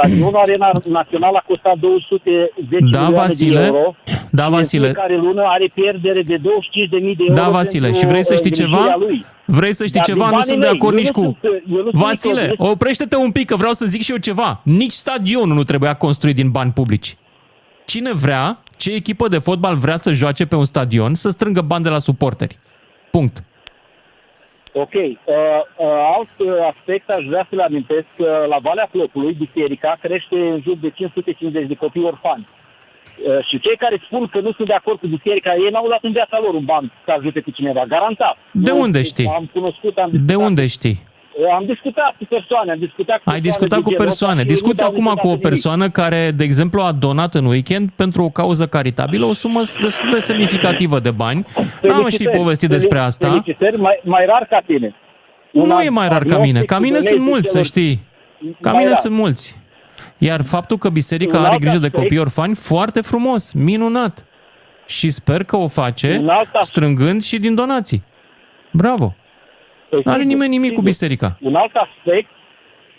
[0.01, 3.61] Stadionul Arena Națională a costat 210 Da, milioane Vasile.
[3.61, 3.95] de euro.
[4.31, 4.87] Da, și Vasile.
[4.89, 6.43] În fiecare lună are pierdere de 25.000
[6.91, 9.05] de euro Da, Vasile, pentru, și vrei să uh, știi îngrijirea ceva?
[9.07, 9.25] Lui.
[9.45, 10.19] Vrei să știi Dar ceva?
[10.19, 11.39] din Nu banii sunt de mei, acord eu nici nu cu...
[11.41, 14.17] sunt- eu nu sunt Vasile, nici- oprește-te un pic, că vreau să zic și eu
[14.17, 14.61] ceva.
[14.65, 17.17] Nici stadionul nu trebuia construit din bani publici.
[17.85, 21.85] Cine vrea, ce echipă de fotbal vrea să joace pe un stadion, să strângă bani
[21.85, 22.59] de la suporteri.
[23.11, 23.45] Punct.
[24.73, 24.95] Ok.
[24.95, 25.87] Uh, uh,
[26.17, 30.77] alt uh, aspect aș vrea să-l amintesc că la Valea Flopului, biserica crește în jur
[30.77, 32.47] de 550 de copii orfani.
[32.49, 36.03] Uh, și cei care spun că nu sunt de acord cu biserica, ei n-au luat
[36.03, 38.37] în viața lor un ban să ajute pe cineva, garantat.
[38.51, 39.27] De Eu unde știi?
[39.27, 41.03] Am cunoscut, am De discutat, unde știi?
[41.39, 44.41] Uh, am discutat cu persoane, am discutat cu Ai persoane discutat de cu genul persoane.
[44.41, 45.49] ăsta și Discuți nu dau acum cu o niciodată nimic.
[45.49, 50.11] persoană care, de exemplu, a donat în weekend pentru o cauză caritabilă o sumă destul
[50.13, 51.47] de semnificativă de bani.
[51.57, 53.29] N-am mai ști Felicitări, povestit felici- despre asta.
[53.29, 54.95] Felicitări, mai, mai rar ca tine.
[55.53, 56.63] Un Nu an- e mai rar ca agnostic mine.
[56.65, 58.01] Ca cu mine sunt donații mulți, să celor- știi.
[58.61, 58.99] Ca Mai mine rar.
[59.01, 59.59] sunt mulți.
[60.19, 64.25] Iar faptul că biserica Un are alt grijă de aspect- copii orfani, foarte frumos, minunat.
[64.87, 68.03] Și sper că o face Un alt aspect- strângând și din donații.
[68.73, 69.15] Bravo.
[69.91, 70.89] Păi, Nu are sigur, nimeni nimic cu sigur.
[70.89, 71.37] biserica.
[71.41, 72.29] Un alt aspect,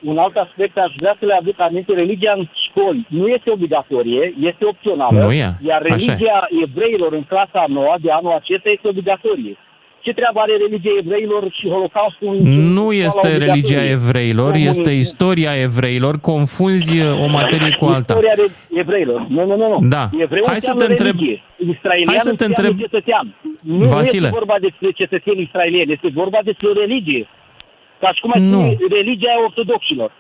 [0.02, 4.34] un alt aspect aș vrea să le aduc aminte, religia în școli nu este obligatorie,
[4.40, 5.90] este opțională, Nu e, iar așa e.
[5.90, 9.58] religia evreilor în clasa a noua de anul acesta este obligatorie.
[10.06, 12.28] Ce treabă are religia evreilor și Holocaustul?
[12.28, 13.46] în Nu școala este obligatorie?
[13.46, 14.70] religia evreilor, Comunism.
[14.80, 16.14] este istoria evreilor.
[16.32, 16.94] Confunzi
[17.26, 18.14] o materie cu alta.
[18.14, 19.20] Istoria re- evreilor.
[19.36, 19.68] Nu, nu, nu.
[19.74, 19.78] nu.
[19.96, 20.04] Da.
[20.26, 21.38] Evreu Hai să înseamnă te întreb- religie.
[21.76, 23.26] Israelian Hai să te înseamnă întreb- cetățean.
[23.62, 24.20] Nu, Vasile.
[24.20, 27.24] nu este vorba despre cetățeni israelieni, este vorba despre religie.
[28.02, 28.60] Ca și cum ai Nu.
[28.62, 30.12] spune religia ortodoxilor.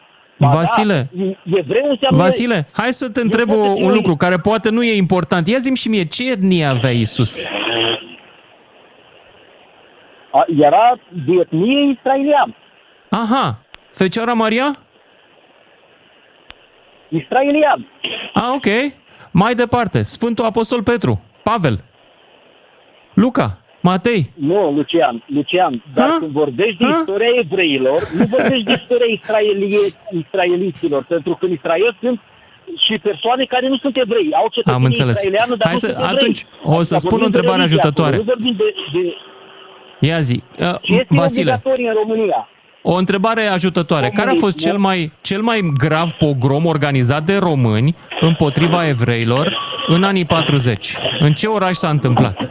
[0.44, 1.24] Ba Vasile, Da,
[1.62, 2.18] evreu înseamnă...
[2.24, 4.96] Vasile, hai să te întreb poate o, fi un o- lucru care poate nu e
[5.06, 5.48] important.
[5.48, 7.44] Ia zi și mie, ce etnie avea Isus?
[10.32, 12.56] A, Era de etnie israelian.
[13.10, 13.58] Aha,
[13.92, 14.76] Fecioara Maria?
[17.10, 17.88] Israelian.
[18.34, 18.66] Ah, ok.
[19.32, 21.84] Mai departe, Sfântul Apostol Petru, Pavel,
[23.14, 24.32] Luca, Matei.
[24.36, 26.16] Nu, Lucian, Lucian, dar Ha?
[26.20, 26.96] când vorbești de Ha?
[27.00, 29.78] istoria evreilor, nu vorbești de istoria israelie,
[30.12, 32.20] israeliților, pentru că în Israel sunt
[32.88, 35.16] și persoane care nu sunt evrei, au cetățenie Am înțeles.
[35.18, 36.16] israeliană, dar Hai nu să- sunt evrei.
[36.16, 38.16] atunci, o să Adică spun o vorbim de întrebare religie ajutătoare.
[38.16, 39.04] acolo, Nu vorbim de, de
[40.02, 42.48] Ia zi, uh, ce este Vasile, obligatorie în România.
[42.82, 44.10] o întrebare ajutătoare.
[44.14, 49.58] Care a fost cel mai, cel mai grav pogrom organizat de români împotriva evreilor
[49.88, 50.96] în anii 40?
[51.20, 52.50] În ce oraș s-a întâmplat?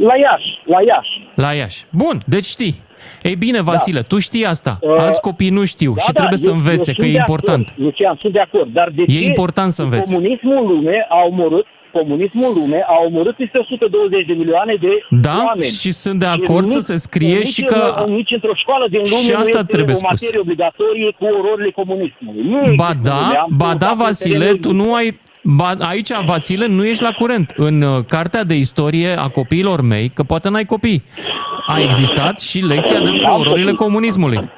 [0.00, 1.28] La Iași, la Iași.
[1.34, 1.84] La Iași.
[1.90, 2.74] Bun, deci știi.
[3.22, 4.78] Ei bine, Vasile, tu știi asta.
[4.80, 7.04] Uh, Alți copii nu știu Da, și da, trebuie să eu- eu învețe sunt că
[7.04, 7.68] e de important.
[7.68, 10.12] Acord, Lucian, sunt de acord, dar de E ce important să înveți.
[10.12, 11.66] comunismul în lume a omorât
[11.98, 14.92] comunismul în lume a omorât peste 120 de milioane de
[15.26, 15.70] Da, oameni.
[15.82, 19.00] și sunt de acord să se scrie nici și în- că- Nici într-o școală din
[19.12, 20.10] lume Și asta nu este trebuie o spus.
[20.10, 22.42] materie obligatorie cu ororile comunismului.
[22.52, 23.32] Nu Ba există în lume.
[23.34, 25.08] da, Am ba pus da, asta în Vasile, terenul tu nu ai...
[25.58, 27.52] Ba, aici, Vasile, nu ești la curent.
[27.56, 31.02] În uh, cartea de istorie a copiilor mei, că poate n-ai copii,
[31.66, 33.84] a existat și lecția despre Am ororile copii.
[33.86, 34.50] comunismului.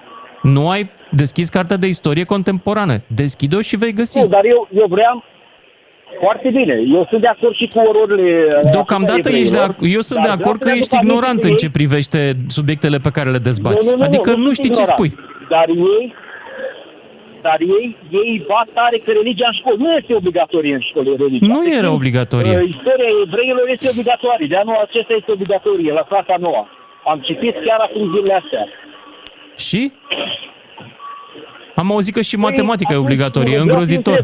[0.42, 3.02] Nu ai deschis cartea de istorie contemporană.
[3.06, 4.18] Deschide-o și vei găsi.
[4.18, 5.24] Nu, dar eu, eu vreau
[6.22, 6.74] foarte bine.
[6.96, 10.18] Eu sunt de acord și cu ororile Deocamdată asupra ești de evreilor, ac- eu sunt
[10.18, 11.70] dar de vreau acord să că le ești aduc aminte ignorant că în ei- ce
[11.78, 12.20] privește
[12.56, 13.84] subiectele pe care le dezbați.
[13.86, 14.98] Nu, nu, nu, adică nu, sunt știi ce ignorant.
[14.98, 15.10] spui.
[15.54, 15.66] Dar
[15.96, 16.04] ei,
[17.46, 17.86] dar ei,
[18.22, 19.78] ei bat tare că religia în școli.
[19.84, 21.46] Nu este obligatorie în școli religia.
[21.54, 22.54] Nu era obligatorie.
[22.58, 24.46] Uh, Istoria evreilor este obligatorie.
[24.52, 26.62] De anul acesta este obligatorie, la clasa noua.
[27.10, 28.64] Am citit chiar acum zilele astea.
[29.66, 29.82] Și?
[31.74, 34.18] Am auzit că și matematica e atunci, obligatorie, e vreau să îngrozitor.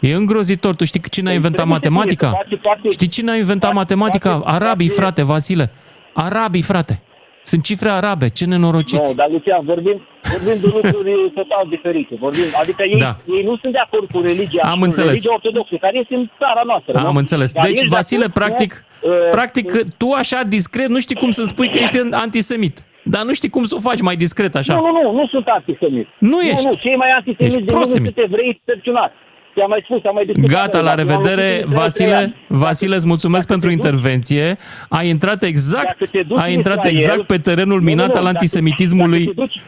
[0.00, 0.12] Întreb.
[0.12, 0.74] E îngrozitor.
[0.74, 2.26] Tu știi cine a inventat trebuie să fie, matematica?
[2.28, 4.42] să face parte- Știi cine a inventat matematica?
[4.44, 5.70] Arabii, frate, Vasile.
[6.12, 7.00] Arabii, frate.
[7.42, 9.08] Sunt cifre arabe, ce nenorociți.
[9.10, 10.00] Nu, dar Lucian, vorbim,
[10.32, 12.14] vorbim de lucruri total diferite.
[12.18, 13.16] Vorbim, adică ei, Da.
[13.36, 15.08] ei nu sunt de acord cu religia, Am cu înțeles.
[15.08, 16.92] religia ortodoxă, care este în țara noastră.
[17.00, 17.06] nu?
[17.06, 17.52] Am înțeles.
[17.52, 19.66] Dar Deci, ești de Vasile, acord cu, practic, uh, practic,
[19.96, 22.82] tu așa discret nu știi cum să spui că ești antisemit.
[23.04, 24.74] Dar nu știi cum să o faci mai discret așa.
[24.74, 26.06] Nu, nu, nu, nu sunt antisemit.
[26.18, 26.64] Nu ești.
[26.64, 28.12] Nu, nu, cei mai Ești antisemiți de lume prosemit.
[28.14, 29.14] sunt evrei perționați.
[29.56, 30.50] Ți-am mai spus, am mai discutat.
[30.56, 32.14] Gata, la Dacă am revedere, auzit de trei Vasile.
[32.14, 32.34] ani.
[32.48, 34.58] Vasile, îți mulțumesc pentru intervenție.
[34.88, 37.90] Ai intrat exact, Dacă te duci ai în intrat Israel- exact pe terenul Nu, nu,
[37.90, 39.62] minat nu, al dacă- antisemitismului dacă te duci-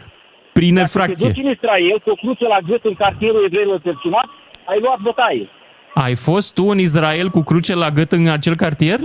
[0.52, 1.28] prin Dacă te efracție.
[1.28, 4.31] duci în Israel cu o cruce la gât în cartierul evreilor perționați,
[4.65, 5.48] ai luat bătaie.
[5.94, 8.98] Ai fost tu în Israel cu cruce la gât în acel cartier?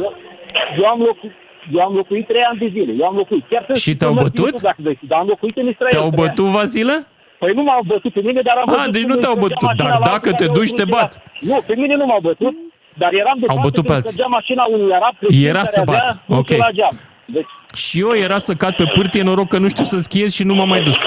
[0.78, 1.32] Eu am, locu-
[1.74, 2.92] eu am locuit trei ani de zile.
[3.00, 3.44] Eu am locuit.
[3.50, 4.46] Chiar să- Și să te-au mă bătut?
[4.48, 5.92] știu Dacă vrei, dar am locuit în Israel.
[5.92, 6.34] Te-au trei ani.
[6.36, 7.08] bătut, Vasile?
[7.44, 9.36] Păi nu m-au bătut pe mine, dar am A, văzut deci cum nu îi te-au
[9.36, 11.12] trăgea bătut, mașina dar la dacă altul te care duci, o te cruce bat.
[11.16, 12.56] la- Nu, pe mine nu m-au bătut,
[13.02, 14.14] dar eram de Au fapt bătut pe când alții.
[14.14, 16.18] trăgea mașina unui arab creștin Era care să avea bat.
[16.26, 16.60] cruce Ok.
[16.66, 16.96] la geam.
[17.36, 17.52] Deci,
[17.84, 20.54] Și eu era să cad pe pârtie, noroc că nu știu să schiez și nu
[20.58, 20.98] m-am mai dus.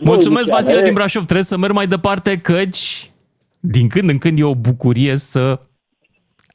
[0.00, 1.22] Mulțumesc, Vasile din Brașov.
[1.22, 3.10] Trebuie să merg mai departe, căci
[3.60, 5.60] din când în când e o bucurie să...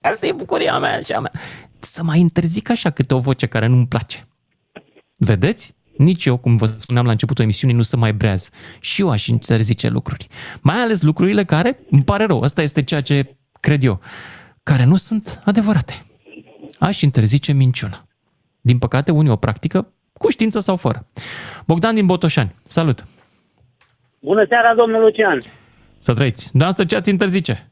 [0.02, 1.31] Asta e bucuria mea și a mea.
[1.80, 4.27] Să mai interzic așa câte o voce care nu-mi place.
[5.18, 5.76] Vedeți?
[6.03, 8.49] Nici eu, cum vă spuneam la începutul emisiunii, nu să mai breaz.
[8.81, 10.27] Și eu aș interzice lucruri.
[10.61, 13.99] Mai ales lucrurile care, îmi pare rău, asta este ceea ce cred eu,
[14.63, 15.93] care nu sunt adevărate.
[16.80, 18.05] Aș interzice minciuna.
[18.61, 21.07] Din păcate, unii o practică cu știință sau fără.
[21.67, 23.03] Bogdan din Botoșani, salut!
[24.19, 25.41] Bună seara, domnul Lucian!
[25.99, 26.57] Să trăiți!
[26.57, 27.71] Dar asta ce ați interzice?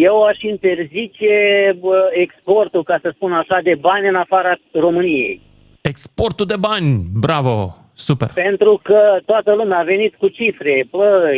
[0.00, 1.32] Eu aș interzice
[1.80, 5.45] bă, exportul, ca să spun așa, de bani în afara României.
[5.88, 7.06] Exportul de bani!
[7.20, 7.76] Bravo!
[7.94, 8.30] Super!
[8.34, 10.86] Pentru că toată lumea a venit cu cifre.
[10.90, 11.30] Bă,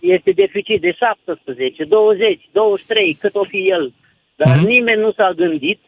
[0.00, 3.92] este deficit de 17, 20, 23, cât o fi el.
[4.36, 4.66] Dar mm-hmm.
[4.66, 5.80] nimeni nu s-a gândit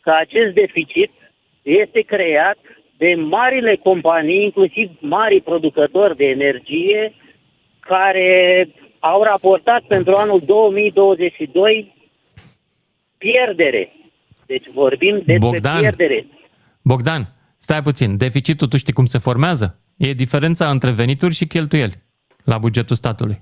[0.00, 1.10] că acest deficit
[1.62, 2.58] este creat
[2.96, 7.14] de marile companii, inclusiv mari producători de energie,
[7.80, 8.68] care
[8.98, 11.94] au raportat pentru anul 2022
[13.18, 13.92] pierdere.
[14.46, 16.26] Deci vorbim despre Bogdan, pierdere.
[16.82, 17.28] Bogdan,
[17.58, 18.16] stai puțin.
[18.16, 19.66] Deficitul, tu știi cum se formează?
[19.96, 21.94] E diferența între venituri și cheltuieli
[22.44, 23.38] la bugetul statului.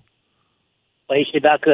[1.06, 1.72] Păi și dacă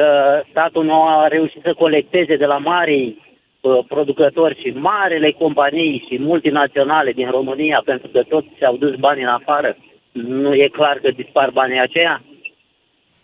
[0.49, 3.17] statul nu a reușit să colecteze de la mari
[3.61, 9.23] uh, producători și marele companii și multinaționale din România, pentru că toți și-au dus banii
[9.23, 9.77] în afară,
[10.11, 12.23] nu e clar că dispar banii aceia?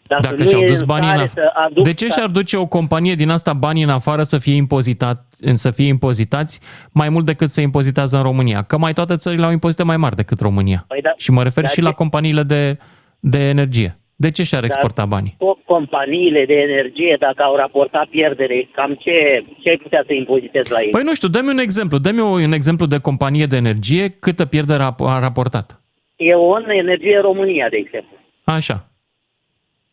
[0.09, 1.51] Dacă, Dacă nu și-au e dus în banii în stare afară.
[1.53, 4.55] să aduc De ce și-ar duce o companie din asta banii în afară să fie,
[4.55, 6.59] impozitat, să fie impozitați
[6.93, 8.61] mai mult decât se impozitează în România?
[8.61, 10.85] Că mai toate țările au impozite mai mari decât România.
[10.87, 12.77] Păi da, și mă refer dar și ce- la companiile de,
[13.19, 13.99] de energie.
[14.15, 15.35] De ce și-ar exporta banii?
[15.37, 20.71] Tot companiile de energie, dacă au raportat pierdere, cam ce, ce ai putea să impozitezi
[20.71, 20.89] la ei?
[20.89, 21.97] Păi nu știu, dă-mi un exemplu.
[21.97, 25.81] Dă-mi un exemplu de companie de energie câtă pierdere a, a raportat.
[26.15, 28.17] E o în energie în România, de exemplu.
[28.43, 28.88] Așa.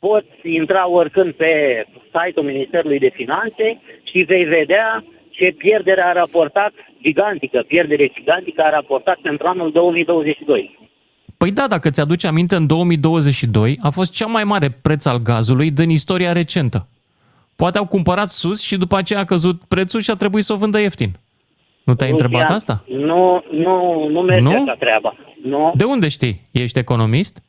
[0.07, 1.51] Poți intra oricând pe
[2.15, 3.81] site-ul Ministerului de Finanțe
[4.11, 6.73] și vei vedea ce pierdere a raportat
[7.03, 10.79] gigantică, pierdere gigantică a raportat pentru anul 2022.
[11.39, 15.71] Păi da, dacă ți-aduci aminte, în 2022 a fost cea mai mare preț al gazului
[15.71, 16.89] din istoria recentă.
[17.57, 20.57] Poate au cumpărat sus și după aceea a căzut prețul și a trebuit să o
[20.57, 21.11] vândă ieftin.
[21.85, 22.85] Nu te-ai Lucian, întrebat asta?
[22.89, 24.51] Nu, nu, nu merge Nu?
[24.63, 25.17] așa treaba.
[25.43, 26.41] Nu, De unde știi?
[26.51, 27.43] Ești economist?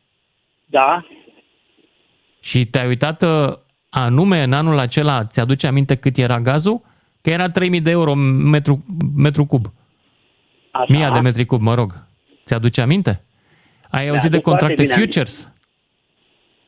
[0.66, 1.06] da,
[2.50, 3.54] Și te-ai uitat uh,
[3.90, 6.82] anume în anul acela, ți-aduce aminte cât era gazul?
[7.22, 8.14] Că era 3000 de euro
[8.52, 8.84] metru,
[9.16, 9.66] metru cub.
[10.72, 10.86] Așa.
[10.90, 11.92] Mia de metri cub, mă rog.
[12.46, 13.22] Ți-aduce aminte?
[13.92, 15.20] Ai auzit de Mi-aduc foarte contracte bine aminte.
[15.20, 15.52] futures?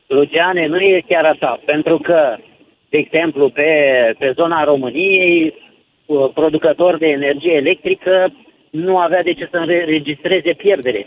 [0.06, 2.36] Luciane, nu e chiar așa, pentru că,
[2.88, 3.68] de exemplu, pe,
[4.18, 5.54] pe zona României,
[6.06, 8.32] uh, producător de energie electrică
[8.70, 11.06] nu avea de ce să înregistreze pierdere.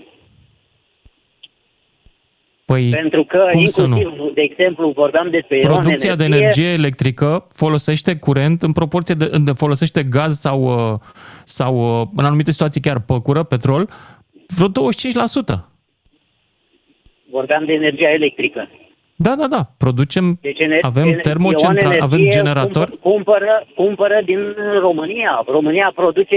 [2.74, 3.98] Păi, Pentru că, cum să nu?
[3.98, 9.30] inclusiv, de exemplu, vorbeam despre Ion Producția de energie electrică folosește curent în proporție de,
[9.44, 11.00] de folosește gaz sau, uh,
[11.46, 13.90] sau uh, în anumite situații chiar păcură, petrol,
[14.58, 14.72] vreo 25%.
[17.32, 18.70] Vorbeam de energia electrică.
[19.26, 19.62] Da, da, da.
[19.78, 22.88] Producem, Deci ener- avem ener- termocentrale, Ion avem Energie generator.
[22.90, 24.40] Cumpăr, cumpără, cumpără din
[24.80, 25.44] România.
[25.48, 26.36] România produce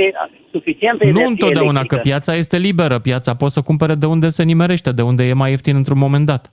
[0.50, 1.94] suficientă energie Nu întotdeauna, electrică.
[1.96, 2.98] că piața este liberă.
[2.98, 6.26] Piața poți să cumpere de unde se nimerește, de unde e mai ieftin într-un moment
[6.26, 6.52] dat.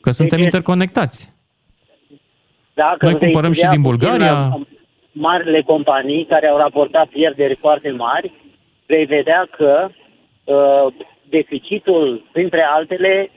[0.00, 1.32] Că suntem Deci- interconectați.
[2.74, 4.32] Dacă Noi vei cumpărăm și studia din puțin Bulgaria.
[4.32, 4.58] la
[5.12, 8.32] Marile companii care au raportat pierderi foarte mari,
[8.86, 9.88] vei vedea că
[10.44, 10.94] uh,
[11.28, 13.30] deficitul, printre altele,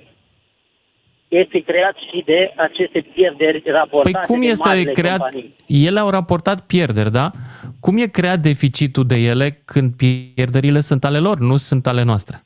[1.37, 5.17] este creat și de aceste pierderi raportate Păi cum de este marile creat?
[5.19, 5.55] companii.
[5.67, 7.31] Ele au raportat pierderi, da?
[7.79, 12.43] Cum e creat deficitul de ele când pierderile sunt ale lor, nu sunt ale noastre?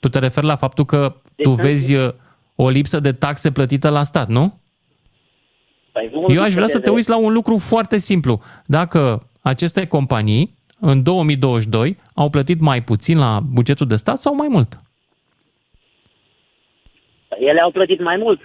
[0.00, 2.08] Tu te referi la faptul că tu sunt- vezi uh,
[2.54, 4.58] o lipsă de taxe plătită la stat, nu?
[5.92, 8.40] Păi nu Eu aș vrea să de- te uiți la un lucru foarte simplu.
[8.66, 14.46] Dacă aceste companii în 2022 au plătit mai puțin la bugetul de stat sau mai
[14.50, 14.80] mult?
[17.38, 18.40] Ele au plătit mai mult.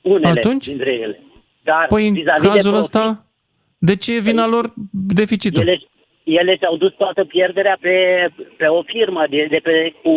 [0.00, 0.66] Unele Atunci?
[0.66, 1.22] dintre ele.
[1.62, 3.26] Dar Păi în vis-a-vis de cazul profit, ăsta,
[3.78, 5.62] de ce e vina lor deficitul?
[5.62, 5.80] Ele,
[6.24, 7.96] ele și-au dus toată pierderea pe,
[8.56, 10.14] pe o firmă de, de pe, cu,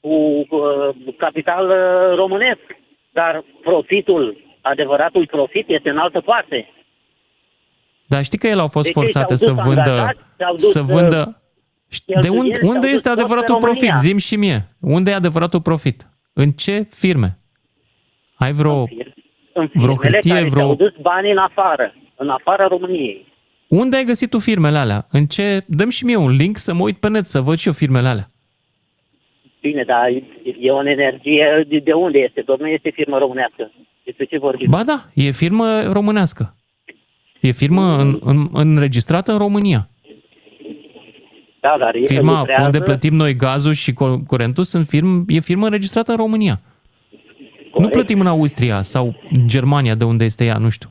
[0.00, 2.60] cu uh, capital uh, românesc.
[3.12, 6.72] Dar profitul, adevăratul profit este în altă parte.
[8.06, 10.54] Dar știi că ele au fost De ce forțate și-au să dus vândă, angajați, și-au
[10.54, 11.42] dus, să uh, vândă.
[11.88, 13.80] De cheltuieli, unde, și-au unde dus este tot pe adevăratul profit?
[13.80, 14.00] România.
[14.00, 14.76] Zim și mie.
[14.80, 16.06] Unde e adevăratul profit?
[16.42, 17.38] În ce firme?
[18.34, 18.88] Ai vreo,
[19.52, 20.62] În vreo firmele hârtie, care vreo...
[20.62, 23.26] și-au dus banii în afară, în afara României.
[23.68, 25.06] Unde ai găsit tu firmele alea?
[25.10, 25.64] În ce...
[25.66, 28.08] Dăm și mie un link să mă uit pe net să văd și eu firmele
[28.08, 28.26] alea.
[29.60, 30.08] Bine, dar
[30.60, 32.42] e o energie, de, de unde este?
[32.46, 33.72] Domnul este firmă românească.
[34.04, 34.70] Despre ce vorbim?
[34.70, 36.56] Ba da, e firmă românească.
[37.40, 39.88] E firmă în, în, înregistrată în România.
[41.60, 45.40] Da, dar e Firma lucrează- unde plătim noi gazul și cu- curentul sunt firm, e
[45.40, 46.60] firmă înregistrată în România.
[47.78, 50.88] Nu plătim în Austria sau în Germania, de unde este ea, nu știu.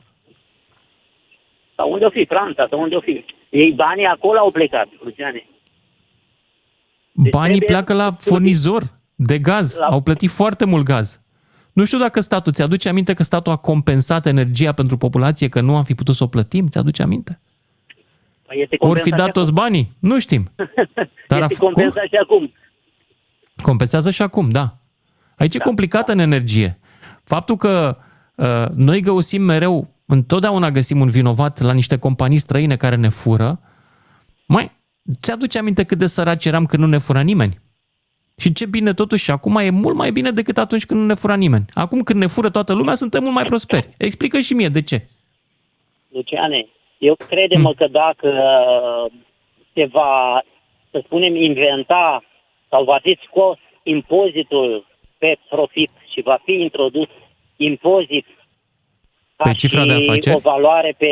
[1.76, 2.24] Sau unde o fi?
[2.28, 3.24] Franța, sau unde o fi?
[3.50, 5.46] Ei banii acolo au plecat, Luciane.
[7.12, 8.82] Banii Deci trebuie- pleacă la furnizor
[9.14, 9.76] de gaz.
[9.78, 11.20] La- Au plătit foarte mult gaz.
[11.72, 15.76] Nu știu dacă statul, ți-aduce aminte că statul a compensat energia pentru populație, că nu
[15.76, 16.66] am fi putut să o plătim?
[16.66, 17.40] Ți-aduce aminte?
[18.48, 19.92] Păi Este Ori fi compensat dat și toți banii?
[19.98, 20.48] Nu știm.
[21.28, 21.72] Dar a este făcut?
[21.72, 22.52] compensat și acum.
[23.62, 24.76] Compensează și acum, da.
[25.36, 26.78] Aici e complicat în energie.
[27.24, 27.96] Faptul că
[28.34, 33.60] uh, noi găsim mereu, întotdeauna găsim un vinovat la niște companii străine care ne fură,
[34.46, 34.70] mai
[35.20, 37.60] ți-aduce aminte cât de săraci eram când nu ne fura nimeni?
[38.36, 41.34] Și ce bine totuși, acum e mult mai bine decât atunci când nu ne fura
[41.34, 41.64] nimeni.
[41.74, 43.94] Acum când ne fură toată lumea, suntem mult mai prosperi.
[43.96, 45.08] Explică și mie de ce.
[46.08, 46.68] Luciane,
[46.98, 48.30] eu crede-mă că dacă
[49.74, 50.42] se va,
[50.90, 52.24] să spunem, inventa
[52.68, 54.86] sau va fi scos impozitul
[55.18, 57.08] pe profit și va fi introdus
[57.56, 58.26] impozit
[59.36, 60.36] Pe cifra de și afaceri?
[60.36, 61.08] o valoare pe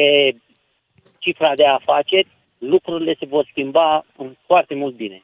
[1.19, 5.23] cifra de afaceri, lucrurile se vor schimba în foarte mult bine.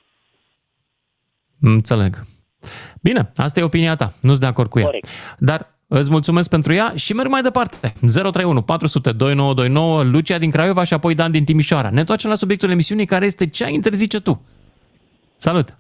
[1.61, 2.15] Înțeleg.
[3.03, 4.13] Bine, asta e opinia ta.
[4.21, 4.85] Nu sunt de acord cu ea.
[4.85, 5.07] Corect.
[5.39, 7.93] Dar îți mulțumesc pentru ea și merg mai departe.
[8.01, 11.91] 031 400 2929, Lucia din Craiova și apoi Dan din Timișoara.
[11.91, 14.43] Ne întoarcem la subiectul emisiunii care este ce ai interzice tu.
[15.37, 15.77] Salut!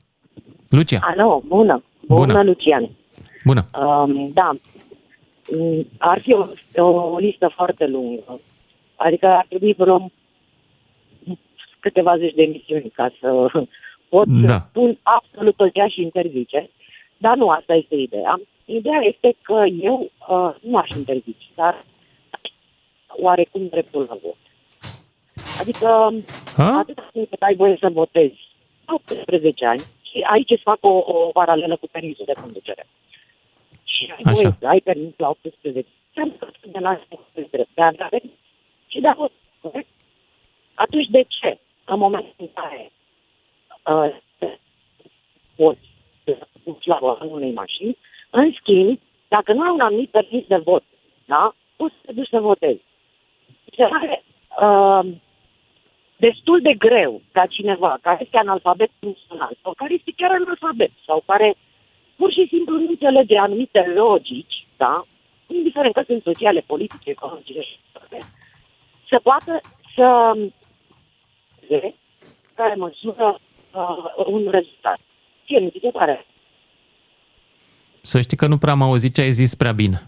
[0.68, 1.82] Lucia, Alo, bună.
[2.08, 2.42] Bună, Bună.
[2.42, 2.88] Lucian.
[3.44, 3.66] bună!
[3.80, 4.50] Um, da,
[5.58, 8.40] Mm, ar fi o, o listă foarte lungă.
[8.96, 10.10] Adică ar trebui vreo
[11.80, 13.46] câteva zeci de emisiuni ca să
[14.08, 14.46] pot Da.
[14.54, 16.70] să spun absolut tot ce aș interzice.
[17.16, 18.40] Dar nu asta este ideea.
[18.64, 21.80] Ideea este că eu uh, nu aș interzice, dar
[23.08, 24.36] oarecum dreptul la vot.
[25.60, 26.14] Adică
[26.56, 26.78] Ha?
[26.78, 28.40] atâta timp cât ai voie să votezi
[28.86, 32.86] 18 ani și aici îți fac o, o paralelă cu permisul de conducere.
[33.84, 34.32] Și ai Așa.
[34.32, 36.34] voie să ai permis la 18 ani,
[36.66, 37.00] de la
[37.34, 38.32] drept de a avea permis
[38.86, 39.88] și de a vota, corect?
[40.74, 42.92] Atunci de ce, în momentul în care
[43.86, 44.14] uh,
[45.56, 45.88] poți
[46.24, 47.96] să duci la volanul unei mașini,
[48.32, 48.98] în schimb,
[49.28, 50.84] dacă nu ai un anumit permis de vot,
[51.24, 52.82] da, poți să te duci să votezi.
[53.76, 54.22] Se pare
[54.60, 55.12] uh,
[56.16, 61.22] destul de greu ca cineva care este analfabet funcțional sau care este chiar analfabet sau
[61.26, 61.54] care
[62.16, 65.04] pur și simplu nu înțelege anumite logici, da,
[65.46, 68.18] indiferent că sunt sociale, politice, economice și toate,
[69.08, 69.60] să poată
[69.94, 70.32] să
[71.68, 71.94] de
[72.54, 73.38] care măsură
[73.74, 74.98] uh, un rezultat.
[75.44, 76.26] Ce mi se pare?
[78.02, 80.02] Să știi că nu prea am auzit ce ai zis prea bine.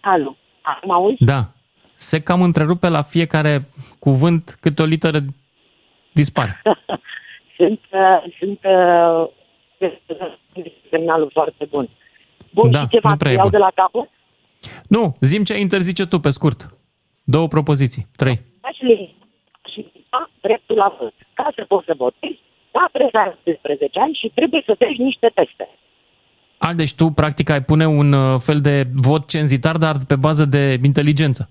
[0.00, 1.16] Alo, acum auzi?
[1.24, 1.48] Da.
[1.94, 5.18] Se cam întrerupe la fiecare cuvânt câte o literă
[6.12, 6.60] dispare.
[7.56, 9.30] sunt, uh, sunt uh,
[10.90, 11.88] semnalul foarte bun.
[12.50, 13.18] Bun, Da, și ce nu fac?
[13.18, 13.50] prea e Iau bun.
[13.50, 14.10] de la capăt?
[14.88, 16.66] Nu, zim ce ai interzice tu, pe scurt.
[17.24, 18.40] Două propoziții, trei.
[18.60, 19.26] Aș limita
[19.72, 21.14] și da, dreptul la vot.
[21.34, 22.40] Ca să poți să votezi,
[22.72, 25.68] da, trebuie să ai 18 ani și trebuie să treci niște teste.
[26.64, 30.44] A, deci tu, practic, ai pune un uh, fel de vot cenzitar, dar pe bază
[30.44, 31.48] de inteligență.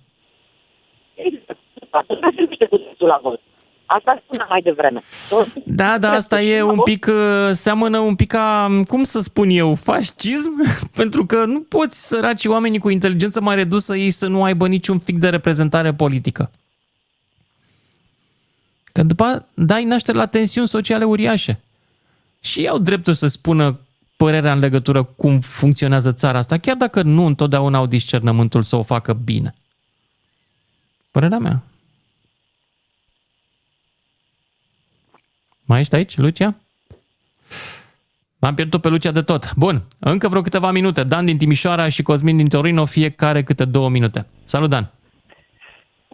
[1.16, 1.60] Exact.
[1.90, 3.40] Asta se numește cu dreptul la vot.
[3.86, 5.02] Asta spuneam mai devreme.
[5.66, 9.76] Da, da, asta e un pic, uh, seamănă un pic ca, cum să spun eu,
[9.76, 10.52] fascism?
[10.96, 15.00] Pentru că nu poți săraci oamenii cu inteligență mai redusă ei să nu aibă niciun
[15.00, 16.52] fic de reprezentare politică.
[18.92, 21.60] Că după aia dai naștere la tensiuni sociale uriașe.
[22.40, 23.80] Și ei au dreptul să spună
[24.24, 28.84] părerea în legătură cum funcționează țara asta, chiar dacă nu întotdeauna au discernământul să o
[28.84, 29.54] facă bine.
[31.12, 31.64] Părerea mea.
[35.66, 36.56] Mai ești aici, Lucia?
[38.40, 39.54] M-am pierdut pe Lucia de tot.
[39.56, 41.04] Bun, încă vreo câteva minute.
[41.04, 44.26] Dan din Timișoara și Cosmin din Torino, fiecare câte două minute.
[44.44, 44.92] Salut, Dan!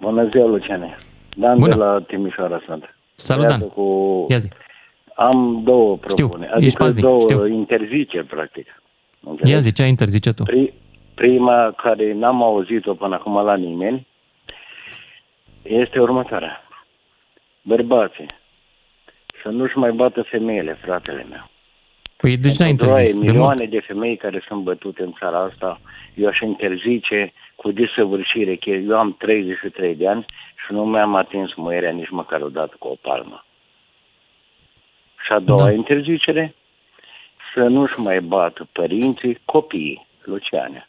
[0.02, 0.98] Bună ziua, Luciane.
[1.38, 1.76] Dan Bună.
[1.76, 2.96] de la Timișoara sunt.
[3.16, 3.70] Salut, Iată Dan.
[3.70, 4.26] Cu...
[4.30, 4.50] Ia zi.
[5.20, 7.46] Am două propuneri, ești adică paznic, două știu.
[7.48, 8.82] interziceri, practic.
[9.22, 9.52] Înțelegi?
[9.52, 10.44] Ia zi, ce ai interzice tu?
[10.44, 10.74] Pri-
[11.14, 14.08] prima, care n-am auzit-o până acum la nimeni,
[15.62, 16.62] este următoarea.
[17.62, 18.26] Bărbații,
[19.44, 21.50] să nu-și mai bată femeile, fratele meu.
[22.18, 23.14] Păi deci n-ai Pentru interzis.
[23.14, 23.70] aia, De milioane mult.
[23.72, 25.82] de femei care sunt bătute în țara asta,
[26.16, 30.26] eu aș interzice cu desăvârșire că eu am 33 de ani
[30.66, 33.44] și nu mi-am atins muierea nici măcar o dată cu o palmă.
[35.26, 35.72] Și a doua da.
[35.72, 36.56] interzicere,
[37.54, 40.88] să nu-și mai bată părinții copiii, Luciane.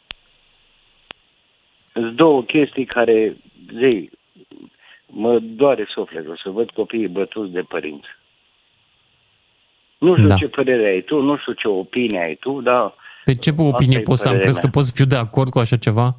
[1.92, 3.36] Sunt două chestii care,
[3.78, 4.10] zi,
[5.06, 8.08] mă doare sufletul să văd copiii bătuți de părinți.
[9.98, 10.34] Nu știu Da.
[10.34, 12.94] ce părere ai tu, nu știu ce opinie ai tu, dar
[13.24, 14.34] Pe ce Asta opinie e poți să am?
[14.34, 14.72] părerea Crezi că mea.
[14.74, 16.14] pot să fiu de acord cu așa ceva?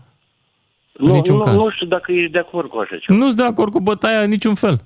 [0.91, 1.55] nu, în niciun nu, caz.
[1.55, 3.17] nu știu dacă ești de acord cu așa ceva.
[3.17, 4.81] Nu sunt de acord cu bătaia în niciun fel.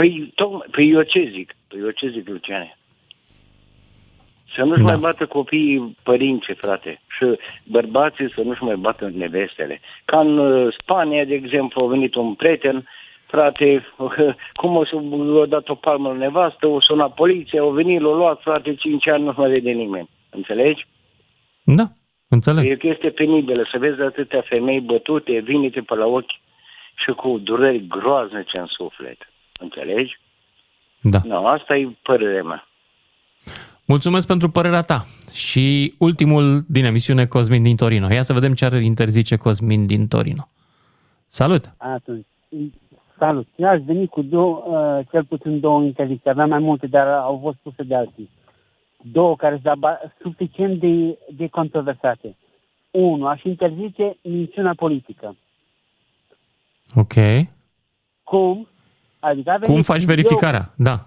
[0.00, 1.54] Păi, tocmai, păi eu ce zic?
[1.68, 2.78] Păi eu ce zic, Luciane?
[4.54, 4.90] Să nu-și Da.
[4.90, 9.80] mai bată copiii părinții, frate, și bărbații să nu-și mai bată nevestele.
[10.04, 12.88] Ca în uh, Spania, de exemplu, a venit un prieten,
[13.26, 13.84] frate,
[14.60, 14.96] cum o să
[15.42, 19.08] a dat o palmă la nevastă, o sunat poliția, au venit, l-au luat, frate, 5
[19.08, 20.08] ani nu mai vede nimeni.
[20.30, 20.86] Înțelegi?
[21.62, 21.84] Da,
[22.28, 22.64] înțeleg.
[22.64, 26.40] E o chestie penibilă să vezi atâtea femei bătute, vinite pe la ochi
[26.94, 29.29] și cu dureri groaznice în suflet.
[29.60, 30.20] Înțelegi?
[31.00, 31.18] Da.
[31.24, 32.68] No, asta e părerea mea.
[33.84, 35.04] Mulțumesc pentru părerea ta.
[35.32, 38.12] Și ultimul din emisiune, Cosmin din Torino.
[38.12, 40.48] Ia să vedem ce ar interzice Cosmin din Torino.
[41.26, 41.74] Salut!
[41.76, 42.26] Atunci,
[43.18, 43.48] salut.
[43.56, 46.30] Eu aș veni cu două, uh, cel puțin două interdicții.
[46.30, 48.30] Aveam mai multe, dar au fost puse de alții.
[49.02, 52.36] Două care sunt aba- suficient de, de controversate.
[52.90, 55.36] Unu, aș interzice minciuna politică.
[56.94, 57.14] Ok.
[58.22, 58.68] Cum?
[59.20, 60.72] Adică a venit- Cum faci verificarea?
[60.76, 61.06] Da.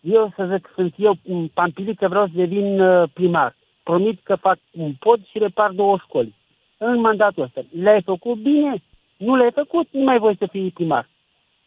[0.00, 3.56] Eu, eu să zic, sunt eu un pampilit că vreau să devin uh, primar.
[3.82, 6.34] Promit că fac un pod și repar două școli.
[6.78, 7.60] În mandatul ăsta.
[7.82, 8.82] Le-ai făcut bine?
[9.16, 9.88] Nu le-ai făcut?
[9.90, 11.08] Nu mai voi să fii primar.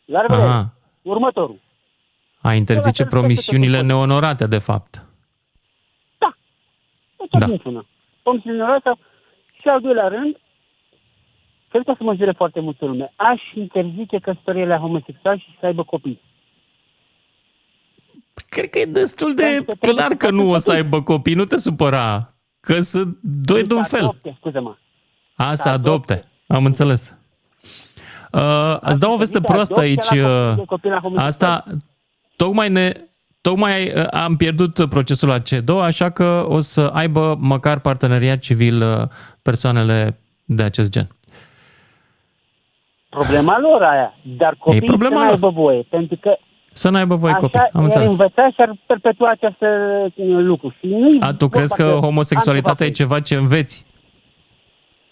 [0.05, 0.47] La revedere.
[0.47, 0.73] Aha.
[1.01, 1.59] Următorul.
[2.41, 5.05] A interzice Eu la fel promisiunile neonorate, de fapt.
[7.39, 7.45] Da.
[7.45, 7.85] Niciuna.
[8.23, 8.91] Pomisiunea asta
[9.61, 10.37] și al doilea rând,
[11.69, 13.13] cred că o să mă jure foarte multă lume.
[13.15, 16.21] Aș interzice căsătoriile homosexuali și să aibă copii.
[18.49, 22.33] Cred că e destul de clar că nu o să aibă copii, nu te supăra.
[22.59, 24.01] Că sunt doi de un fel.
[24.03, 24.75] Adopte, scuză-mă.
[25.35, 26.23] A, să adopte.
[26.47, 27.17] Am înțeles.
[28.31, 30.11] Uh, îți dau o veste Adică proastă aici.
[30.11, 31.27] adopția la uh, copii de copii la homosexuali.
[31.27, 31.63] Asta,
[32.35, 32.91] tocmai ne...
[33.41, 38.81] Tocmai uh, am pierdut procesul la C2, așa că o să aibă măcar parteneriat civil
[38.81, 39.07] uh,
[39.41, 41.16] persoanele de acest gen.
[43.19, 44.15] Problema lor aia.
[44.21, 45.29] Dar copiii problema să lor.
[45.29, 45.85] n-aibă voie.
[45.89, 46.37] Pentru că
[46.71, 47.59] Să n-aibă voi așa copii.
[47.59, 48.09] Am i-ar înțeles.
[48.09, 49.55] învăța și ar perpetua acest
[50.41, 50.73] lucru.
[50.79, 53.85] Și nu A, tu crezi că homosexualitatea e ceva ce înveți?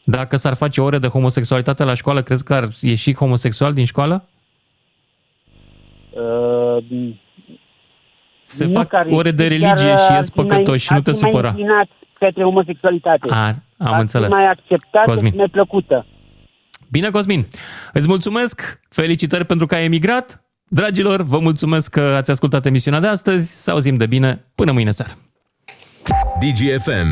[0.03, 4.26] Dacă s-ar face ore de homosexualitate la școală, crezi că ar ieși homosexual din școală?
[6.10, 6.84] Uh,
[8.44, 10.98] Se nu fac care- ore de chiar religie ar și ies fi mai- păcătoși, nu
[10.98, 11.48] ar te fi mai supăra.
[11.49, 11.88] înclinat
[12.19, 13.27] către homosexualitate.
[13.30, 13.45] A,
[13.77, 14.27] am Ar înțeles.
[14.27, 15.32] fi mai acceptată Cosmin.
[15.32, 16.06] și mai plăcută.
[16.95, 17.47] Bine, Cosmin.
[17.93, 20.43] Îți mulțumesc, felicitări pentru că ai emigrat.
[20.67, 23.61] Dragilor, vă mulțumesc că ați ascultat emisiunea de astăzi.
[23.63, 24.45] Să auzim de bine.
[24.55, 25.17] Până mâine seară.
[26.39, 27.07] DGFM.